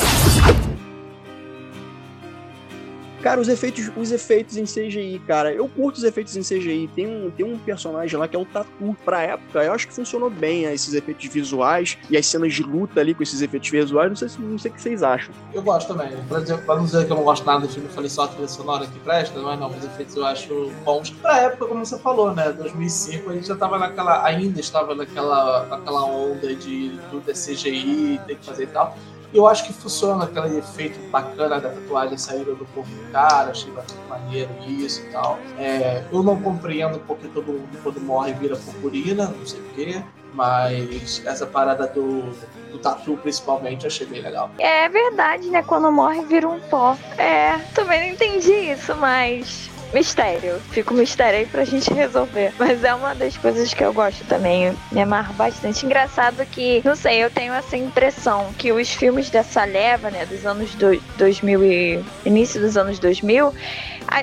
Cara, 3.25 3.41
os 3.41 3.49
efeitos, 3.49 3.91
os 3.97 4.13
efeitos 4.13 4.59
em 4.59 4.65
CGI, 4.65 5.19
cara, 5.27 5.51
eu 5.51 5.67
curto 5.67 5.97
os 5.97 6.05
efeitos 6.05 6.37
em 6.37 6.43
CGI. 6.43 6.91
Tem 6.95 7.07
um, 7.07 7.31
tem 7.31 7.47
um 7.47 7.59
personagem 7.59 8.19
lá 8.19 8.29
que 8.29 8.37
é 8.37 8.39
o 8.39 8.45
Tatu. 8.45 8.95
Pra 9.03 9.23
época, 9.23 9.65
eu 9.65 9.73
acho 9.73 9.89
que 9.89 9.95
funcionou 9.95 10.29
bem 10.29 10.65
esses 10.65 10.93
efeitos 10.93 11.27
visuais 11.33 11.97
e 12.11 12.19
as 12.19 12.27
cenas 12.27 12.53
de 12.53 12.63
luta 12.63 13.01
ali 13.01 13.15
com 13.15 13.23
esses 13.23 13.41
efeitos 13.41 13.71
visuais. 13.71 14.11
Não 14.11 14.17
sei, 14.17 14.29
não 14.39 14.59
sei 14.59 14.71
o 14.71 14.75
que 14.75 14.83
vocês 14.83 15.03
acham. 15.03 15.35
Eu 15.55 15.63
gosto 15.63 15.89
também. 15.89 16.15
Pra, 16.29 16.41
dizer, 16.41 16.59
pra 16.67 16.77
não 16.77 16.85
dizer 16.85 17.07
que 17.07 17.13
eu 17.13 17.17
não 17.17 17.25
gosto 17.25 17.47
nada 17.47 17.61
do 17.61 17.69
filme, 17.73 17.89
eu 17.89 17.95
falei 17.95 18.11
só 18.11 18.25
a 18.25 18.29
trilha 18.29 18.47
sonora 18.47 18.87
que 18.87 18.99
presta, 18.99 19.41
mas 19.41 19.59
não, 19.59 19.71
os 19.71 19.83
efeitos 19.83 20.15
eu 20.17 20.27
acho 20.27 20.71
bons. 20.85 21.09
Pra 21.09 21.39
época, 21.39 21.65
como 21.65 21.83
você 21.83 21.99
falou, 21.99 22.35
né? 22.35 22.53
2005, 22.53 23.31
a 23.31 23.33
gente 23.33 23.49
já 23.49 23.57
tava 23.57 23.79
naquela. 23.79 24.23
Ainda 24.27 24.61
estava 24.61 24.95
naquela, 24.95 25.65
naquela 25.65 26.05
onda 26.05 26.55
de 26.55 27.01
tudo 27.11 27.31
é 27.31 27.33
CGI, 27.33 28.21
tem 28.27 28.37
que 28.37 28.45
fazer 28.45 28.65
e 28.65 28.67
tal. 28.67 28.95
Eu 29.35 29.49
acho 29.49 29.65
que 29.67 29.73
funciona 29.73 30.25
aquele 30.25 30.59
efeito 30.59 30.97
bacana 31.11 31.61
da 31.61 31.69
tatuagem 31.69 32.17
saindo 32.17 32.55
do 32.55 32.65
corpo 32.67 32.89
do 32.89 33.11
cara, 33.11 33.51
achei 33.51 33.71
bastante 33.73 34.01
maneiro 34.09 34.49
isso 34.65 35.03
e 35.03 35.11
tal. 35.11 35.41
É, 35.59 36.05
eu 36.13 36.23
não 36.23 36.41
compreendo 36.41 37.01
porque 37.01 37.27
todo 37.27 37.47
mundo 37.47 37.79
quando 37.83 38.01
morre 38.01 38.33
vira 38.33 38.55
purpurina, 38.55 39.27
não 39.27 39.45
sei 39.45 39.61
porquê, 39.61 40.03
mas 40.33 41.21
essa 41.27 41.47
parada 41.47 41.89
do, 41.89 42.31
do 42.71 42.79
tatu 42.79 43.17
principalmente 43.17 43.87
achei 43.87 44.07
bem 44.07 44.23
legal. 44.23 44.51
É 44.57 44.89
verdade, 44.89 45.49
né? 45.51 45.65
Quando 45.65 45.91
morre 45.91 46.25
vira 46.25 46.49
um 46.49 46.61
pó. 46.61 46.97
É, 47.19 47.59
também 47.75 48.01
não 48.07 48.15
entendi 48.15 48.53
isso, 48.53 48.95
mas 48.95 49.69
mistério. 49.95 50.61
Fica 50.71 50.93
um 50.93 50.97
mistério 50.97 51.39
aí 51.39 51.47
pra 51.47 51.65
gente 51.65 51.93
resolver. 51.93 52.53
Mas 52.59 52.83
é 52.83 52.95
uma 52.95 53.15
das 53.15 53.37
coisas 53.37 53.73
que 53.73 53.83
eu 53.83 53.93
gosto 53.93 54.25
também. 54.25 54.77
Me 54.93 55.01
amarro 55.01 55.33
bastante. 55.35 55.87
Engraçado 55.87 56.45
que, 56.47 56.83
não 56.85 56.97
sei, 56.97 57.25
eu 57.25 57.31
tenho 57.31 57.55
essa 57.55 57.77
impressão 57.77 58.53
que 58.59 58.73
os 58.73 58.91
filmes 58.93 59.31
dessa 59.31 59.65
leva, 59.65 60.11
né, 60.11 60.27
dos 60.27 60.45
anos 60.45 60.75
do, 60.75 61.01
2000 61.17 61.65
e 61.65 62.05
início 62.25 62.61
dos 62.61 62.77
anos 62.77 62.99
2000, 62.99 63.55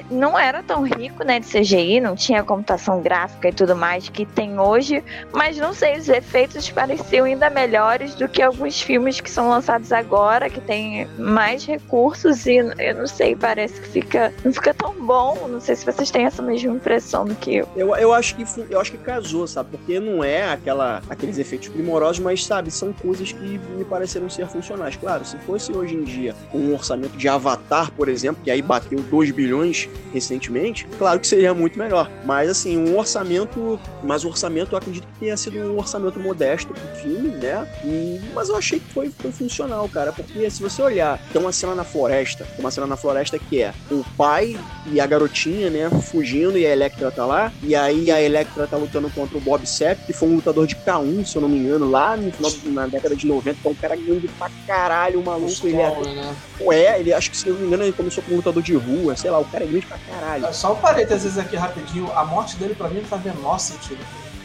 não 0.09 0.37
era 0.37 0.63
tão 0.63 0.83
rico, 0.83 1.23
né, 1.23 1.39
de 1.39 1.47
CGI, 1.47 1.99
não 1.99 2.15
tinha 2.15 2.43
computação 2.43 3.01
gráfica 3.01 3.49
e 3.49 3.53
tudo 3.53 3.75
mais 3.75 4.09
que 4.09 4.25
tem 4.25 4.59
hoje, 4.59 5.03
mas 5.33 5.57
não 5.57 5.73
sei, 5.73 5.97
os 5.97 6.07
efeitos 6.09 6.69
pareciam 6.69 7.25
ainda 7.25 7.49
melhores 7.49 8.15
do 8.15 8.27
que 8.27 8.41
alguns 8.41 8.81
filmes 8.81 9.19
que 9.19 9.29
são 9.29 9.49
lançados 9.49 9.91
agora, 9.91 10.49
que 10.49 10.61
tem 10.61 11.07
mais 11.17 11.65
recursos 11.65 12.45
e 12.45 12.55
eu 12.55 12.95
não 12.95 13.07
sei, 13.07 13.35
parece 13.35 13.79
que 13.81 13.87
fica 13.87 14.33
não 14.43 14.53
fica 14.53 14.73
tão 14.73 14.93
bom, 14.93 15.47
não 15.47 15.59
sei 15.59 15.75
se 15.75 15.85
vocês 15.85 16.11
têm 16.11 16.25
essa 16.25 16.41
mesma 16.41 16.73
impressão 16.73 17.25
do 17.25 17.35
que 17.35 17.57
eu. 17.57 17.67
Eu, 17.75 17.95
eu 17.95 18.13
acho 18.13 18.35
que 18.35 18.45
eu 18.69 18.79
acho 18.79 18.91
que 18.91 18.97
casou, 18.97 19.47
sabe? 19.47 19.69
Porque 19.71 19.99
não 19.99 20.23
é 20.23 20.51
aquela 20.51 21.01
aqueles 21.09 21.37
efeitos 21.37 21.69
primorosos, 21.69 22.19
mas 22.19 22.45
sabe, 22.45 22.71
são 22.71 22.93
coisas 22.93 23.31
que 23.31 23.59
me 23.77 23.83
pareceram 23.83 24.29
ser 24.29 24.47
funcionais. 24.47 24.95
Claro, 24.95 25.25
se 25.25 25.37
fosse 25.39 25.71
hoje 25.71 25.95
em 25.95 26.03
dia 26.03 26.35
um 26.53 26.73
orçamento 26.73 27.17
de 27.17 27.27
Avatar, 27.27 27.91
por 27.91 28.09
exemplo, 28.09 28.41
que 28.43 28.51
aí 28.51 28.61
bateu 28.61 28.99
2 28.99 29.31
bilhões 29.31 29.70
recentemente, 30.13 30.87
claro 30.97 31.19
que 31.19 31.27
seria 31.27 31.53
muito 31.53 31.77
melhor. 31.77 32.09
Mas 32.25 32.49
assim, 32.49 32.77
um 32.77 32.97
orçamento. 32.97 33.79
Mas 34.03 34.23
o 34.23 34.29
orçamento 34.29 34.73
eu 34.73 34.77
acredito 34.77 35.07
que 35.07 35.19
tenha 35.19 35.37
sido 35.37 35.57
um 35.59 35.77
orçamento 35.77 36.19
modesto 36.19 36.73
pro 36.73 36.95
filme, 36.95 37.29
né? 37.29 37.67
E, 37.83 38.19
mas 38.33 38.49
eu 38.49 38.55
achei 38.55 38.79
que 38.79 38.93
foi, 38.93 39.09
foi 39.09 39.31
funcional, 39.31 39.87
cara. 39.89 40.11
Porque 40.11 40.49
se 40.49 40.61
você 40.61 40.81
olhar, 40.81 41.19
tem 41.31 41.41
uma 41.41 41.51
cena 41.51 41.75
na 41.75 41.83
floresta, 41.83 42.45
tem 42.45 42.59
uma 42.59 42.71
cena 42.71 42.87
na 42.87 42.97
floresta 42.97 43.37
que 43.37 43.61
é 43.61 43.73
o 43.89 44.03
pai 44.17 44.57
e 44.87 44.99
a 44.99 45.05
garotinha, 45.05 45.69
né, 45.69 45.89
fugindo, 46.11 46.57
e 46.57 46.65
a 46.65 46.71
Electra 46.71 47.11
tá 47.11 47.25
lá. 47.25 47.51
E 47.63 47.75
aí 47.75 48.11
a 48.11 48.21
Electra 48.21 48.67
tá 48.67 48.77
lutando 48.77 49.09
contra 49.09 49.37
o 49.37 49.41
Bob 49.41 49.65
Sepp, 49.65 50.05
que 50.05 50.13
foi 50.13 50.29
um 50.29 50.35
lutador 50.35 50.67
de 50.67 50.75
K1, 50.75 51.25
se 51.25 51.35
eu 51.35 51.41
não 51.41 51.49
me 51.49 51.57
engano, 51.57 51.89
lá 51.89 52.17
no 52.17 52.31
final, 52.31 52.51
na 52.71 52.87
década 52.87 53.15
de 53.15 53.27
90, 53.27 53.59
que 53.61 53.67
é 53.67 53.71
um 53.71 53.75
cara 53.75 53.95
grande 53.95 54.27
pra 54.27 54.49
caralho, 54.65 55.19
o 55.19 55.25
maluco. 55.25 55.67
ele 55.67 55.77
é, 55.77 56.15
né? 56.15 56.35
é, 56.71 56.99
ele 56.99 57.13
acho 57.13 57.31
que 57.31 57.37
se 57.37 57.47
eu 57.47 57.53
não 57.53 57.61
me 57.61 57.67
engano, 57.67 57.83
ele 57.83 57.93
começou 57.93 58.23
como 58.23 58.37
lutador 58.37 58.61
de 58.61 58.75
rua, 58.75 59.15
sei 59.15 59.31
lá, 59.31 59.39
o 59.39 59.45
cara 59.45 59.60
é 59.63 59.65
grande 59.65 59.85
pra 59.85 59.97
caralho. 59.97 60.53
Só 60.53 60.73
um 60.73 60.77
parênteses 60.77 61.37
aqui 61.37 61.55
rapidinho, 61.55 62.11
a 62.13 62.25
morte 62.25 62.55
dele 62.57 62.75
pra 62.75 62.89
mim 62.89 62.99
não 62.99 63.05
faz 63.05 63.23
menor 63.23 63.59
sentido. 63.59 63.99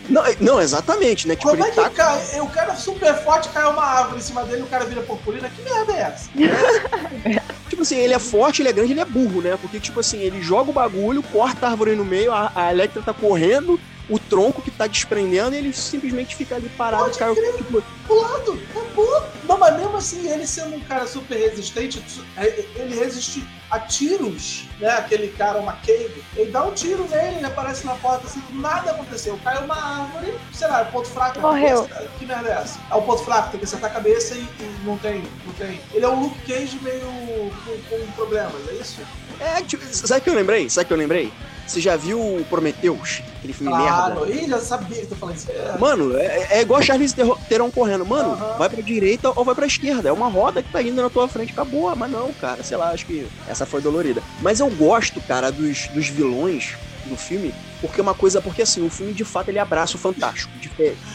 Não, 0.09 0.23
não, 0.41 0.61
exatamente, 0.61 1.27
né? 1.27 1.35
Tipo, 1.35 1.51
Como 1.51 1.65
é 1.65 1.71
que 1.71 1.77
tá... 1.77 1.91
cai? 1.91 2.41
O 2.41 2.49
cara 2.49 2.77
super 2.77 3.15
forte 3.15 3.49
cai 3.49 3.65
uma 3.65 3.83
árvore 3.85 4.19
em 4.19 4.23
cima 4.23 4.45
dele 4.45 4.63
o 4.63 4.67
cara 4.67 4.85
vira 4.85 5.03
purpurina? 5.03 5.51
Que 5.51 5.63
merda 5.63 5.93
é 5.93 6.01
essa? 6.01 6.31
tipo 7.69 7.83
assim, 7.83 7.97
ele 7.97 8.15
é 8.15 8.19
forte, 8.19 8.63
ele 8.63 8.69
é 8.69 8.73
grande, 8.73 8.93
ele 8.93 9.01
é 9.01 9.05
burro, 9.05 9.43
né? 9.43 9.59
Porque, 9.61 9.81
tipo 9.81 10.01
assim, 10.01 10.19
ele 10.19 10.41
joga 10.41 10.71
o 10.71 10.75
bagulho, 10.75 11.23
corta 11.25 11.67
a 11.67 11.71
árvore 11.71 11.97
no 11.97 12.05
meio, 12.05 12.33
a, 12.33 12.53
a 12.55 12.71
Electra 12.71 13.03
tá 13.03 13.13
correndo, 13.13 13.81
o 14.09 14.19
tronco 14.19 14.63
que 14.63 14.71
tá 14.71 14.87
desprendendo 14.87 15.55
e 15.55 15.59
ele 15.59 15.73
simplesmente 15.73 16.37
fica 16.37 16.55
ali 16.55 16.69
parado, 16.69 17.05
Pode 17.05 17.19
caiu, 17.19 17.35
tipo... 17.57 17.83
Pulado, 18.07 18.61
acabou. 18.71 19.23
Não, 19.47 19.59
mas 19.59 19.77
mesmo 19.77 19.97
assim, 19.97 20.29
ele 20.29 20.47
sendo 20.47 20.77
um 20.77 20.81
cara 20.81 21.07
super 21.07 21.37
resistente, 21.37 22.03
é, 22.37 22.47
ele 22.75 22.95
resiste 22.95 23.47
a 23.71 23.79
tiros, 23.81 24.65
né? 24.81 24.89
Aquele 24.91 25.29
cara, 25.29 25.59
uma 25.59 25.75
cave, 25.75 26.23
ele 26.37 26.51
dá 26.51 26.65
um 26.65 26.73
tiro 26.73 27.07
nele, 27.09 27.37
ele 27.37 27.47
aparece 27.47 27.85
na 27.85 27.95
porta 27.97 28.27
assim, 28.27 28.43
nada 28.53 28.93
aconteceu. 28.93 29.39
Caiu 29.43 29.63
uma 29.63 29.75
árvore, 29.75 30.35
sei 30.53 30.69
lá, 30.69 30.81
é 30.81 30.85
ponto 30.85 31.09
fraco. 31.09 31.41
Morreu. 31.41 31.89
Que 32.19 32.27
merda 32.27 32.49
é 32.49 32.53
essa? 32.53 32.79
É 32.91 32.95
o 32.95 33.03
ponto 33.03 33.23
fraco, 33.25 33.51
tem 33.51 33.61
que 33.61 33.67
acertar 33.67 33.91
a 33.91 33.95
cabeça 33.95 34.35
e, 34.35 34.41
e 34.41 34.77
não 34.85 34.97
tem, 34.99 35.23
não 35.45 35.53
tem. 35.55 35.81
Ele 35.93 36.05
é 36.05 36.09
um 36.09 36.21
Luke 36.21 36.39
Cage 36.43 36.79
meio 36.83 37.01
com, 37.65 37.79
com 37.89 38.13
problemas, 38.13 38.69
é 38.69 38.75
isso? 38.75 39.01
É, 39.41 39.63
tipo, 39.63 39.85
sabe 39.91 40.21
o 40.21 40.25
que 40.25 40.31
eu 40.31 40.35
lembrei? 40.35 40.71
Sabe 40.71 40.85
o 40.85 40.87
que 40.89 40.93
eu 40.93 40.99
lembrei? 40.99 41.33
Você 41.67 41.81
já 41.81 41.97
viu 41.97 42.19
o 42.21 42.45
Prometheus? 42.49 43.23
Aquele 43.39 43.53
filme 43.53 43.73
claro, 43.73 44.27
merda? 44.27 44.33
Ih, 44.33 44.49
já 44.49 44.61
sabia 44.61 45.01
que 45.01 45.07
tu 45.07 45.17
falando 45.17 45.37
isso. 45.37 45.51
É. 45.51 45.77
Mano, 45.79 46.17
é, 46.17 46.47
é 46.51 46.61
igual 46.61 46.81
Charles 46.83 47.15
Theron 47.49 47.71
correndo. 47.71 48.07
Mano, 48.07 48.31
uhum. 48.31 48.59
vai 48.59 48.69
pra 48.69 48.81
direita 48.81 49.33
ou 49.35 49.45
vai 49.45 49.55
pra 49.55 49.67
esquerda. 49.67 50.09
É 50.09 50.13
uma 50.13 50.29
roda 50.29 50.63
que 50.63 50.71
tá 50.71 50.81
indo 50.81 51.03
na 51.03 51.11
tua 51.11 51.29
frente. 51.29 51.53
Acabou. 51.53 51.95
Mas 51.97 52.11
não, 52.11 52.33
cara. 52.35 52.63
Sei 52.63 52.77
lá, 52.77 52.91
acho 52.91 53.07
que 53.07 53.27
essa 53.49 53.67
foi 53.67 53.81
dolorida. 53.81 54.23
Mas 54.41 54.61
eu 54.61 54.71
gosto, 54.71 55.21
cara, 55.21 55.51
dos, 55.51 55.89
dos 55.89 56.09
vilões 56.09 56.77
do 57.07 57.17
filme 57.17 57.53
porque 57.81 58.01
é 58.01 58.03
uma 58.03 58.15
coisa, 58.15 58.41
porque 58.41 58.63
assim, 58.63 58.85
o 58.87 58.91
filme 58.91 59.13
de 59.13 59.25
fato 59.25 59.49
ele 59.49 59.59
abraça 59.59 59.97
o 59.97 59.99
fantástico. 59.99 60.51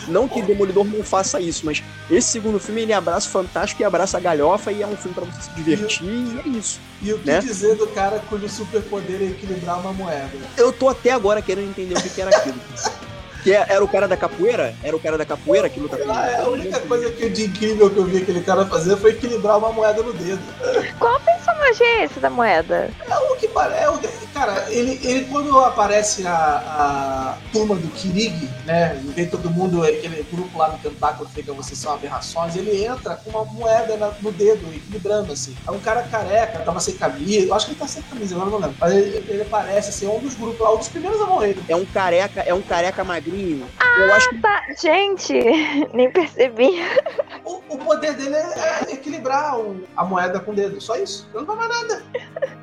Não 0.08 0.28
que 0.28 0.42
Demolidor 0.42 0.86
não 0.86 1.04
faça 1.04 1.40
isso, 1.40 1.66
mas 1.66 1.84
esse 2.10 2.30
segundo 2.30 2.60
filme 2.60 2.82
ele 2.82 2.94
abraça 2.94 3.28
o 3.28 3.32
fantástico 3.32 3.82
e 3.82 3.86
abraça 3.86 4.18
a 4.18 4.20
galhofa 4.20 4.72
e 4.72 4.82
é 4.82 4.88
um 4.88 4.96
filme 4.96 5.14
para 5.14 5.26
você 5.26 5.42
se 5.44 5.50
divertir 5.52 6.08
e, 6.08 6.36
e, 6.36 6.40
é 6.40 6.58
isso. 6.58 6.80
E 7.02 7.14
o 7.14 7.20
que 7.20 7.28
né? 7.28 7.40
dizer 7.40 7.76
do 7.76 7.88
cara 7.88 8.20
cujo 8.30 8.48
superpoder 8.48 9.22
é 9.22 9.26
equilibrar 9.26 9.80
uma 9.80 9.94
moeda? 9.94 10.32
Eu 10.58 10.72
tô 10.72 10.90
até 10.90 11.12
agora 11.12 11.42
querendo 11.42 11.70
entender 11.70 11.98
o 11.98 12.02
que, 12.02 12.10
que 12.10 12.22
era 12.22 12.36
aquilo. 12.36 12.60
Que 13.44 13.54
é, 13.54 13.66
era 13.70 13.84
o 13.84 13.88
cara 13.88 14.08
da 14.08 14.16
capoeira? 14.16 14.76
Era 14.84 14.96
o 14.96 15.00
cara 15.00 15.18
da 15.18 15.26
capoeira 15.26 15.70
que 15.70 15.80
luta 15.80 15.98
com 15.98 16.12
ah, 16.12 16.44
A 16.44 16.50
única 16.50 16.80
coisa 16.82 17.12
que 17.12 17.30
de 17.30 17.46
incrível 17.46 17.90
que 17.90 17.98
eu 17.98 18.06
vi 18.06 18.18
aquele 18.18 18.42
cara 18.42 18.66
fazer 18.66 18.98
foi 18.98 19.12
equilibrar 19.12 19.58
uma 19.58 19.72
moeda 19.72 20.04
no 20.04 20.14
dedo. 20.14 20.42
Qual 21.00 21.20
personagem 21.20 21.88
é 21.88 22.04
esse 22.04 22.20
da 22.20 22.30
moeda? 22.30 22.90
É 23.10 23.18
o 23.18 23.36
que 23.36 23.48
parece. 23.48 23.84
É 23.84 23.90
cara, 24.34 24.66
ele, 24.70 25.00
ele 25.04 25.26
quando 25.26 25.58
aparece 25.60 26.26
a, 26.26 26.34
a 26.34 27.38
turma 27.52 27.76
do 27.76 27.88
Kirig, 27.90 28.50
né? 28.66 29.00
Vem 29.16 29.28
todo 29.28 29.50
mundo, 29.50 29.84
aquele 29.84 30.26
grupo 30.32 30.58
lá 30.58 30.70
no 30.70 30.78
tentáculo 30.80 31.28
que 31.30 31.36
fica 31.36 31.54
vocês 31.54 31.78
são 31.78 31.94
aberrações, 31.94 32.56
ele 32.56 32.84
entra 32.84 33.16
com 33.16 33.30
uma 33.30 33.46
moeda 33.46 33.98
na, 33.98 34.12
no 34.22 34.32
dedo, 34.32 34.74
equilibrando 34.74 35.32
assim. 35.32 35.56
É 35.68 35.72
um 35.72 35.80
cara 35.80 36.04
careca, 36.04 36.60
tava 36.60 36.80
sem 36.80 36.96
camisa. 36.96 37.48
Eu 37.48 37.54
acho 37.54 37.68
que 37.68 37.74
ele 37.74 37.80
tá 37.80 37.88
sem 37.88 38.02
camisa, 38.04 38.36
agora 38.36 38.50
não 38.50 38.60
lembro. 38.60 38.76
Mas 38.80 38.94
ele, 38.94 39.24
ele 39.28 39.42
aparece 39.42 39.90
assim, 39.90 40.06
é 40.06 40.10
um 40.10 40.20
dos 40.20 40.36
grupos 40.36 40.60
lá, 40.60 40.74
um 40.74 40.78
dos 40.78 40.90
primeiros 40.90 41.22
a 41.22 41.26
morrer. 41.26 41.58
É 41.68 41.76
um 41.76 41.86
careca, 41.86 42.42
é 42.42 42.54
um 42.54 42.62
careca 42.62 43.04
magrinho 43.04 43.31
ah, 43.80 44.00
eu 44.00 44.14
acho 44.14 44.30
que... 44.30 44.42
tá. 44.42 44.62
Gente, 44.80 45.34
nem 45.94 46.10
percebi. 46.12 46.82
O, 47.46 47.62
o 47.70 47.78
poder 47.78 48.14
dele 48.14 48.36
é, 48.36 48.86
é 48.90 48.94
equilibrar 48.94 49.60
o, 49.60 49.84
a 49.96 50.04
moeda 50.04 50.40
com 50.40 50.52
o 50.52 50.56
dedo, 50.56 50.80
só 50.82 50.96
isso. 50.96 51.28
Não 51.34 51.46
toma 51.46 51.68
nada. 51.68 52.04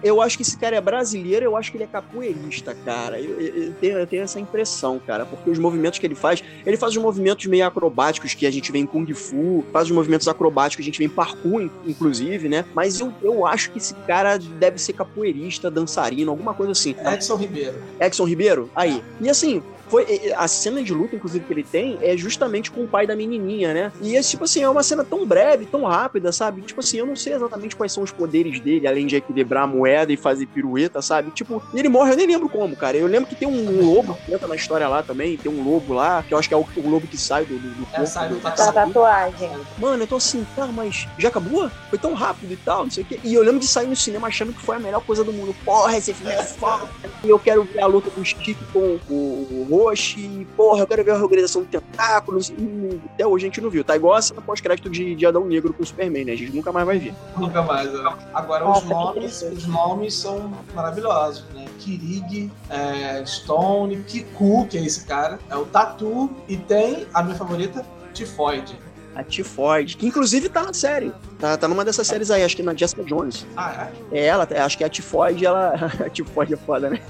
Eu 0.02 0.20
acho 0.20 0.36
que 0.36 0.42
esse 0.42 0.56
cara 0.56 0.76
é 0.76 0.80
brasileiro, 0.80 1.44
eu 1.44 1.56
acho 1.56 1.70
que 1.70 1.76
ele 1.76 1.84
é 1.84 1.86
capoeirista, 1.86 2.74
cara. 2.84 3.20
Eu, 3.20 3.40
eu, 3.40 3.54
eu, 3.64 3.72
tenho, 3.74 3.98
eu, 3.98 4.06
tenho, 4.06 4.22
essa 4.22 4.38
impressão, 4.38 5.00
cara, 5.04 5.26
porque 5.26 5.50
os 5.50 5.58
movimentos 5.58 5.98
que 5.98 6.06
ele 6.06 6.14
faz, 6.14 6.42
ele 6.64 6.76
faz 6.76 6.96
os 6.96 7.02
movimentos 7.02 7.46
meio 7.46 7.66
acrobáticos 7.66 8.34
que 8.34 8.46
a 8.46 8.50
gente 8.50 8.70
vê 8.70 8.78
em 8.78 8.86
Kung 8.86 9.12
Fu, 9.14 9.64
faz 9.72 9.86
os 9.86 9.92
movimentos 9.92 10.28
acrobáticos 10.28 10.76
que 10.76 10.82
a 10.82 10.92
gente 10.92 10.98
vê 10.98 11.04
em 11.04 11.08
parkour, 11.08 11.68
inclusive, 11.86 12.48
né? 12.48 12.64
Mas 12.74 13.00
eu, 13.00 13.12
eu 13.22 13.46
acho 13.46 13.70
que 13.70 13.78
esse 13.78 13.94
cara 14.06 14.38
deve 14.38 14.78
ser 14.78 14.92
capoeirista, 14.92 15.70
dançarino, 15.70 16.30
alguma 16.30 16.54
coisa 16.54 16.72
assim. 16.72 16.94
Edson 17.04 17.36
Ribeiro. 17.36 17.82
Edson 18.00 18.24
Ribeiro? 18.24 18.70
Aí. 18.74 19.02
E 19.20 19.28
assim, 19.28 19.62
foi 19.88 20.32
a 20.36 20.46
cena 20.48 20.82
de 20.82 20.92
luta, 20.92 21.16
inclusive, 21.16 21.44
que 21.44 21.52
ele 21.52 21.64
tem 21.64 21.98
é 22.00 22.16
justamente 22.16 22.70
com 22.70 22.84
o 22.84 22.88
pai 22.88 23.06
da 23.06 23.16
menininha, 23.16 23.72
né? 23.72 23.92
E 24.00 24.16
é 24.16 24.22
tipo 24.22 24.44
assim, 24.44 24.62
é 24.62 24.68
uma 24.68 24.82
cena 24.82 25.04
tão 25.04 25.26
breve, 25.26 25.66
tão 25.66 25.84
rápida, 25.84 26.32
sabe? 26.32 26.62
Tipo 26.62 26.80
assim, 26.80 26.98
eu 26.98 27.06
não 27.06 27.16
sei 27.16 27.34
exatamente 27.34 27.76
quais 27.76 27.92
são 27.92 28.02
os 28.02 28.12
poderes 28.12 28.60
dele, 28.60 28.86
além 28.86 29.06
de 29.06 29.16
equilibrar 29.16 29.64
a 29.64 29.66
moeda 29.66 30.12
e 30.12 30.16
fazer 30.16 30.46
pirueta, 30.46 31.00
sabe? 31.02 31.30
Tipo, 31.30 31.62
ele 31.74 31.88
morre, 31.88 32.12
eu 32.12 32.16
nem 32.16 32.26
lembro 32.26 32.48
como, 32.48 32.76
cara. 32.76 32.96
Eu 32.96 33.06
lembro 33.06 33.28
que 33.28 33.34
tem 33.34 33.48
um 33.48 33.84
lobo 33.84 34.16
que 34.24 34.32
entra 34.32 34.46
na 34.46 34.54
história 34.54 34.88
lá 34.88 35.02
também, 35.02 35.36
tem 35.36 35.50
um 35.50 35.62
lobo 35.62 35.94
lá, 35.94 36.22
que 36.22 36.34
eu 36.34 36.38
acho 36.38 36.48
que 36.48 36.54
é 36.54 36.56
o, 36.56 36.66
o 36.76 36.88
lobo 36.88 37.06
que 37.06 37.16
sai 37.16 37.44
do, 37.44 37.58
do, 37.58 37.68
do 37.68 37.86
corpo. 37.86 38.02
É, 38.02 38.06
sai 38.06 38.28
do 38.28 38.38
da 38.40 38.50
tatuagem. 38.50 39.50
Mano, 39.78 40.02
eu 40.02 40.06
tô 40.06 40.16
assim, 40.16 40.46
tá, 40.54 40.66
mas 40.66 41.06
já 41.18 41.28
acabou? 41.28 41.70
Foi 41.90 41.98
tão 41.98 42.14
rápido 42.14 42.52
e 42.52 42.56
tal, 42.56 42.84
não 42.84 42.90
sei 42.90 43.02
o 43.04 43.06
quê. 43.06 43.20
E 43.22 43.34
eu 43.34 43.42
lembro 43.42 43.60
de 43.60 43.66
sair 43.66 43.86
no 43.86 43.96
cinema 43.96 44.28
achando 44.28 44.52
que 44.52 44.60
foi 44.60 44.76
a 44.76 44.78
melhor 44.78 45.02
coisa 45.02 45.24
do 45.24 45.32
mundo. 45.32 45.54
Porra, 45.64 45.96
esse 45.96 46.12
filme 46.12 46.32
é 46.32 46.42
foda. 46.42 46.88
E 47.24 47.28
eu 47.28 47.38
quero 47.38 47.64
ver 47.64 47.80
a 47.80 47.86
luta 47.86 48.10
do 48.10 48.24
Stick 48.24 48.58
com 48.72 48.98
o, 49.08 49.66
o 49.70 49.77
Roche, 49.78 50.46
porra, 50.56 50.80
eu 50.80 50.86
quero 50.86 51.04
ver 51.04 51.12
a 51.12 51.22
organização 51.22 51.62
de 51.62 51.68
tentáculos, 51.68 52.50
e 52.50 53.00
até 53.14 53.26
hoje 53.26 53.44
a 53.44 53.48
gente 53.48 53.60
não 53.60 53.70
viu. 53.70 53.84
Tá 53.84 53.94
igual 53.94 54.14
a 54.14 54.22
cena 54.22 54.40
pós-crédito 54.40 54.90
de, 54.90 55.14
de 55.14 55.24
Adão 55.24 55.44
Negro 55.44 55.72
com 55.72 55.82
o 55.82 55.86
Superman, 55.86 56.24
né? 56.24 56.32
A 56.32 56.36
gente 56.36 56.54
nunca 56.54 56.72
mais 56.72 56.84
vai 56.84 56.98
ver. 56.98 57.14
Nunca 57.36 57.62
mais, 57.62 57.92
né? 57.92 58.12
Agora, 58.34 58.64
Nossa, 58.64 58.80
os, 58.80 58.84
que 58.84 58.88
nomes, 58.88 59.42
os 59.42 59.66
nomes 59.66 60.14
são 60.14 60.52
maravilhosos, 60.74 61.44
né? 61.54 61.64
Kirig, 61.78 62.50
é, 62.68 63.24
Stone, 63.24 63.96
Kiku, 64.02 64.66
que 64.66 64.76
é 64.76 64.84
esse 64.84 65.04
cara, 65.04 65.38
é 65.48 65.56
o 65.56 65.64
Tatu, 65.64 66.30
e 66.48 66.56
tem 66.56 67.06
a 67.14 67.22
minha 67.22 67.36
favorita, 67.36 67.86
Tifoid. 68.12 68.76
A 69.14 69.22
Tifoid, 69.22 69.96
que 69.96 70.06
inclusive 70.06 70.48
tá 70.48 70.62
na 70.62 70.72
série. 70.72 71.12
Tá, 71.38 71.56
tá 71.56 71.68
numa 71.68 71.84
dessas 71.84 72.06
séries 72.06 72.30
aí, 72.30 72.42
acho 72.42 72.56
que 72.56 72.62
na 72.62 72.74
Jessica 72.74 73.04
Jones. 73.04 73.46
Ah, 73.56 73.88
É 74.10 74.26
ela, 74.26 74.48
acho 74.64 74.76
que 74.76 74.84
a 74.84 74.88
Tifoid, 74.88 75.44
ela. 75.44 75.72
A 76.04 76.10
Tifoid 76.10 76.54
é 76.54 76.56
foda, 76.56 76.90
né? 76.90 77.00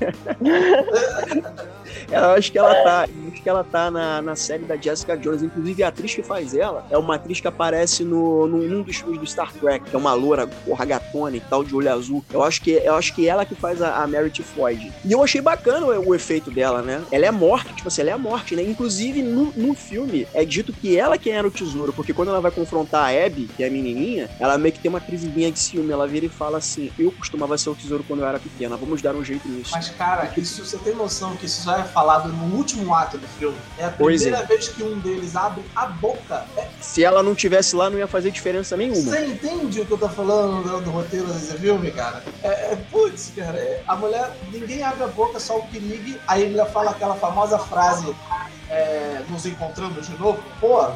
eu 2.10 2.24
acho 2.30 2.52
que 2.52 2.58
ela 2.58 2.74
tá. 2.82 3.08
eu 3.08 3.28
Acho 3.32 3.42
que 3.42 3.48
ela 3.48 3.62
tá 3.62 3.90
na, 3.90 4.20
na 4.20 4.34
série 4.34 4.64
da 4.64 4.76
Jessica 4.76 5.16
Jones. 5.16 5.42
Inclusive, 5.42 5.82
a 5.82 5.88
atriz 5.88 6.14
que 6.14 6.22
faz 6.22 6.54
ela 6.54 6.84
é 6.90 6.98
uma 6.98 7.14
atriz 7.14 7.40
que 7.40 7.46
aparece 7.46 8.02
no, 8.04 8.46
no, 8.46 8.58
num 8.58 8.82
dos 8.82 8.96
filmes 8.96 9.20
do 9.20 9.26
Star 9.26 9.52
Trek, 9.52 9.88
que 9.88 9.94
é 9.94 9.98
uma 9.98 10.12
loura, 10.12 10.46
porra, 10.46 10.84
gatona 10.84 11.36
e 11.36 11.40
tal, 11.40 11.62
de 11.62 11.74
olho 11.74 11.92
azul. 11.92 12.24
Eu 12.32 12.42
acho 12.42 12.60
que, 12.60 12.72
eu 12.72 12.94
acho 12.94 13.14
que 13.14 13.28
ela 13.28 13.44
que 13.44 13.54
faz 13.54 13.80
a, 13.80 14.02
a 14.02 14.06
Mary 14.06 14.30
Tifoid. 14.30 14.92
E 15.04 15.12
eu 15.12 15.22
achei 15.22 15.40
bacana 15.40 15.86
o, 15.86 16.08
o 16.08 16.14
efeito 16.14 16.50
dela, 16.50 16.82
né? 16.82 17.02
Ela 17.12 17.26
é 17.26 17.30
morte, 17.30 17.72
tipo 17.74 17.88
assim, 17.88 18.00
ela 18.00 18.10
é 18.10 18.16
morte, 18.16 18.56
né? 18.56 18.62
Inclusive, 18.62 19.22
no, 19.22 19.52
no 19.56 19.74
filme, 19.74 20.26
é 20.34 20.44
dito 20.44 20.72
que 20.72 20.98
ela 20.98 21.16
quem 21.16 21.34
era 21.34 21.46
o 21.46 21.50
tesouro, 21.50 21.92
porque 21.92 22.12
quando 22.12 22.28
ela 22.30 22.40
vai 22.40 22.50
confrontar 22.50 23.06
a 23.06 23.26
Abby, 23.26 23.48
que 23.56 23.62
é 23.62 23.68
a 23.68 23.70
menininha, 23.70 24.17
ela 24.40 24.56
meio 24.58 24.72
que 24.72 24.80
tem 24.80 24.88
uma 24.88 25.00
crisezinha 25.00 25.50
de 25.52 25.58
ciúme. 25.58 25.92
Ela 25.92 26.06
vira 26.06 26.26
e 26.26 26.28
fala 26.28 26.58
assim: 26.58 26.90
Eu 26.98 27.12
costumava 27.12 27.56
ser 27.58 27.70
o 27.70 27.74
tesouro 27.74 28.04
quando 28.06 28.20
eu 28.20 28.26
era 28.26 28.38
pequena, 28.38 28.76
vamos 28.76 29.02
dar 29.02 29.14
um 29.14 29.24
jeito 29.24 29.46
nisso. 29.48 29.70
Mas, 29.72 29.90
cara, 29.90 30.32
isso, 30.36 30.64
você 30.64 30.78
tem 30.78 30.94
noção 30.94 31.36
que 31.36 31.46
isso 31.46 31.64
já 31.64 31.78
é 31.80 31.84
falado 31.84 32.28
no 32.32 32.56
último 32.56 32.94
ato 32.94 33.18
do 33.18 33.26
filme? 33.26 33.56
É 33.78 33.84
a 33.84 33.90
Pois 33.90 34.22
primeira 34.22 34.46
vez 34.46 34.68
que 34.68 34.82
um 34.82 34.98
deles 35.00 35.36
abre 35.36 35.62
a 35.74 35.86
boca. 35.86 36.46
É, 36.56 36.66
Se 36.80 37.04
ela 37.04 37.22
não 37.22 37.34
tivesse 37.34 37.76
lá, 37.76 37.90
não 37.90 37.98
ia 37.98 38.06
fazer 38.08 38.30
diferença 38.30 38.76
nenhuma. 38.76 39.02
você 39.02 39.26
entende 39.26 39.80
o 39.80 39.86
que 39.86 39.92
eu 39.92 39.98
tô 39.98 40.08
falando 40.08 40.62
do, 40.62 40.80
do 40.80 40.90
roteiro 40.90 41.26
desse 41.26 41.56
filme, 41.58 41.90
cara? 41.90 42.22
É, 42.42 42.72
é 42.72 42.76
putz, 42.90 43.32
cara. 43.36 43.58
é- 43.58 43.82
a 43.86 43.96
mulher, 43.96 44.30
ninguém 44.52 44.82
abre 44.82 45.04
a 45.04 45.08
boca, 45.08 45.38
só 45.40 45.58
o 45.58 45.62
Kirig. 45.68 46.18
Aí 46.26 46.42
ele 46.42 46.64
fala 46.66 46.90
aquela 46.90 47.14
famosa 47.14 47.58
frase: 47.58 48.14
é, 48.70 49.22
Nos 49.28 49.46
encontramos 49.46 50.06
de 50.06 50.16
novo. 50.18 50.42
Pô, 50.60 50.82
é 50.84 50.92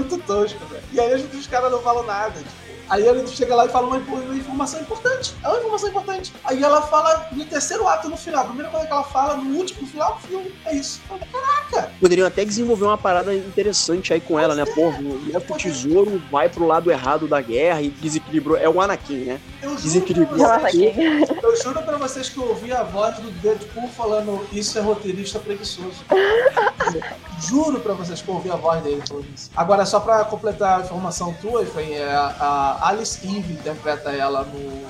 muito 0.00 0.18
tosco, 0.26 0.64
velho. 0.66 0.82
E 0.92 1.00
aí 1.00 1.14
os 1.14 1.46
caras 1.46 1.70
não 1.70 1.80
falam 1.80 2.04
nada. 2.04 2.38
Tipo, 2.38 2.69
Aí 2.90 3.06
ele 3.06 3.24
chega 3.28 3.54
lá 3.54 3.66
e 3.66 3.68
fala 3.68 3.86
uma, 3.86 3.96
uma 3.98 4.34
informação 4.34 4.80
importante. 4.80 5.32
É 5.44 5.48
uma 5.48 5.58
informação 5.58 5.88
importante. 5.88 6.32
Aí 6.44 6.60
ela 6.60 6.82
fala 6.82 7.28
no 7.30 7.44
terceiro 7.44 7.86
ato, 7.86 8.08
no 8.08 8.16
final. 8.16 8.42
A 8.42 8.46
primeira 8.46 8.68
coisa 8.68 8.86
que 8.86 8.92
ela 8.92 9.04
fala 9.04 9.36
no 9.36 9.56
último, 9.56 9.82
no 9.82 9.86
final 9.86 10.14
do 10.14 10.20
filme. 10.26 10.52
É 10.66 10.74
isso. 10.74 11.00
Caraca! 11.30 11.92
Poderiam 12.00 12.26
até 12.26 12.44
desenvolver 12.44 12.86
uma 12.86 12.98
parada 12.98 13.32
interessante 13.32 14.12
aí 14.12 14.20
com 14.20 14.40
ela, 14.40 14.56
né? 14.56 14.64
Pô, 14.64 14.88
o 14.88 15.56
tesouro 15.56 16.20
vai 16.32 16.48
pro 16.48 16.66
lado 16.66 16.90
errado 16.90 17.28
da 17.28 17.40
guerra 17.40 17.80
e 17.80 17.90
desequilibrou. 17.90 18.56
É 18.56 18.68
o 18.68 18.80
Anakin, 18.80 19.24
né? 19.24 19.40
Eu 19.62 19.70
juro, 19.70 19.82
Desequilibrou. 19.82 20.46
eu 21.42 21.62
juro 21.62 21.82
pra 21.82 21.96
vocês 21.96 22.28
que 22.28 22.38
eu 22.38 22.48
ouvi 22.48 22.72
a 22.72 22.82
voz 22.82 23.16
do 23.18 23.30
Deadpool 23.30 23.88
falando 23.88 24.44
isso 24.52 24.78
é 24.78 24.80
roteirista 24.80 25.38
preguiçoso. 25.38 26.04
Juro 27.40 27.80
pra 27.80 27.94
vocês 27.94 28.20
que 28.20 28.28
eu 28.28 28.34
ouvi 28.34 28.50
a 28.50 28.56
voz 28.56 28.82
dele 28.82 29.02
falando 29.06 29.26
isso. 29.34 29.50
Agora, 29.56 29.86
só 29.86 29.98
pra 29.98 30.24
completar 30.24 30.80
a 30.80 30.84
informação 30.84 31.32
tua, 31.40 31.64
foi 31.64 31.92
é, 31.94 32.04
a 32.04 32.79
Alice 32.80 33.18
Eve 33.24 33.52
interpreta 33.52 34.10
ela 34.10 34.44
no. 34.44 34.80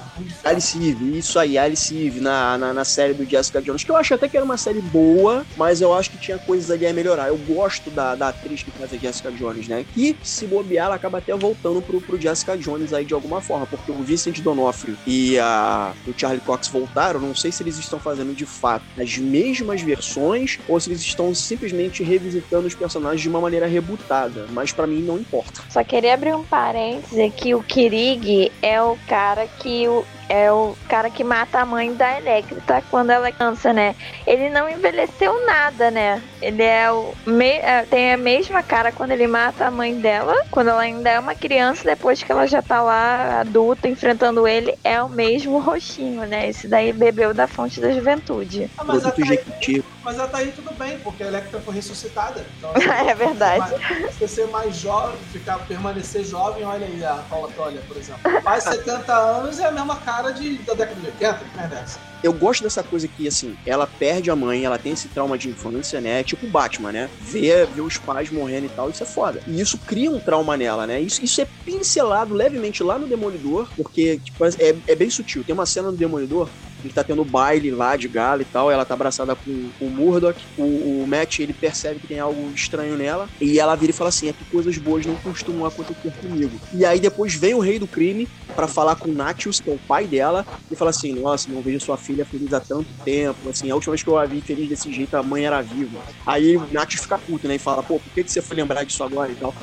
Alice 0.45 0.77
Eve, 0.77 1.19
isso 1.19 1.39
aí, 1.39 1.59
Alice 1.59 1.95
Eve 1.95 2.21
na, 2.21 2.57
na, 2.57 2.73
na 2.73 2.85
série 2.85 3.15
do 3.15 3.25
Jessica 3.25 3.61
Jones, 3.61 3.85
que 3.85 3.91
eu 3.91 3.97
acho 3.97 4.15
até 4.15 4.29
que 4.29 4.37
era 4.37 4.45
uma 4.45 4.57
série 4.57 4.81
boa, 4.81 5.45
mas 5.57 5.81
eu 5.81 5.93
acho 5.95 6.11
que 6.11 6.19
tinha 6.19 6.39
coisas 6.39 6.71
ali 6.71 6.87
a 6.87 6.93
melhorar. 6.93 7.29
Eu 7.29 7.37
gosto 7.37 7.91
da, 7.91 8.15
da 8.15 8.29
atriz 8.29 8.63
que 8.63 8.71
faz 8.71 8.93
a 8.93 8.97
Jessica 8.97 9.31
Jones, 9.33 9.69
né? 9.69 9.85
Que, 9.93 10.17
se 10.23 10.47
bobear, 10.47 10.87
ela 10.87 10.95
acaba 10.95 11.19
até 11.19 11.35
voltando 11.35 11.83
pro, 11.83 12.01
pro 12.01 12.21
Jessica 12.21 12.57
Jones 12.57 12.93
aí 12.93 13.05
de 13.05 13.15
alguma 13.15 13.41
forma, 13.41 13.67
porque 13.67 13.91
o 13.91 14.03
Vincent 14.03 14.41
D'Onofrio 14.41 14.97
e 15.07 15.39
a, 15.39 15.93
o 16.07 16.13
Charlie 16.17 16.41
Cox 16.41 16.69
voltaram, 16.69 17.21
não 17.21 17.35
sei 17.35 17.51
se 17.51 17.63
eles 17.63 17.79
estão 17.79 17.99
fazendo 17.99 18.35
de 18.35 18.47
fato 18.47 18.85
as 18.99 19.17
mesmas 19.19 19.81
versões 19.83 20.59
ou 20.69 20.79
se 20.79 20.91
eles 20.91 21.01
estão 21.01 21.35
simplesmente 21.35 22.03
revisitando 22.03 22.67
os 22.67 22.75
personagens 22.75 23.21
de 23.21 23.29
uma 23.29 23.41
maneira 23.41 23.67
rebutada, 23.67 24.47
mas 24.51 24.73
pra 24.73 24.87
mim 24.87 25.01
não 25.03 25.19
importa. 25.19 25.63
Só 25.69 25.83
queria 25.83 26.15
abrir 26.15 26.35
um 26.35 26.45
parêntese 26.45 27.31
que 27.31 27.55
o 27.55 27.63
Kirig 27.81 28.53
é 28.61 28.79
o 28.83 28.95
cara 29.09 29.47
que 29.47 29.89
o 29.89 30.05
é 30.31 30.51
o 30.53 30.77
cara 30.89 31.11
que 31.11 31.25
mata 31.25 31.61
a 31.61 31.67
mãe 31.67 31.93
da 31.93 32.17
Electra 32.19 32.83
quando 32.91 33.11
ela 33.11 33.29
é 33.29 33.33
criança, 33.33 33.73
né? 33.73 33.95
Ele 34.27 34.49
não 34.49 34.69
envelheceu 34.69 35.35
nada, 35.47 35.91
né? 35.91 36.23
Ele 36.41 36.63
é 36.63 36.91
o 36.91 37.13
me- 37.27 37.59
é, 37.59 37.83
tem 37.85 38.13
a 38.13 38.17
mesma 38.17 38.63
cara 38.63 38.93
quando 38.93 39.11
ele 39.11 39.27
mata 39.27 39.67
a 39.67 39.71
mãe 39.71 39.95
dela, 39.99 40.35
quando 40.51 40.69
ela 40.71 40.83
ainda 40.83 41.11
é 41.11 41.19
uma 41.19 41.35
criança, 41.35 41.85
depois 41.85 42.23
que 42.23 42.31
ela 42.31 42.47
já 42.47 42.63
tá 42.63 42.81
lá 42.81 43.41
adulta 43.41 43.89
enfrentando 43.89 44.47
ele, 44.47 44.75
é 44.85 45.03
o 45.03 45.09
mesmo 45.09 45.59
roxinho, 45.59 46.23
né? 46.27 46.49
Esse 46.49 46.69
daí 46.69 46.93
bebeu 46.93 47.35
da 47.35 47.47
fonte 47.49 47.81
da 47.81 47.91
juventude. 47.91 48.71
Ah, 48.79 48.85
mas, 48.87 49.03
Produto 49.03 49.21
até 49.21 49.23
aí, 49.23 49.29
Jequiti. 49.37 49.85
mas 50.05 50.19
até 50.19 50.37
aí 50.39 50.53
tudo 50.53 50.73
bem, 50.75 50.99
porque 51.01 51.23
a 51.23 51.27
Electra 51.27 51.61
foi 51.61 51.75
ressuscitada. 51.75 52.45
Então, 52.57 52.71
É 53.11 53.15
verdade. 53.15 53.75
Você 54.11 54.29
ser 54.29 54.47
mais 54.49 54.77
jovem, 54.77 55.17
ficar, 55.33 55.59
permanecer 55.67 56.25
jovem, 56.25 56.65
olha 56.65 56.87
aí 56.87 57.05
a 57.05 57.15
Paula 57.29 57.49
Toller, 57.53 57.83
por 57.87 57.97
exemplo. 57.97 58.21
Faz 58.43 58.65
70 58.71 59.13
anos 59.13 59.59
e 59.59 59.63
é 59.63 59.67
a 59.67 59.73
mesma 59.73 59.97
cara 59.97 60.20
de, 60.29 60.59
da 60.59 60.75
década 60.75 61.01
de 61.01 61.07
80, 61.07 61.39
que 61.39 61.57
merda 61.57 61.77
é 61.77 62.11
eu 62.23 62.33
gosto 62.35 62.63
dessa 62.63 62.83
coisa 62.83 63.09
que, 63.09 63.27
assim, 63.27 63.57
ela 63.65 63.87
perde 63.87 64.31
a 64.31 64.37
mãe, 64.37 64.65
ela 64.65 64.79
tem 64.79 64.93
esse 64.93 65.09
trauma 65.09 65.39
de 65.39 65.49
infância, 65.49 66.01
né? 66.01 66.21
É 66.21 66.23
tipo 66.23 66.47
Batman, 66.47 66.93
né? 66.93 67.11
Vê, 67.21 67.65
vê 67.65 67.81
os 67.81 67.97
pais 67.97 68.31
morrendo 68.31 68.67
e 68.67 68.69
tal, 68.69 68.91
isso 68.91 69.03
é 69.03 69.07
foda. 69.07 69.41
E 69.47 69.59
isso 69.59 69.79
cria 69.79 70.11
um 70.11 70.21
trauma 70.21 70.57
nela, 70.57 70.87
né? 70.87 71.01
Isso, 71.01 71.25
isso 71.25 71.41
é 71.41 71.47
pincelado 71.65 72.35
levemente 72.35 72.83
lá 72.83 72.99
no 72.99 73.07
Demolidor, 73.07 73.69
porque, 73.75 74.19
tipo, 74.19 74.45
é, 74.45 74.77
é 74.87 74.95
bem 74.95 75.09
sutil. 75.09 75.43
Tem 75.43 75.55
uma 75.55 75.65
cena 75.65 75.91
no 75.91 75.97
Demolidor 75.97 76.49
ele 76.87 76.95
tá 76.95 77.05
tendo 77.05 77.25
baile 77.25 77.71
lá 77.71 77.97
de 77.97 78.09
gala 78.09 78.43
e 78.43 78.45
tal, 78.45 78.71
ela 78.71 78.85
tá 78.85 78.95
abraçada 78.95 79.35
com, 79.35 79.71
com 79.79 79.87
o 79.87 79.91
Murdoch, 79.91 80.41
o, 80.57 81.03
o 81.03 81.07
Matt, 81.07 81.41
ele 81.41 81.53
percebe 81.53 82.01
que 82.01 82.07
tem 82.07 82.19
algo 82.19 82.51
estranho 82.55 82.97
nela, 82.97 83.29
e 83.41 83.59
ela 83.59 83.75
vira 83.75 83.91
e 83.91 83.95
fala 83.95 84.09
assim, 84.09 84.29
é 84.29 84.33
que 84.33 84.45
coisas 84.45 84.77
boas 84.79 85.07
não 85.07 85.15
costumam 85.17 85.67
acontecer 85.67 86.13
comigo. 86.21 86.59
E 86.73 86.85
aí 86.85 87.01
depois 87.01 87.35
vem 87.35 87.55
o 87.55 87.61
rei 87.61 87.79
do 87.79 87.87
crime 87.87 88.29
para 88.55 88.69
falar 88.69 88.97
com 88.97 89.13
Natius, 89.13 89.61
que 89.61 89.71
é 89.71 89.73
o 89.73 89.79
pai 89.79 90.07
dela, 90.07 90.45
e 90.71 90.77
fala 90.77 90.91
assim, 90.91 91.15
nossa, 91.15 91.51
não 91.51 91.63
vejo 91.63 91.81
sua 91.81 91.97
filha 91.97 92.25
feliz 92.25 92.53
há 92.53 92.61
tanto 92.61 92.89
tempo, 93.05 93.49
assim, 93.49 93.71
a 93.71 93.75
última 93.75 93.93
vez 93.93 94.03
que 94.03 94.09
eu 94.09 94.19
a 94.19 94.27
vi 94.27 94.41
feliz 94.41 94.69
desse 94.69 94.93
jeito, 94.93 95.17
a 95.17 95.23
mãe 95.23 95.47
era 95.47 95.61
viva. 95.63 95.99
Aí 96.27 96.57
o 96.57 96.69
Natius 96.73 97.03
fica 97.03 97.19
puto, 97.19 97.49
né, 97.49 97.57
e 97.57 97.59
fala, 97.59 97.83
pô, 97.83 97.99
por 97.99 98.13
que, 98.13 98.25
que 98.25 98.31
você 98.31 98.43
foi 98.43 98.57
lembrar 98.57 98.85
disso 98.85 99.03
agora 99.03 99.31
e 99.31 99.35
tal? 99.35 99.55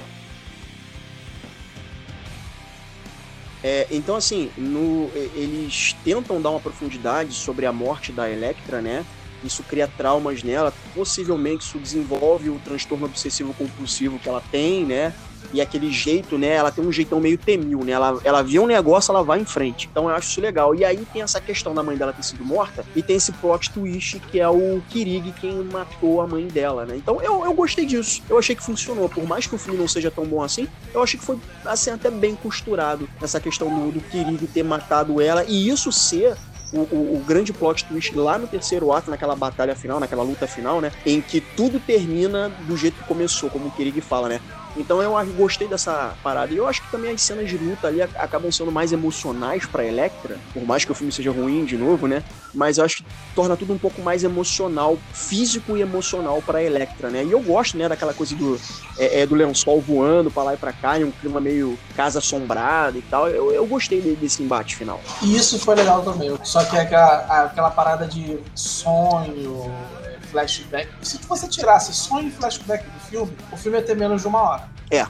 É, 3.69 3.85
então, 3.91 4.15
assim, 4.15 4.49
no- 4.57 5.11
eles 5.35 5.93
tentam 6.01 6.41
dar 6.41 6.51
uma 6.51 6.59
profundidade 6.61 7.33
sobre 7.35 7.65
a 7.65 7.73
morte 7.73 8.13
da 8.13 8.31
Electra, 8.31 8.81
né? 8.81 9.05
Isso 9.43 9.61
cria 9.61 9.85
traumas 9.85 10.41
nela, 10.41 10.71
possivelmente 10.95 11.65
isso 11.65 11.77
desenvolve 11.77 12.49
o 12.49 12.57
transtorno 12.59 13.05
obsessivo 13.05 13.53
compulsivo 13.53 14.19
que 14.19 14.29
ela 14.29 14.39
tem, 14.39 14.85
né? 14.85 15.13
E 15.53 15.61
aquele 15.61 15.91
jeito, 15.91 16.37
né? 16.37 16.49
Ela 16.49 16.71
tem 16.71 16.83
um 16.85 16.91
jeitão 16.91 17.19
meio 17.19 17.37
temil, 17.37 17.79
né? 17.83 17.93
Ela, 17.93 18.19
ela 18.23 18.41
vê 18.41 18.59
um 18.59 18.65
negócio, 18.67 19.11
ela 19.11 19.23
vai 19.23 19.39
em 19.39 19.45
frente. 19.45 19.87
Então 19.89 20.09
eu 20.09 20.15
acho 20.15 20.29
isso 20.29 20.41
legal. 20.41 20.75
E 20.75 20.83
aí 20.83 21.05
tem 21.13 21.21
essa 21.21 21.39
questão 21.39 21.73
da 21.73 21.81
mãe 21.81 21.95
dela 21.97 22.11
ter 22.13 22.23
sido 22.23 22.43
morta, 22.43 22.85
e 22.95 23.01
tem 23.01 23.15
esse 23.15 23.31
plot 23.31 23.71
twist 23.71 24.19
que 24.31 24.39
é 24.39 24.49
o 24.49 24.81
Kirig 24.89 25.31
quem 25.39 25.55
matou 25.63 26.21
a 26.21 26.27
mãe 26.27 26.47
dela, 26.47 26.85
né? 26.85 26.95
Então 26.97 27.21
eu, 27.21 27.45
eu 27.45 27.53
gostei 27.53 27.85
disso. 27.85 28.21
Eu 28.29 28.37
achei 28.37 28.55
que 28.55 28.63
funcionou. 28.63 29.07
Por 29.07 29.25
mais 29.25 29.47
que 29.47 29.55
o 29.55 29.57
filme 29.57 29.77
não 29.79 29.87
seja 29.87 30.11
tão 30.11 30.25
bom 30.25 30.41
assim, 30.43 30.67
eu 30.93 31.01
achei 31.01 31.19
que 31.19 31.25
foi 31.25 31.37
assim, 31.65 31.91
até 31.91 32.09
bem 32.11 32.35
costurado 32.35 33.07
essa 33.21 33.39
questão 33.39 33.69
do, 33.73 33.91
do 33.91 34.01
Kirig 34.01 34.45
ter 34.47 34.63
matado 34.63 35.21
ela 35.21 35.43
e 35.47 35.69
isso 35.69 35.91
ser 35.91 36.35
o, 36.73 36.79
o- 36.79 37.15
o 37.15 37.23
grande 37.25 37.53
plot 37.53 37.85
twist 37.85 38.13
lá 38.15 38.37
no 38.37 38.45
terceiro 38.47 38.91
ato, 38.91 39.09
naquela 39.09 39.35
batalha 39.35 39.73
final, 39.73 39.99
naquela 40.01 40.23
luta 40.23 40.45
final, 40.47 40.81
né? 40.81 40.91
Em 41.05 41.21
que 41.21 41.39
tudo 41.39 41.79
termina 41.79 42.49
do 42.49 42.75
jeito 42.75 42.97
que 42.97 43.03
começou, 43.05 43.49
como 43.49 43.67
o 43.67 43.71
Kirig 43.71 44.01
fala, 44.01 44.27
né? 44.27 44.41
Então 44.77 45.01
eu 45.01 45.13
gostei 45.33 45.67
dessa 45.67 46.13
parada. 46.23 46.53
E 46.53 46.57
eu 46.57 46.67
acho 46.67 46.81
que 46.81 46.91
também 46.91 47.11
as 47.11 47.21
cenas 47.21 47.49
de 47.49 47.57
luta 47.57 47.87
ali 47.87 48.01
ac- 48.01 48.15
acabam 48.17 48.51
sendo 48.51 48.71
mais 48.71 48.91
emocionais 48.91 49.65
pra 49.65 49.85
Electra, 49.85 50.37
por 50.53 50.63
mais 50.65 50.85
que 50.85 50.91
o 50.91 50.95
filme 50.95 51.11
seja 51.11 51.31
ruim 51.31 51.65
de 51.65 51.75
novo, 51.77 52.07
né? 52.07 52.23
Mas 52.53 52.77
eu 52.77 52.85
acho 52.85 52.97
que 52.97 53.05
torna 53.35 53.55
tudo 53.57 53.73
um 53.73 53.77
pouco 53.77 54.01
mais 54.01 54.23
emocional, 54.23 54.97
físico 55.13 55.75
e 55.77 55.81
emocional 55.81 56.41
pra 56.41 56.61
Electra, 56.63 57.09
né? 57.09 57.23
E 57.23 57.31
eu 57.31 57.39
gosto, 57.39 57.77
né, 57.77 57.87
daquela 57.89 58.13
coisa 58.13 58.35
do, 58.35 58.59
é, 58.97 59.21
é, 59.21 59.25
do 59.25 59.35
lençol 59.35 59.79
voando 59.81 60.29
pra 60.31 60.43
lá 60.43 60.53
e 60.53 60.57
pra 60.57 60.71
cá, 60.73 60.99
em 60.99 61.03
um 61.03 61.11
clima 61.11 61.39
meio 61.39 61.77
casa 61.95 62.19
assombrada 62.19 62.97
e 62.97 63.01
tal. 63.01 63.27
Eu, 63.27 63.51
eu 63.51 63.65
gostei 63.65 64.01
de- 64.01 64.15
desse 64.15 64.41
embate 64.43 64.75
final. 64.75 65.01
E 65.21 65.35
isso 65.35 65.59
foi 65.59 65.75
legal 65.75 66.01
também. 66.03 66.37
Só 66.43 66.63
que 66.65 66.77
aquela, 66.77 67.43
aquela 67.45 67.69
parada 67.71 68.05
de 68.07 68.39
sonho, 68.55 69.65
é, 70.03 70.06
flashback. 70.31 70.89
Se 71.01 71.17
você 71.19 71.47
tirasse 71.47 71.93
sonho 71.93 72.27
e 72.27 72.31
flashback 72.31 72.83
do 72.89 72.99
filme, 72.99 73.37
o 73.51 73.57
filme 73.57 73.77
ia 73.77 73.83
ter 73.83 73.95
menos 73.95 74.21
de 74.21 74.27
uma 74.27 74.41
hora. 74.41 74.69
É. 74.89 75.05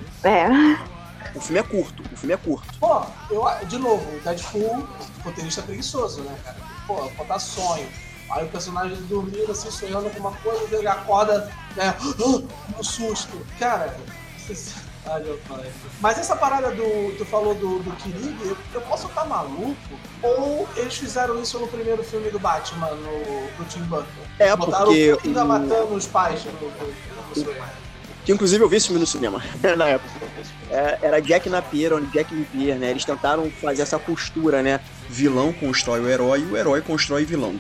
O 1.36 1.40
filme 1.40 1.60
é 1.60 1.64
curto, 1.64 2.04
o 2.12 2.18
filme 2.18 2.34
é 2.34 2.38
curto. 2.38 2.68
Pô, 2.80 3.04
eu, 3.30 3.46
de 3.66 3.78
novo, 3.78 4.04
o 4.16 4.20
Deadpool, 4.22 4.88
roteirista 5.24 5.62
preguiçoso, 5.62 6.22
né, 6.22 6.36
cara? 6.44 6.58
Pô, 6.88 7.10
botar 7.18 7.38
sonho, 7.38 7.88
Aí 8.30 8.46
o 8.46 8.50
personagem 8.50 8.98
dormindo 9.04 9.52
assim, 9.52 9.72
sonhando 9.72 10.10
com 10.10 10.20
uma 10.20 10.34
coisa, 10.34 10.76
ele 10.76 10.88
acorda, 10.88 11.50
né? 11.76 11.96
Um 12.78 12.84
susto. 12.84 13.46
Cara, 13.58 13.96
mas 16.00 16.18
essa 16.18 16.36
parada 16.36 16.72
do. 16.72 17.16
Tu 17.18 17.26
falou 17.26 17.54
do, 17.56 17.80
do 17.80 17.92
Kirig, 17.98 18.36
eu, 18.46 18.58
eu 18.74 18.82
posso 18.82 19.08
estar 19.08 19.26
maluco? 19.26 19.76
Ou 20.22 20.68
eles 20.76 20.98
fizeram 20.98 21.42
isso 21.42 21.60
no 21.60 21.68
primeiro 21.68 22.04
filme 22.04 22.30
do 22.30 22.40
Batman, 22.40 22.92
no, 22.92 23.48
do 23.58 23.66
Tim 23.70 23.82
Burton? 23.82 24.08
É, 24.40 24.56
Botaram 24.56 24.86
porque. 24.86 25.14
o 25.14 25.18
Coringa 25.18 25.46
matando 25.46 25.94
os 25.96 26.08
pais 26.08 26.44
no, 26.46 26.52
no, 26.52 26.70
no, 26.70 27.78
que 28.28 28.34
inclusive 28.34 28.62
eu 28.62 28.68
vi 28.68 28.76
esse 28.76 28.88
filme 28.88 29.00
no 29.00 29.08
cinema 29.08 29.42
na 29.78 29.88
época. 29.88 30.12
É, 30.70 31.00
era 31.02 31.22
Jack 31.22 31.50
Napier, 31.50 31.94
onde 31.94 32.08
Jack 32.08 32.36
Napier, 32.36 32.78
né? 32.78 32.92
Eles 32.92 33.06
tentaram 33.06 33.50
fazer 33.50 33.84
essa 33.84 33.98
postura, 33.98 34.62
né? 34.62 34.82
Vilão 35.08 35.54
constrói 35.54 36.02
o 36.02 36.10
herói 36.10 36.42
e 36.42 36.44
o 36.44 36.58
herói 36.58 36.82
constrói 36.82 37.24
o 37.24 37.26
vilão. 37.26 37.58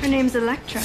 Her 0.00 0.08
name's 0.08 0.36
Electra. 0.36 0.80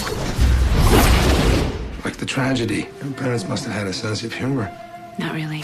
Like 2.03 2.17
the 2.17 2.25
tragedy. 2.25 2.87
Your 3.01 3.13
parents 3.13 3.47
must 3.47 3.65
have 3.65 3.73
had 3.73 3.87
a 3.87 3.93
sense 3.93 4.23
of 4.23 4.33
humor. 4.33 4.69
Not 5.17 5.33
really. 5.33 5.63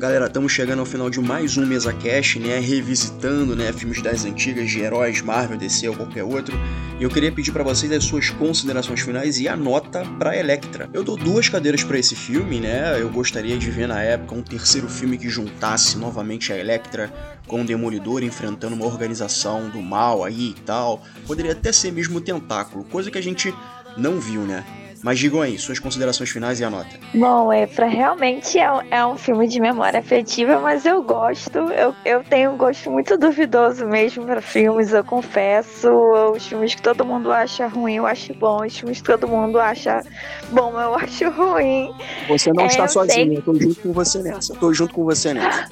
Galera, 0.00 0.28
estamos 0.28 0.50
chegando 0.50 0.78
ao 0.78 0.86
final 0.86 1.10
de 1.10 1.20
mais 1.20 1.58
um 1.58 1.66
Mesa 1.66 1.92
Cash, 1.92 2.36
né? 2.36 2.58
Revisitando, 2.58 3.54
né, 3.54 3.70
filmes 3.70 4.00
das 4.00 4.24
antigas 4.24 4.70
de 4.70 4.80
heróis, 4.80 5.20
Marvel, 5.20 5.58
DC 5.58 5.90
ou 5.90 5.94
qualquer 5.94 6.24
outro. 6.24 6.56
E 6.98 7.02
eu 7.02 7.10
queria 7.10 7.30
pedir 7.30 7.52
para 7.52 7.62
vocês 7.62 7.92
as 7.92 8.04
suas 8.04 8.30
considerações 8.30 9.02
finais 9.02 9.38
e 9.38 9.46
a 9.46 9.54
nota 9.54 10.02
para 10.18 10.34
Electra. 10.34 10.88
Eu 10.94 11.04
dou 11.04 11.18
duas 11.18 11.50
cadeiras 11.50 11.84
para 11.84 11.98
esse 11.98 12.16
filme, 12.16 12.60
né? 12.60 12.98
Eu 12.98 13.10
gostaria 13.10 13.58
de 13.58 13.70
ver 13.70 13.86
na 13.86 14.02
época 14.02 14.34
um 14.34 14.42
terceiro 14.42 14.88
filme 14.88 15.18
que 15.18 15.28
juntasse 15.28 15.98
novamente 15.98 16.50
a 16.50 16.56
Electra 16.56 17.12
com 17.46 17.60
o 17.60 17.64
Demolidor 17.66 18.22
enfrentando 18.22 18.74
uma 18.74 18.86
organização 18.86 19.68
do 19.68 19.82
mal 19.82 20.24
aí 20.24 20.54
e 20.56 20.60
tal. 20.62 21.04
Poderia 21.26 21.52
até 21.52 21.72
ser 21.72 21.92
mesmo 21.92 22.16
o 22.16 22.20
Tentáculo, 22.22 22.84
coisa 22.84 23.10
que 23.10 23.18
a 23.18 23.22
gente 23.22 23.54
não 23.98 24.18
viu, 24.18 24.46
né? 24.46 24.64
Mas 25.02 25.18
digam 25.18 25.40
aí, 25.40 25.58
suas 25.58 25.78
considerações 25.78 26.28
finais 26.28 26.60
e 26.60 26.64
a 26.64 26.68
nota. 26.68 26.90
Bom, 27.14 27.50
Efra, 27.50 27.86
realmente 27.86 28.58
é, 28.58 28.70
um- 28.70 28.80
é 28.90 29.06
um 29.06 29.16
filme 29.16 29.48
de 29.48 29.58
memória 29.58 29.98
afetiva, 30.00 30.60
mas 30.60 30.84
eu 30.84 31.02
gosto. 31.02 31.56
Eu, 31.58 31.94
eu 32.04 32.22
tenho 32.22 32.50
um 32.52 32.56
gosto 32.58 32.90
muito 32.90 33.16
duvidoso 33.16 33.86
mesmo 33.86 34.26
para 34.26 34.42
filmes, 34.42 34.92
eu 34.92 35.02
confesso. 35.02 35.88
Os 36.34 36.46
filmes 36.46 36.74
que 36.74 36.82
todo 36.82 37.02
mundo 37.04 37.32
acha 37.32 37.66
ruim, 37.66 37.94
eu 37.96 38.06
acho 38.06 38.34
bom. 38.34 38.64
Os 38.66 38.78
filmes 38.78 39.00
que 39.00 39.06
todo 39.06 39.26
mundo 39.26 39.58
acha 39.58 40.02
bom, 40.50 40.78
eu 40.78 40.94
acho 41.00 41.30
ruim. 41.30 41.90
Você 42.28 42.52
não 42.52 42.64
É, 42.64 42.66
está 42.66 42.84
eu 42.84 42.88
sozinho, 42.88 43.26
sei. 43.28 43.36
eu 43.38 43.42
tô 43.42 43.54
junto 43.54 43.80
com 43.80 43.92
você 43.94 44.18
nessa. 44.22 44.52
Eu 44.52 44.56
tô 44.58 44.72
junto 44.74 44.92
com 44.92 45.04
você 45.04 45.32
nessa. 45.32 45.66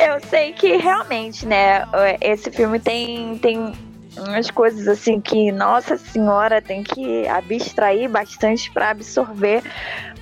eu 0.00 0.20
sei 0.28 0.52
que 0.52 0.76
realmente, 0.78 1.46
né, 1.46 1.84
esse 2.20 2.50
filme 2.50 2.80
tem, 2.80 3.38
tem 3.38 3.72
umas 4.20 4.50
coisas 4.50 4.86
assim 4.88 5.20
que, 5.20 5.50
nossa 5.52 5.96
senhora, 5.96 6.60
tem 6.60 6.82
que 6.82 7.26
abstrair 7.28 8.08
bastante 8.08 8.70
para 8.70 8.90
absorver. 8.90 9.62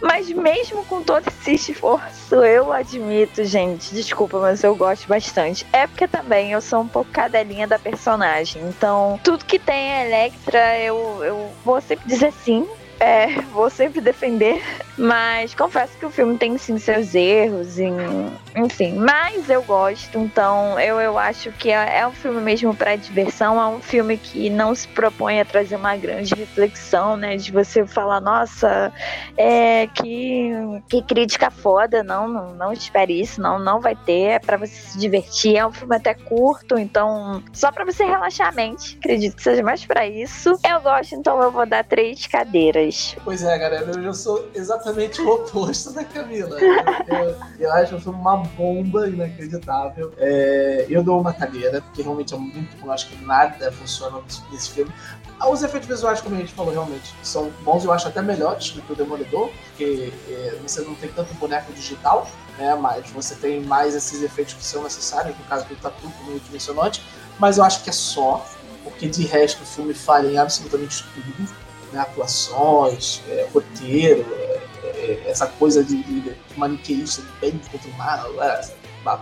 Mas 0.00 0.30
mesmo 0.30 0.84
com 0.84 1.02
todo 1.02 1.26
esse 1.28 1.72
esforço, 1.72 2.34
eu 2.44 2.72
admito, 2.72 3.44
gente, 3.44 3.94
desculpa, 3.94 4.38
mas 4.38 4.62
eu 4.62 4.74
gosto 4.76 5.08
bastante. 5.08 5.66
É 5.72 5.86
porque 5.86 6.06
também 6.06 6.52
eu 6.52 6.60
sou 6.60 6.80
um 6.80 6.88
pouco 6.88 7.10
cadelinha 7.10 7.66
da 7.66 7.78
personagem. 7.78 8.62
Então, 8.68 9.18
tudo 9.24 9.44
que 9.44 9.58
tem 9.58 9.92
a 9.92 10.06
Electra, 10.06 10.78
eu, 10.80 11.24
eu 11.24 11.50
vou 11.64 11.80
sempre 11.80 12.06
dizer 12.06 12.32
sim. 12.32 12.66
É, 12.98 13.40
vou 13.52 13.68
sempre 13.68 14.00
defender. 14.00 14.62
Mas 14.98 15.54
confesso 15.54 15.96
que 15.98 16.06
o 16.06 16.10
filme 16.10 16.38
tem 16.38 16.56
sim 16.56 16.78
seus 16.78 17.14
erros, 17.14 17.76
enfim. 17.78 18.94
Mas 18.94 19.50
eu 19.50 19.62
gosto, 19.62 20.18
então 20.18 20.80
eu, 20.80 20.98
eu 20.98 21.18
acho 21.18 21.52
que 21.52 21.70
é, 21.70 21.98
é 21.98 22.06
um 22.06 22.12
filme 22.12 22.40
mesmo 22.40 22.74
para 22.74 22.96
diversão. 22.96 23.60
É 23.60 23.66
um 23.66 23.80
filme 23.82 24.16
que 24.16 24.48
não 24.48 24.74
se 24.74 24.88
propõe 24.88 25.40
a 25.40 25.44
trazer 25.44 25.76
uma 25.76 25.96
grande 25.96 26.34
reflexão, 26.34 27.16
né? 27.16 27.36
De 27.36 27.52
você 27.52 27.86
falar, 27.86 28.20
nossa, 28.20 28.90
é, 29.36 29.86
que, 29.88 30.50
que 30.88 31.02
crítica 31.02 31.50
foda. 31.50 32.02
Não, 32.02 32.26
não, 32.26 32.54
não 32.54 32.72
espere 32.72 33.20
isso, 33.20 33.40
não, 33.40 33.58
não 33.58 33.80
vai 33.80 33.94
ter. 33.94 34.30
É 34.30 34.38
pra 34.38 34.56
você 34.56 34.74
se 34.74 34.98
divertir. 34.98 35.56
É 35.56 35.66
um 35.66 35.72
filme 35.72 35.94
até 35.94 36.14
curto, 36.14 36.78
então 36.78 37.42
só 37.52 37.70
pra 37.70 37.84
você 37.84 38.04
relaxar 38.04 38.48
a 38.48 38.52
mente. 38.52 38.96
Acredito 38.96 39.36
que 39.36 39.42
seja 39.42 39.62
mais 39.62 39.84
pra 39.84 40.06
isso. 40.06 40.58
Eu 40.66 40.80
gosto, 40.80 41.14
então 41.14 41.42
eu 41.42 41.50
vou 41.50 41.66
dar 41.66 41.84
três 41.84 42.26
cadeiras. 42.26 42.85
Pois 43.24 43.42
é, 43.42 43.58
galera, 43.58 43.90
eu 44.00 44.14
sou 44.14 44.48
exatamente 44.54 45.20
o 45.20 45.28
oposto 45.34 45.92
da 45.92 46.04
Camila. 46.04 46.58
Eu, 46.60 47.36
eu 47.58 47.72
acho 47.72 47.96
o 47.96 48.00
filme 48.00 48.18
uma 48.18 48.36
bomba 48.36 49.08
inacreditável. 49.08 50.12
É, 50.16 50.86
eu 50.88 51.02
dou 51.02 51.20
uma 51.20 51.32
cadeira, 51.32 51.80
porque 51.80 52.02
realmente 52.02 52.34
é 52.34 52.36
muito 52.36 52.76
bom. 52.78 52.86
Eu 52.88 52.92
acho 52.92 53.08
que 53.08 53.24
nada 53.24 53.70
funciona 53.72 54.20
nesse, 54.50 54.70
filme. 54.70 54.92
Ah, 55.38 55.48
Os 55.48 55.62
efeitos 55.62 55.88
visuais, 55.88 56.20
como 56.20 56.34
a 56.34 56.38
gente 56.38 56.52
falou, 56.52 56.72
realmente 56.72 57.14
são 57.22 57.50
bons. 57.62 57.84
Eu 57.84 57.92
acho 57.92 58.08
até 58.08 58.22
melhores 58.22 58.70
do 58.70 58.82
que 58.82 58.92
o 58.92 58.96
Demolidor, 58.96 59.50
porque 59.68 60.12
é, 60.28 60.58
você 60.62 60.80
não 60.82 60.94
tem 60.94 61.10
tanto 61.10 61.32
boneco 61.34 61.72
digital, 61.72 62.28
né? 62.58 62.74
Mas 62.74 63.10
você 63.10 63.34
tem 63.34 63.60
mais 63.62 63.94
esses 63.94 64.22
efeitos 64.22 64.54
que 64.54 64.64
são 64.64 64.82
necessários, 64.82 65.36
no 65.36 65.44
caso 65.44 65.66
do 65.66 65.76
Tatu, 65.76 66.10
como 66.18 66.82
antes. 66.82 67.02
Mas 67.38 67.58
eu 67.58 67.64
acho 67.64 67.82
que 67.84 67.90
é 67.90 67.92
só, 67.92 68.46
porque 68.82 69.08
de 69.08 69.24
resto 69.24 69.62
o 69.62 69.66
filme 69.66 69.92
falha 69.92 70.28
em 70.28 70.38
absolutamente 70.38 71.04
tudo 71.14 71.65
né, 71.92 72.00
atuações, 72.00 73.22
é, 73.28 73.48
roteiro, 73.52 74.26
é, 74.32 74.60
é, 74.84 75.22
essa 75.26 75.46
coisa 75.46 75.82
de, 75.84 76.02
de, 76.02 76.20
de 76.20 76.36
maniqueísta, 76.56 77.22
bem 77.40 77.60
contra 77.70 77.88
o 77.88 77.94
mal, 77.94 78.30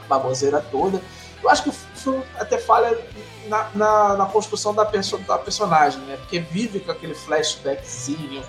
baboseira 0.09 0.61
toda. 0.71 1.01
Eu 1.43 1.51
acho 1.51 1.63
que 1.65 1.69
o 1.69 1.73
filme 1.73 2.25
até 2.39 2.59
falha 2.59 2.99
na, 3.49 3.69
na, 3.75 4.17
na 4.17 4.27
construção 4.27 4.75
da, 4.75 4.85
perso 4.85 5.19
da 5.19 5.37
personagem, 5.37 6.01
né? 6.03 6.17
Porque 6.17 6.39
vive 6.41 6.81
com 6.81 6.91
aquele 6.91 7.15
flashbackzinho 7.15 8.43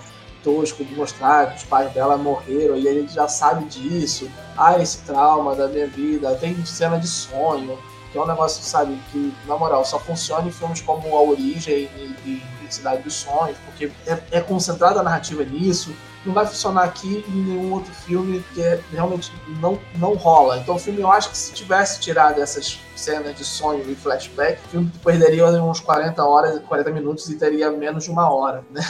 tosco 0.46 0.86
de 0.86 0.96
mostrar 0.96 1.52
que 1.52 1.58
os 1.58 1.64
pais 1.64 1.92
dela 1.92 2.18
morreram 2.18 2.78
e 2.78 2.84
gente 2.84 3.14
já 3.14 3.28
sabe 3.28 3.66
disso. 3.66 4.30
Ah, 4.56 4.80
esse 4.80 5.00
trauma 5.00 5.56
da 5.56 5.68
minha 5.68 5.88
vida. 5.88 6.34
Tem 6.36 6.64
cena 6.66 6.98
de 6.98 7.08
sonho, 7.08 7.78
que 8.12 8.18
é 8.18 8.22
um 8.22 8.28
negócio, 8.28 8.64
sabe, 8.64 8.98
que, 9.12 9.34
na 9.46 9.58
moral, 9.58 9.84
só 9.84 10.00
funciona 10.00 10.48
em 10.48 10.52
filmes 10.52 10.80
como 10.80 11.18
A 11.18 11.22
Origem 11.22 11.90
e, 11.98 12.16
e, 12.26 12.44
Cidade 12.76 13.04
dos 13.04 13.14
Sonhos, 13.14 13.58
porque 13.66 13.92
é, 14.06 14.20
é 14.32 14.42
concentrada 14.42 15.00
a 15.00 15.04
narrativa 15.04 15.44
nisso. 15.44 15.96
Não 16.26 16.34
vai 16.34 16.46
funcionar 16.46 16.86
aqui 16.86 17.24
em 17.28 17.44
nenhum 17.44 17.74
outro 17.74 17.94
filme 17.94 18.44
que 18.54 18.62
é, 18.62 18.80
realmente 18.92 19.32
não, 19.62 19.80
não 19.98 20.16
rola. 20.16 20.58
Então 20.58 20.76
o 20.76 20.80
filme, 20.80 21.02
eu 21.02 21.12
acho 21.12 21.30
que 21.30 21.38
se 21.38 21.54
tivesse 21.54 22.00
tirado 22.00 22.42
essas 22.42 22.80
cenas 22.96 23.36
de 23.36 23.46
sonho 23.46 23.84
e 23.90 23.96
flashback, 23.96 24.60
o 24.66 24.70
filme 24.70 24.92
perderia 25.04 25.46
uns 25.62 25.80
40 25.80 26.26
horas, 26.26 26.60
40 26.68 26.92
minutos 26.92 27.30
e 27.30 27.36
teria 27.36 27.70
menos 27.70 28.06
de 28.06 28.12
uma 28.12 28.34
hora, 28.34 28.64
né? 28.72 28.82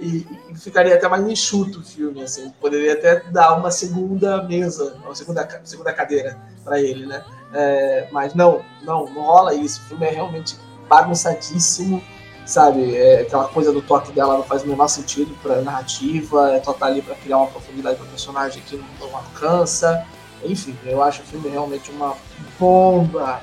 E, 0.00 0.26
e 0.50 0.58
ficaria 0.58 0.96
até 0.96 1.06
mais 1.06 1.24
enxuto 1.24 1.78
o 1.78 1.84
filme, 1.84 2.24
assim. 2.24 2.52
Poderia 2.60 2.94
até 2.94 3.20
dar 3.30 3.56
uma 3.56 3.70
segunda 3.70 4.42
mesa, 4.42 4.96
uma 5.04 5.14
segunda, 5.14 5.48
segunda 5.62 5.92
cadeira 5.92 6.36
para 6.64 6.80
ele, 6.80 7.06
né? 7.06 7.24
É, 7.54 8.08
mas 8.10 8.34
não, 8.34 8.64
não, 8.82 9.04
não 9.06 9.22
rola 9.22 9.54
isso. 9.54 9.80
O 9.82 9.84
filme 9.84 10.06
é 10.06 10.10
realmente 10.10 10.56
bagunçadíssimo, 10.88 12.02
sabe? 12.44 12.96
É, 12.96 13.22
aquela 13.22 13.48
coisa 13.48 13.72
do 13.72 13.82
toque 13.82 14.12
dela 14.12 14.34
não 14.34 14.44
faz 14.44 14.62
o 14.62 14.66
menor 14.66 14.88
sentido 14.88 15.36
pra 15.42 15.60
narrativa, 15.62 16.52
é 16.52 16.62
só 16.62 16.72
tá 16.72 16.86
ali 16.86 17.02
pra 17.02 17.14
criar 17.14 17.38
uma 17.38 17.46
profundidade 17.46 17.96
pro 17.96 18.06
personagem 18.06 18.62
que 18.66 18.76
não, 18.76 18.86
não 19.00 19.16
alcança. 19.16 20.04
Enfim, 20.44 20.76
eu 20.84 21.02
acho 21.02 21.22
o 21.22 21.24
filme 21.24 21.48
realmente 21.48 21.90
uma 21.90 22.16
bomba 22.58 23.40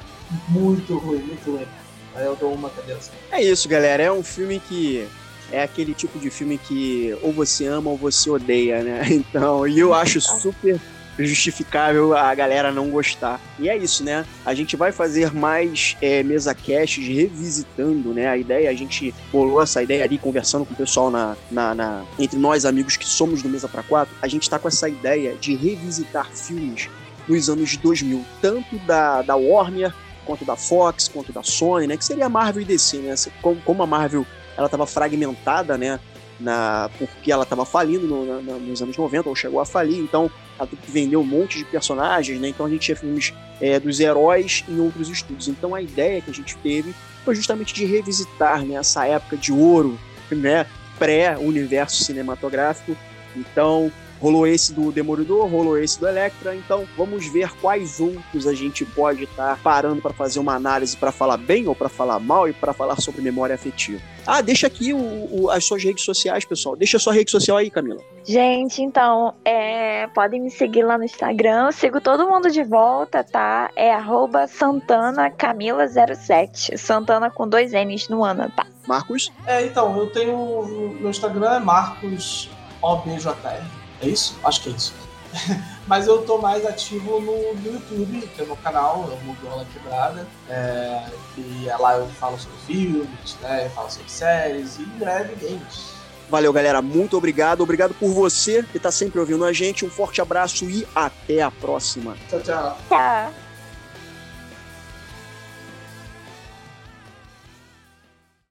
muito 0.50 0.98
ruim, 0.98 1.20
muito 1.20 1.52
ruim. 1.52 1.68
Aí 2.16 2.26
eu 2.26 2.36
dou 2.36 2.54
uma 2.54 2.70
cadeira. 2.70 3.00
É 3.32 3.42
isso, 3.42 3.70
galera. 3.70 4.04
É 4.04 4.12
um 4.12 4.24
filme 4.24 4.60
que 4.60 5.08
é 5.52 5.64
aquele 5.64 5.94
tipo 5.94 6.20
de 6.20 6.30
filme 6.30 6.58
que 6.58 7.18
ou 7.22 7.32
você 7.32 7.66
ama 7.66 7.90
ou 7.90 7.98
você 7.98 8.30
odeia, 8.30 8.84
né? 8.84 9.02
Então, 9.10 9.68
e 9.68 9.80
eu 9.80 9.94
acho 9.94 10.20
super 10.20 10.80
justificável 11.17 12.15
a 12.15 12.34
galera 12.36 12.72
não 12.72 12.89
gostar. 12.89 13.39
E 13.58 13.69
é 13.69 13.78
isso, 13.78 14.04
né? 14.04 14.26
A 14.45 14.54
gente 14.54 14.76
vai 14.76 14.91
fazer 14.91 15.34
mais 15.34 15.95
é, 16.02 16.24
mesa 16.24 16.54
casts 16.54 17.06
revisitando, 17.06 18.13
né? 18.13 18.28
A 18.28 18.38
ideia, 18.38 18.69
a 18.69 18.74
gente 18.74 19.13
bolou 19.32 19.62
essa 19.62 19.82
ideia 19.82 20.04
ali, 20.04 20.17
conversando 20.17 20.65
com 20.65 20.74
o 20.74 20.78
pessoal 20.78 21.10
na, 21.10 21.36
na, 21.52 21.74
na- 21.76 22.04
entre 22.17 22.38
nós, 22.39 22.65
amigos 22.65 22.98
que 22.98 23.06
somos 23.06 23.41
do 23.41 23.50
Mesa 23.50 23.67
para 23.67 23.84
Quatro, 23.84 24.13
a 24.22 24.28
gente 24.28 24.50
tá 24.50 24.60
com 24.60 24.67
essa 24.67 24.88
ideia 24.88 25.36
de 25.36 25.56
revisitar 25.56 26.30
filmes 26.32 26.89
nos 27.28 27.50
anos 27.50 27.76
2000, 27.78 28.26
tanto 28.41 28.78
da, 28.80 29.22
da 29.22 29.36
Warner 29.36 29.93
quanto 30.26 30.45
da 30.45 30.56
Fox, 30.56 31.08
quanto 31.08 31.32
da 31.34 31.43
Sony, 31.43 31.88
né? 31.88 31.98
Que 31.98 32.06
seria 32.06 32.26
a 32.28 32.30
Marvel 32.30 32.62
e 32.62 32.65
DC, 32.65 32.98
né? 32.98 33.15
Como, 33.41 33.60
como 33.62 33.84
a 33.84 33.88
Marvel 33.88 34.26
ela 34.58 34.65
estava 34.67 34.86
fragmentada, 34.86 35.78
né? 35.78 36.00
Na, 36.39 36.89
porque 36.97 37.32
ela 37.32 37.43
estava 37.43 37.65
falindo 37.65 38.08
no- 38.08 38.41
na- 38.41 38.54
nos 38.54 38.82
anos 38.82 38.95
90, 38.95 39.28
ou 39.28 39.36
chegou 39.36 39.60
a 39.60 39.65
falir, 39.65 39.99
então 39.99 40.32
ela 40.58 40.65
teve 40.67 40.82
que 40.82 40.89
vender 40.91 41.17
um 41.17 41.23
monte 41.23 41.58
de 41.58 41.65
personagens, 41.65 42.39
né? 42.39 42.47
Então 42.47 42.65
a 42.65 42.69
gente 42.69 42.82
tinha 42.82 42.95
filmes 42.95 43.34
é, 43.62 43.78
dos 43.78 43.99
heróis 43.99 44.63
em 44.69 44.80
outros 44.80 45.10
estúdios. 45.10 45.49
Então 45.49 45.75
a 45.75 45.82
ideia 45.82 46.21
que 46.21 46.30
a 46.32 46.34
gente 46.34 46.56
teve 46.58 46.95
foi 47.25 47.36
justamente 47.36 47.73
de 47.73 47.84
revisitar 47.86 48.63
né, 48.63 48.75
essa 48.75 49.06
época 49.06 49.36
de 49.36 49.52
ouro, 49.52 49.99
né? 50.32 50.65
Pré-universo 50.97 52.04
cinematográfico 52.04 52.95
Então, 53.36 53.91
rolou 54.22 54.46
esse 54.46 54.74
do 54.74 54.92
Demolidor, 54.92 55.48
rolou 55.48 55.78
esse 55.78 55.98
do 56.00 56.08
Electra, 56.08 56.56
então 56.56 56.86
vamos 56.98 57.28
ver 57.28 57.52
quais 57.62 58.00
outros 58.00 58.48
a 58.48 58.54
gente 58.54 58.86
pode 58.86 59.24
estar 59.24 59.56
tá 59.56 59.60
parando 59.62 60.02
para 60.02 60.14
fazer 60.14 60.40
uma 60.40 60.56
análise 60.56 60.96
para 60.96 61.12
falar 61.12 61.36
bem 61.38 61.68
ou 61.68 61.76
para 61.76 61.90
falar 61.90 62.20
mal 62.20 62.48
e 62.48 62.54
para 62.54 62.74
falar 62.74 63.00
sobre 63.00 63.22
memória 63.22 63.56
afetiva. 63.56 64.02
Ah, 64.26 64.42
deixa 64.42 64.68
aqui 64.68 64.94
o, 64.94 65.00
o, 65.00 65.50
as 65.50 65.66
suas 65.66 65.84
redes 65.84 66.04
sociais, 66.04 66.46
pessoal. 66.46 66.76
Deixa 66.76 66.98
a 66.98 67.00
sua 67.00 67.14
rede 67.14 67.32
social 67.32 67.58
aí, 67.58 67.72
Camila. 67.72 68.00
Gente, 68.24 68.84
então, 68.84 69.34
é, 69.44 70.06
podem 70.08 70.42
me 70.42 70.52
seguir 70.52 70.84
lá 70.84 71.00
no 71.00 71.04
Instagram. 71.04 71.66
Eu 71.68 71.72
sigo 71.72 72.00
todo 72.00 72.28
mundo 72.28 72.52
de 72.52 72.64
volta, 72.64 73.24
tá? 73.24 73.72
É 73.76 73.92
arroba 73.92 74.46
SantanaCamila07. 74.46 76.78
Santana 76.78 77.32
com 77.32 77.48
dois 77.48 77.72
N's 77.72 78.08
no 78.08 78.24
Ana, 78.24 78.52
tá? 78.56 78.68
Marcos? 78.88 79.32
É, 79.48 79.66
então, 79.66 79.98
eu 79.98 80.12
tenho. 80.12 80.96
Meu 81.00 81.10
Instagram 81.10 81.56
é 81.56 81.60
Marcos 81.60 82.52
OBJR. 82.84 83.79
É 84.02 84.08
isso? 84.08 84.38
Acho 84.44 84.62
que 84.62 84.70
é 84.70 84.72
isso. 84.74 84.94
Mas 85.88 86.08
eu 86.08 86.24
tô 86.24 86.38
mais 86.38 86.66
ativo 86.66 87.20
no, 87.20 87.54
no 87.56 87.74
YouTube, 87.74 88.28
que 88.36 88.42
é 88.42 88.46
meu 88.46 88.56
canal, 88.58 89.10
é 89.12 89.14
o 89.14 89.26
Mudola 89.26 89.66
Quebrada. 89.74 90.28
É, 90.48 91.04
e 91.38 91.70
é 91.70 91.78
lá 91.78 91.98
eu 91.98 92.08
falo 92.08 92.38
sobre 92.38 92.58
filmes, 92.67 93.38
né? 93.42 93.65
Eu 93.65 93.69
falo 93.71 93.90
sobre 93.90 94.10
séries 94.10 94.78
e 94.78 94.84
em 94.84 94.98
breve 95.00 95.36
games. 95.36 96.00
Valeu, 96.30 96.54
galera. 96.54 96.82
Muito 96.82 97.17
obrigado. 97.17 97.62
Obrigado 97.62 97.94
por 97.96 98.10
você 98.10 98.63
que 98.71 98.80
tá 98.80 98.92
sempre 98.92 99.19
ouvindo 99.19 99.44
a 99.44 99.52
gente. 99.52 99.84
Um 99.84 99.90
forte 99.90 100.21
abraço 100.21 100.65
e 100.69 100.88
até 100.94 101.42
a 101.42 101.50
próxima. 101.50 102.15
Tchau, 102.30 102.40
tchau. 102.42 102.78
Tchau. 102.88 103.48